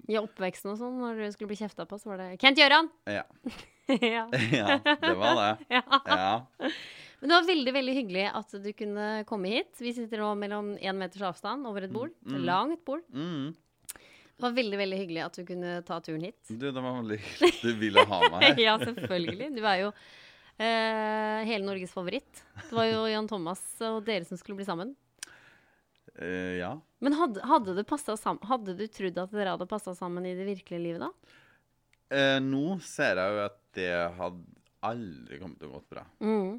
I 0.08 0.18
oppveksten 0.20 0.72
og 0.72 0.78
sånn, 0.80 1.00
når 1.00 1.20
du 1.20 1.26
skulle 1.34 1.52
bli 1.52 1.60
kjefta 1.60 1.86
på, 1.88 1.98
så 2.00 2.12
var 2.12 2.22
det 2.22 2.28
Kent 2.42 2.60
Gøran! 2.60 2.88
Ja. 3.08 3.24
ja. 4.16 4.24
ja, 4.52 4.78
det 4.82 5.16
var 5.20 5.40
det. 5.40 5.50
ja. 5.76 5.82
Ja. 6.08 6.70
Men 7.20 7.30
det 7.30 7.36
var 7.36 7.46
veldig 7.48 7.72
veldig 7.76 7.94
hyggelig 7.96 8.24
at 8.28 8.56
du 8.64 8.72
kunne 8.76 9.06
komme 9.28 9.52
hit. 9.52 9.72
Vi 9.80 9.94
sitter 9.96 10.20
nå 10.20 10.34
mellom 10.40 10.74
én 10.76 10.98
meters 11.00 11.24
avstand 11.30 11.68
over 11.68 11.86
et 11.86 11.92
bord. 11.92 12.12
Et 12.28 12.42
langt 12.44 12.82
bord. 12.88 13.04
Mm. 13.12 13.54
Det 14.36 14.44
var 14.44 14.52
veldig 14.52 14.78
veldig 14.82 14.98
hyggelig 15.00 15.22
at 15.24 15.38
du 15.38 15.46
kunne 15.48 15.78
ta 15.88 15.96
turen 16.04 16.26
hit. 16.28 16.36
Du, 16.50 16.66
det 16.68 16.76
var 16.76 16.98
veldig 16.98 17.16
hyggelig 17.16 17.62
du 17.62 17.80
ville 17.80 18.04
ha 18.10 18.20
meg 18.34 18.44
her. 18.50 18.60
ja, 18.66 18.76
selvfølgelig. 18.82 19.48
Du 19.56 19.62
er 19.64 19.80
jo 19.80 19.88
eh, 20.60 21.40
hele 21.48 21.64
Norges 21.64 21.94
favoritt. 21.96 22.44
Det 22.58 22.76
var 22.76 22.90
jo 22.90 23.06
Jan 23.08 23.30
Thomas 23.30 23.64
og 23.88 24.02
dere 24.04 24.28
som 24.28 24.36
skulle 24.36 24.60
bli 24.60 24.68
sammen. 24.68 24.92
Eh, 26.18 26.56
ja. 26.60 26.72
Men 27.04 27.16
hadde, 27.18 27.42
hadde, 27.44 27.74
du 27.76 27.82
hadde 28.48 28.76
du 28.76 28.86
trodd 28.88 29.18
at 29.20 29.34
dere 29.34 29.56
hadde 29.56 29.68
passa 29.68 29.94
sammen 29.94 30.26
i 30.26 30.36
det 30.36 30.46
virkelige 30.48 30.82
livet, 30.82 31.04
da? 31.04 31.42
Uh, 32.06 32.38
nå 32.38 32.78
ser 32.86 33.18
jeg 33.18 33.34
jo 33.34 33.42
at 33.42 33.58
det 33.76 33.90
hadde 34.16 34.62
aldri 34.86 35.40
kommet 35.40 35.58
til 35.60 35.68
å 35.68 35.76
gå 35.76 35.82
bra. 35.90 36.04
Mm. 36.22 36.56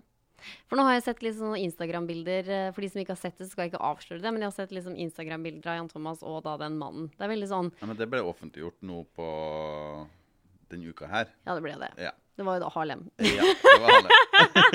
For 0.70 0.78
nå 0.78 0.86
har 0.86 0.98
jeg 0.98 1.06
sett 1.08 1.24
litt 1.26 1.38
sånne 1.38 1.60
Instagram-bilder. 1.66 2.50
eh, 2.54 2.68
For 2.76 2.84
de 2.84 2.90
som 2.92 3.02
ikke 3.02 3.16
har 3.16 3.22
sett 3.22 3.40
det, 3.40 3.48
så 3.48 3.56
skal 3.56 3.66
jeg 3.66 3.74
ikke 3.74 3.88
avsløre 3.88 4.22
det. 4.22 4.32
Men 4.34 4.44
jeg 4.44 4.52
har 4.52 4.58
sett 4.60 4.76
liksom 4.76 4.98
Instagram-bilder 5.08 5.72
av 5.72 5.80
Jan 5.80 5.90
Thomas 5.90 6.22
og 6.22 6.44
da 6.46 6.58
den 6.62 6.78
mannen. 6.78 7.10
Det 7.16 7.26
er 7.26 7.34
veldig 7.34 7.50
sånn 7.50 7.72
Ja, 7.80 7.90
men 7.90 7.98
det 7.98 8.10
ble 8.12 8.22
offentliggjort 8.22 8.86
nå 8.86 9.02
på 9.18 9.28
denne 10.70 10.94
uka 10.94 11.10
her. 11.10 11.32
Ja, 11.48 11.56
det 11.56 11.64
ble 11.66 11.74
det. 11.82 11.90
Ja. 12.06 12.14
Det 12.38 12.46
var 12.46 12.60
jo 12.60 12.66
da 12.68 12.74
Harlem. 12.76 13.06
ja 13.18 13.46
det 13.50 13.78
var 13.82 13.94
Harlem. 13.96 14.12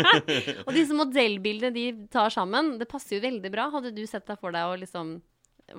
Og 0.66 0.72
disse 0.74 0.96
modellbildene 0.98 1.70
de 1.74 1.84
tar 2.10 2.32
sammen, 2.34 2.74
det 2.80 2.88
passer 2.90 3.18
jo 3.18 3.24
veldig 3.24 3.52
bra. 3.54 3.68
Hadde 3.70 3.92
du 3.94 4.02
sett 4.10 4.26
deg 4.26 4.40
for 4.40 4.54
deg 4.54 4.66
å 4.66 4.80
liksom 4.80 5.20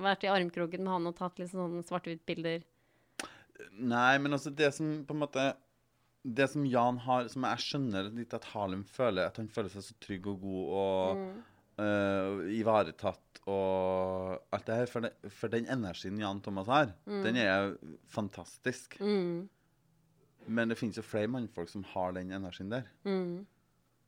vært 0.00 0.24
i 0.24 0.30
armkroken 0.32 0.82
med 0.84 0.94
han 0.94 1.10
og 1.10 1.18
tatt 1.18 1.38
litt 1.38 1.52
sånn 1.52 1.82
svart-hvitt-bilder? 1.84 2.64
Nei, 3.76 4.14
men 4.22 4.34
altså 4.34 4.50
det 4.50 4.72
som 4.74 4.88
på 5.06 5.14
en 5.14 5.20
måte 5.22 5.42
Det 6.26 6.48
som 6.50 6.64
Jan 6.66 6.96
har 7.04 7.28
Som 7.30 7.44
jeg 7.46 7.62
skjønner 7.62 8.08
litt 8.16 8.34
at 8.34 8.48
Harlem 8.50 8.82
føler, 8.88 9.28
at 9.28 9.38
han 9.38 9.50
føler 9.52 9.70
seg 9.70 9.84
så 9.86 9.94
trygg 10.02 10.26
og 10.32 10.40
god 10.42 10.72
og 10.80 11.20
øh, 11.84 12.42
ivaretatt 12.58 13.42
og 13.44 14.54
alt 14.56 14.66
det 14.66 14.78
her. 14.78 14.88
For, 14.88 15.04
det, 15.04 15.32
for 15.36 15.52
den 15.52 15.68
energien 15.68 16.16
Jan 16.18 16.40
Thomas 16.40 16.70
har, 16.72 16.94
den 17.04 17.36
er 17.36 17.74
fantastisk. 18.08 18.96
Mm. 19.04 19.50
Men 20.46 20.68
det 20.72 20.76
finnes 20.78 20.96
jo 20.98 21.04
flere 21.06 21.30
mannfolk 21.32 21.70
som 21.72 21.84
har 21.94 22.12
den 22.16 22.32
energien 22.36 22.70
der. 22.72 22.86
Mm. 23.08 23.46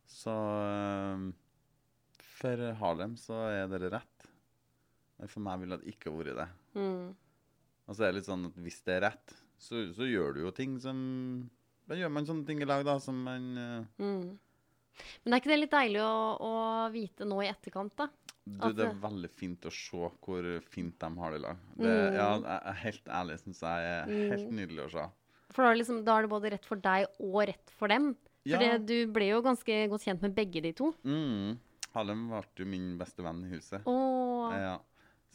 Så 0.06 0.32
øh, 0.32 1.26
for 2.20 2.62
Harlem 2.80 3.16
så 3.20 3.38
er 3.50 3.70
dere 3.72 3.90
rett. 3.96 4.26
Men 5.16 5.30
for 5.32 5.40
meg 5.46 5.62
ville 5.62 5.78
det 5.80 5.94
ikke 5.94 6.12
vært 6.12 6.36
det. 6.36 6.48
Mm. 6.76 7.14
Og 7.86 7.94
så 7.96 8.02
er 8.04 8.10
det 8.12 8.18
litt 8.20 8.28
sånn 8.28 8.48
at 8.50 8.58
hvis 8.60 8.82
det 8.84 8.98
er 8.98 9.04
rett, 9.08 9.36
så, 9.56 9.86
så 9.96 10.04
gjør 10.08 10.34
du 10.36 10.42
jo 10.44 10.50
ting 10.52 10.74
som 10.82 10.98
Da 11.88 11.96
gjør 11.96 12.10
man 12.12 12.26
sånne 12.28 12.44
ting 12.44 12.60
i 12.60 12.66
lag, 12.68 12.82
da, 12.84 12.98
som 13.00 13.22
man 13.24 13.46
eh, 13.56 14.02
Mm. 14.02 14.34
Men 15.24 15.34
er 15.36 15.40
ikke 15.42 15.50
det 15.52 15.58
litt 15.60 15.74
deilig 15.74 16.00
å, 16.00 16.12
å 16.40 16.52
vite 16.88 17.26
nå 17.28 17.42
i 17.44 17.50
etterkant, 17.50 17.92
da? 17.98 18.06
Du, 18.46 18.54
At 18.64 18.76
det 18.78 18.86
er 18.86 18.94
veldig 19.02 19.28
fint 19.36 19.66
å 19.68 19.72
se 19.74 20.08
hvor 20.24 20.46
fint 20.72 20.94
de 21.02 21.10
har 21.20 21.34
det 21.34 21.40
i 21.40 21.42
lag. 21.44 21.58
Det, 21.76 21.90
Mm. 21.90 22.14
ja, 22.16 22.28
jeg 22.70 22.78
helt 22.84 23.10
ærlig 23.18 23.36
syns 23.42 23.60
jeg 23.66 23.90
er 23.90 24.12
helt 24.32 24.52
nydelig 24.56 24.84
å 24.86 24.92
se. 24.94 25.04
For 25.56 25.64
da 25.64 25.72
er, 25.72 25.78
liksom, 25.80 26.02
da 26.04 26.18
er 26.20 26.26
det 26.26 26.32
både 26.34 26.50
rett 26.52 26.66
for 26.68 26.80
deg 26.84 27.06
og 27.24 27.38
rett 27.48 27.70
for 27.80 27.88
dem. 27.92 28.10
For 28.46 28.52
Ja. 28.52 28.58
det, 28.76 28.86
du 28.86 29.12
ble 29.12 29.30
jo 29.32 29.40
ganske 29.42 29.78
godt 29.90 30.04
kjent 30.06 30.20
med 30.22 30.34
begge 30.36 30.60
de 30.62 30.74
to. 30.76 30.92
Mm. 31.02 31.56
Hallem 31.96 32.26
ble 32.28 32.42
jo 32.60 32.66
min 32.68 32.90
beste 33.00 33.24
venn 33.24 33.40
i 33.48 33.54
huset. 33.56 33.80
Åh, 33.88 34.52
Ja. 34.60 34.76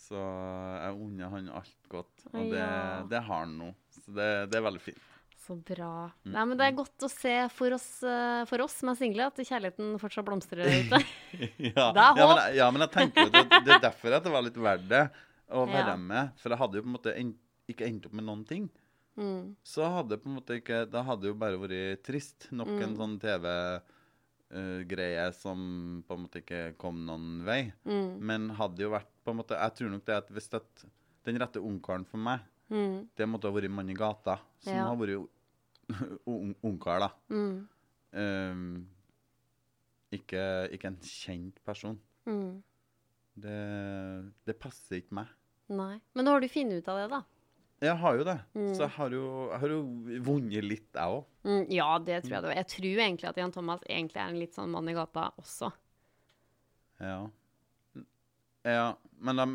Så 0.02 0.18
jeg 0.18 0.96
unner 0.98 1.30
han 1.30 1.50
alt 1.54 1.88
godt, 1.92 2.24
og 2.32 2.48
det, 2.50 2.58
Ja. 2.58 3.04
det 3.10 3.20
har 3.22 3.42
han 3.46 3.52
nå. 3.60 3.68
Så 3.94 4.14
det, 4.16 4.30
det 4.52 4.58
er 4.58 4.64
veldig 4.66 4.82
fint. 4.82 5.02
så 5.42 5.56
bra. 5.58 6.12
Mm. 6.24 6.32
Nei, 6.34 6.46
men 6.46 6.58
det 6.58 6.66
er 6.68 6.76
godt 6.78 7.02
å 7.06 7.10
se 7.10 7.34
for 7.50 7.74
oss, 7.74 8.04
eh, 8.06 8.46
for 8.46 8.62
oss 8.62 8.76
som 8.78 8.90
er 8.90 8.96
single, 8.96 9.26
at 9.26 9.36
kjærligheten 9.42 9.98
fortsatt 10.00 10.26
blomstrer 10.26 10.70
ute. 10.70 11.00
ja. 11.76 11.88
Det 11.92 12.04
er 12.06 12.20
ja, 12.22 12.28
men, 12.30 12.42
ja, 12.56 12.68
men 12.72 12.82
jeg 12.86 12.92
tenker 12.94 13.26
jo 13.26 13.32
det, 13.34 13.44
det 13.66 13.74
er 13.76 13.82
derfor 13.90 14.14
at 14.20 14.24
det 14.24 14.32
var 14.32 14.46
litt 14.46 14.60
verdt 14.62 14.88
det 14.90 15.04
å 15.52 15.66
være 15.68 15.98
med. 16.00 16.32
For 16.38 16.54
jeg 16.54 16.62
hadde 16.62 16.78
jo 16.78 16.84
på 16.86 16.92
en 16.92 16.96
måte 16.96 17.16
en, 17.18 17.34
ikke 17.74 17.88
endt 17.90 18.06
opp 18.06 18.14
med 18.14 18.26
noen 18.30 18.46
ting. 18.48 18.70
Mm. 19.18 19.56
Så 19.64 19.84
hadde 19.84 20.10
det 20.16 20.22
på 20.24 20.30
en 20.30 20.36
måte 20.40 20.56
ikke 20.62 20.86
Da 20.90 21.02
hadde 21.04 21.22
det 21.26 21.32
jo 21.34 21.36
bare 21.42 21.58
vært 21.60 22.04
trist. 22.08 22.48
Nok 22.52 22.68
Mm. 22.72 22.82
en 22.84 22.96
sånn 22.96 23.18
TV-greie 24.52 25.34
som 25.36 26.04
på 26.08 26.16
en 26.16 26.24
måte 26.26 26.42
ikke 26.42 26.62
kom 26.80 27.04
noen 27.08 27.44
vei. 27.48 27.74
Mm. 27.86 28.20
Men 28.20 28.50
hadde 28.58 28.80
jo 28.86 28.92
vært 28.94 29.08
på 29.26 29.32
en 29.34 29.38
måte 29.42 29.58
Jeg 29.60 29.76
tror 29.78 29.90
nok 29.94 30.06
det 30.06 30.16
at 30.18 30.30
hvis 30.32 30.50
det, 30.50 30.62
den 31.26 31.38
rette 31.40 31.60
ungkaren 31.62 32.06
for 32.08 32.18
meg, 32.18 32.40
Mm. 32.72 33.08
det 33.18 33.28
måtte 33.28 33.50
ha 33.50 33.52
vært 33.52 33.70
mann 33.70 33.90
i 33.90 33.94
gata. 33.94 34.40
Som 34.62 34.74
Ja. 34.74 34.88
har 34.88 34.96
vært 34.96 35.28
ung- 36.26 36.56
ungkar, 36.64 37.00
da. 37.00 37.10
Mm. 37.30 37.68
Um, 38.14 38.88
ikke, 40.12 40.70
ikke 40.72 40.86
en 40.88 40.98
kjent 40.98 41.56
person. 41.66 42.00
Mm. 42.26 42.62
Det, 43.38 44.32
det 44.46 44.60
passer 44.60 45.02
ikke 45.02 45.12
meg. 45.12 45.28
Nei. 45.70 46.00
Men 46.14 46.26
nå 46.26 46.32
har 46.32 46.40
du 46.42 46.48
funnet 46.48 46.78
ut 46.84 46.88
av 46.88 46.98
det, 46.98 47.10
da. 47.10 47.22
Jeg 47.82 47.98
har 47.98 48.18
jo 48.20 48.26
det. 48.28 48.38
Mm. 48.54 48.72
Så 48.78 48.84
jeg 48.84 48.94
har 48.96 49.14
jo, 49.16 49.28
jeg 49.50 49.60
har 49.64 49.72
jo 49.74 49.82
vunnet 50.28 50.66
litt, 50.68 50.90
jeg 50.94 51.16
òg. 51.18 51.24
Mm, 51.48 51.64
ja, 51.74 51.88
det 51.98 52.20
tror 52.24 52.36
jeg 52.36 52.44
det 52.44 52.52
var. 52.52 52.58
Jeg 52.60 52.70
tror 52.76 53.06
egentlig 53.06 53.30
at 53.32 53.40
Jan 53.42 53.54
Thomas 53.56 53.86
egentlig 53.88 54.22
er 54.22 54.34
en 54.34 54.42
litt 54.42 54.58
sånn 54.58 54.74
mann 54.74 54.92
i 54.92 54.98
gata 54.98 55.30
også. 55.42 55.72
Ja. 57.02 57.22
Ja 58.62 58.92
men, 59.22 59.38
da, 59.38 59.46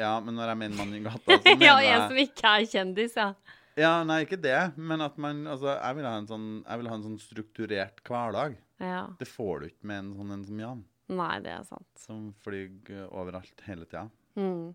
ja, 0.00 0.14
men 0.22 0.36
når 0.38 0.52
jeg 0.52 0.60
mener 0.62 0.80
mann 0.80 0.94
i 0.94 1.02
gata, 1.04 1.36
så 1.36 1.38
mener 1.46 1.66
ja, 1.66 1.76
jeg 1.82 1.94
en 1.96 2.04
som 2.10 2.20
ikke 2.22 2.50
er 2.52 2.66
kjendis, 2.72 3.16
ja. 3.18 3.28
Ja, 3.76 3.92
nei, 4.08 4.22
ikke 4.24 4.38
det, 4.40 4.58
men 4.78 5.04
at 5.04 5.18
man 5.20 5.42
Altså, 5.50 5.74
jeg 5.74 5.98
vil 5.98 6.06
ha 6.08 6.14
en 6.16 6.28
sånn, 6.30 6.46
ha 6.64 6.76
en 6.80 7.06
sånn 7.08 7.18
strukturert 7.20 8.00
hverdag. 8.06 8.56
ja. 8.80 9.02
Det 9.18 9.28
får 9.28 9.60
du 9.60 9.68
ikke 9.70 9.90
med 9.90 10.04
en 10.04 10.12
sånn 10.16 10.36
en 10.36 10.44
som 10.48 10.62
Jan, 10.62 10.84
Nei, 11.12 11.32
det 11.44 11.52
er 11.52 11.66
sant. 11.68 11.90
som 12.00 12.30
flyr 12.42 13.06
overalt 13.10 13.66
hele 13.66 13.86
tida. 13.86 14.08
Mm. 14.38 14.72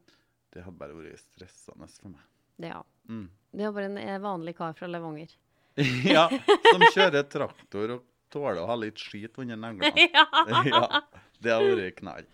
Det 0.52 0.64
hadde 0.66 0.80
bare 0.80 0.96
vært 0.96 1.24
stressende 1.24 1.88
for 1.96 2.14
meg. 2.14 2.28
Ja. 2.62 2.84
Mm. 3.10 3.28
Det 3.52 3.68
er 3.68 3.74
bare 3.76 3.90
en 3.90 4.00
eh, 4.00 4.20
vanlig 4.24 4.56
kar 4.58 4.74
fra 4.78 4.90
Levanger. 4.90 5.34
ja, 6.16 6.28
som 6.72 6.84
kjører 6.96 7.28
traktor 7.32 7.96
og 7.98 8.08
tåler 8.32 8.62
å 8.64 8.68
ha 8.70 8.78
litt 8.80 9.00
skit 9.00 9.40
under 9.42 9.60
neglene. 9.60 10.08
ja. 10.16 10.26
ja, 10.68 11.02
det 11.40 11.56
har 11.56 11.66
vært 11.68 12.00
knall. 12.00 12.28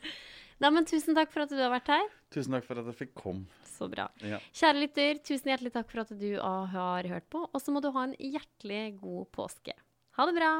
Nei, 0.57 0.71
men 0.73 0.87
tusen 0.89 1.17
takk 1.17 1.33
for 1.33 1.45
at 1.45 1.53
du 1.53 1.59
har 1.61 1.73
vært 1.73 1.89
her. 1.93 2.07
Tusen 2.33 2.57
takk 2.57 2.65
for 2.65 2.81
at 2.81 2.89
jeg 2.89 2.97
fikk 3.05 3.13
komme. 3.17 3.45
Så 3.77 3.85
bra. 3.91 4.07
Ja. 4.25 4.39
Kjære 4.57 4.81
lytter, 4.81 5.19
tusen 5.21 5.51
hjertelig 5.51 5.73
takk 5.75 5.91
for 5.91 6.01
at 6.01 6.13
du 6.17 6.31
har 6.41 7.09
hørt 7.11 7.27
på. 7.33 7.43
Og 7.45 7.61
så 7.61 7.73
må 7.73 7.81
du 7.85 7.91
ha 7.93 8.07
en 8.07 8.15
hjertelig 8.17 8.97
god 8.97 9.29
påske. 9.37 9.77
Ha 10.17 10.25
det 10.25 10.33
bra. 10.37 10.51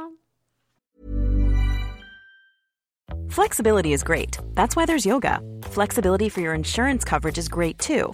Flexibility 3.34 3.93
is 3.93 4.03
great. 4.03 4.38
That's 4.53 4.76
why 4.76 4.86
there's 4.86 5.05
yoga. 5.05 5.41
Flexibility 5.74 6.30
for 6.30 6.41
your 6.41 6.53
insurance 6.53 7.03
coverage 7.03 7.39
is 7.39 7.49
great 7.49 7.80
too. 7.80 8.14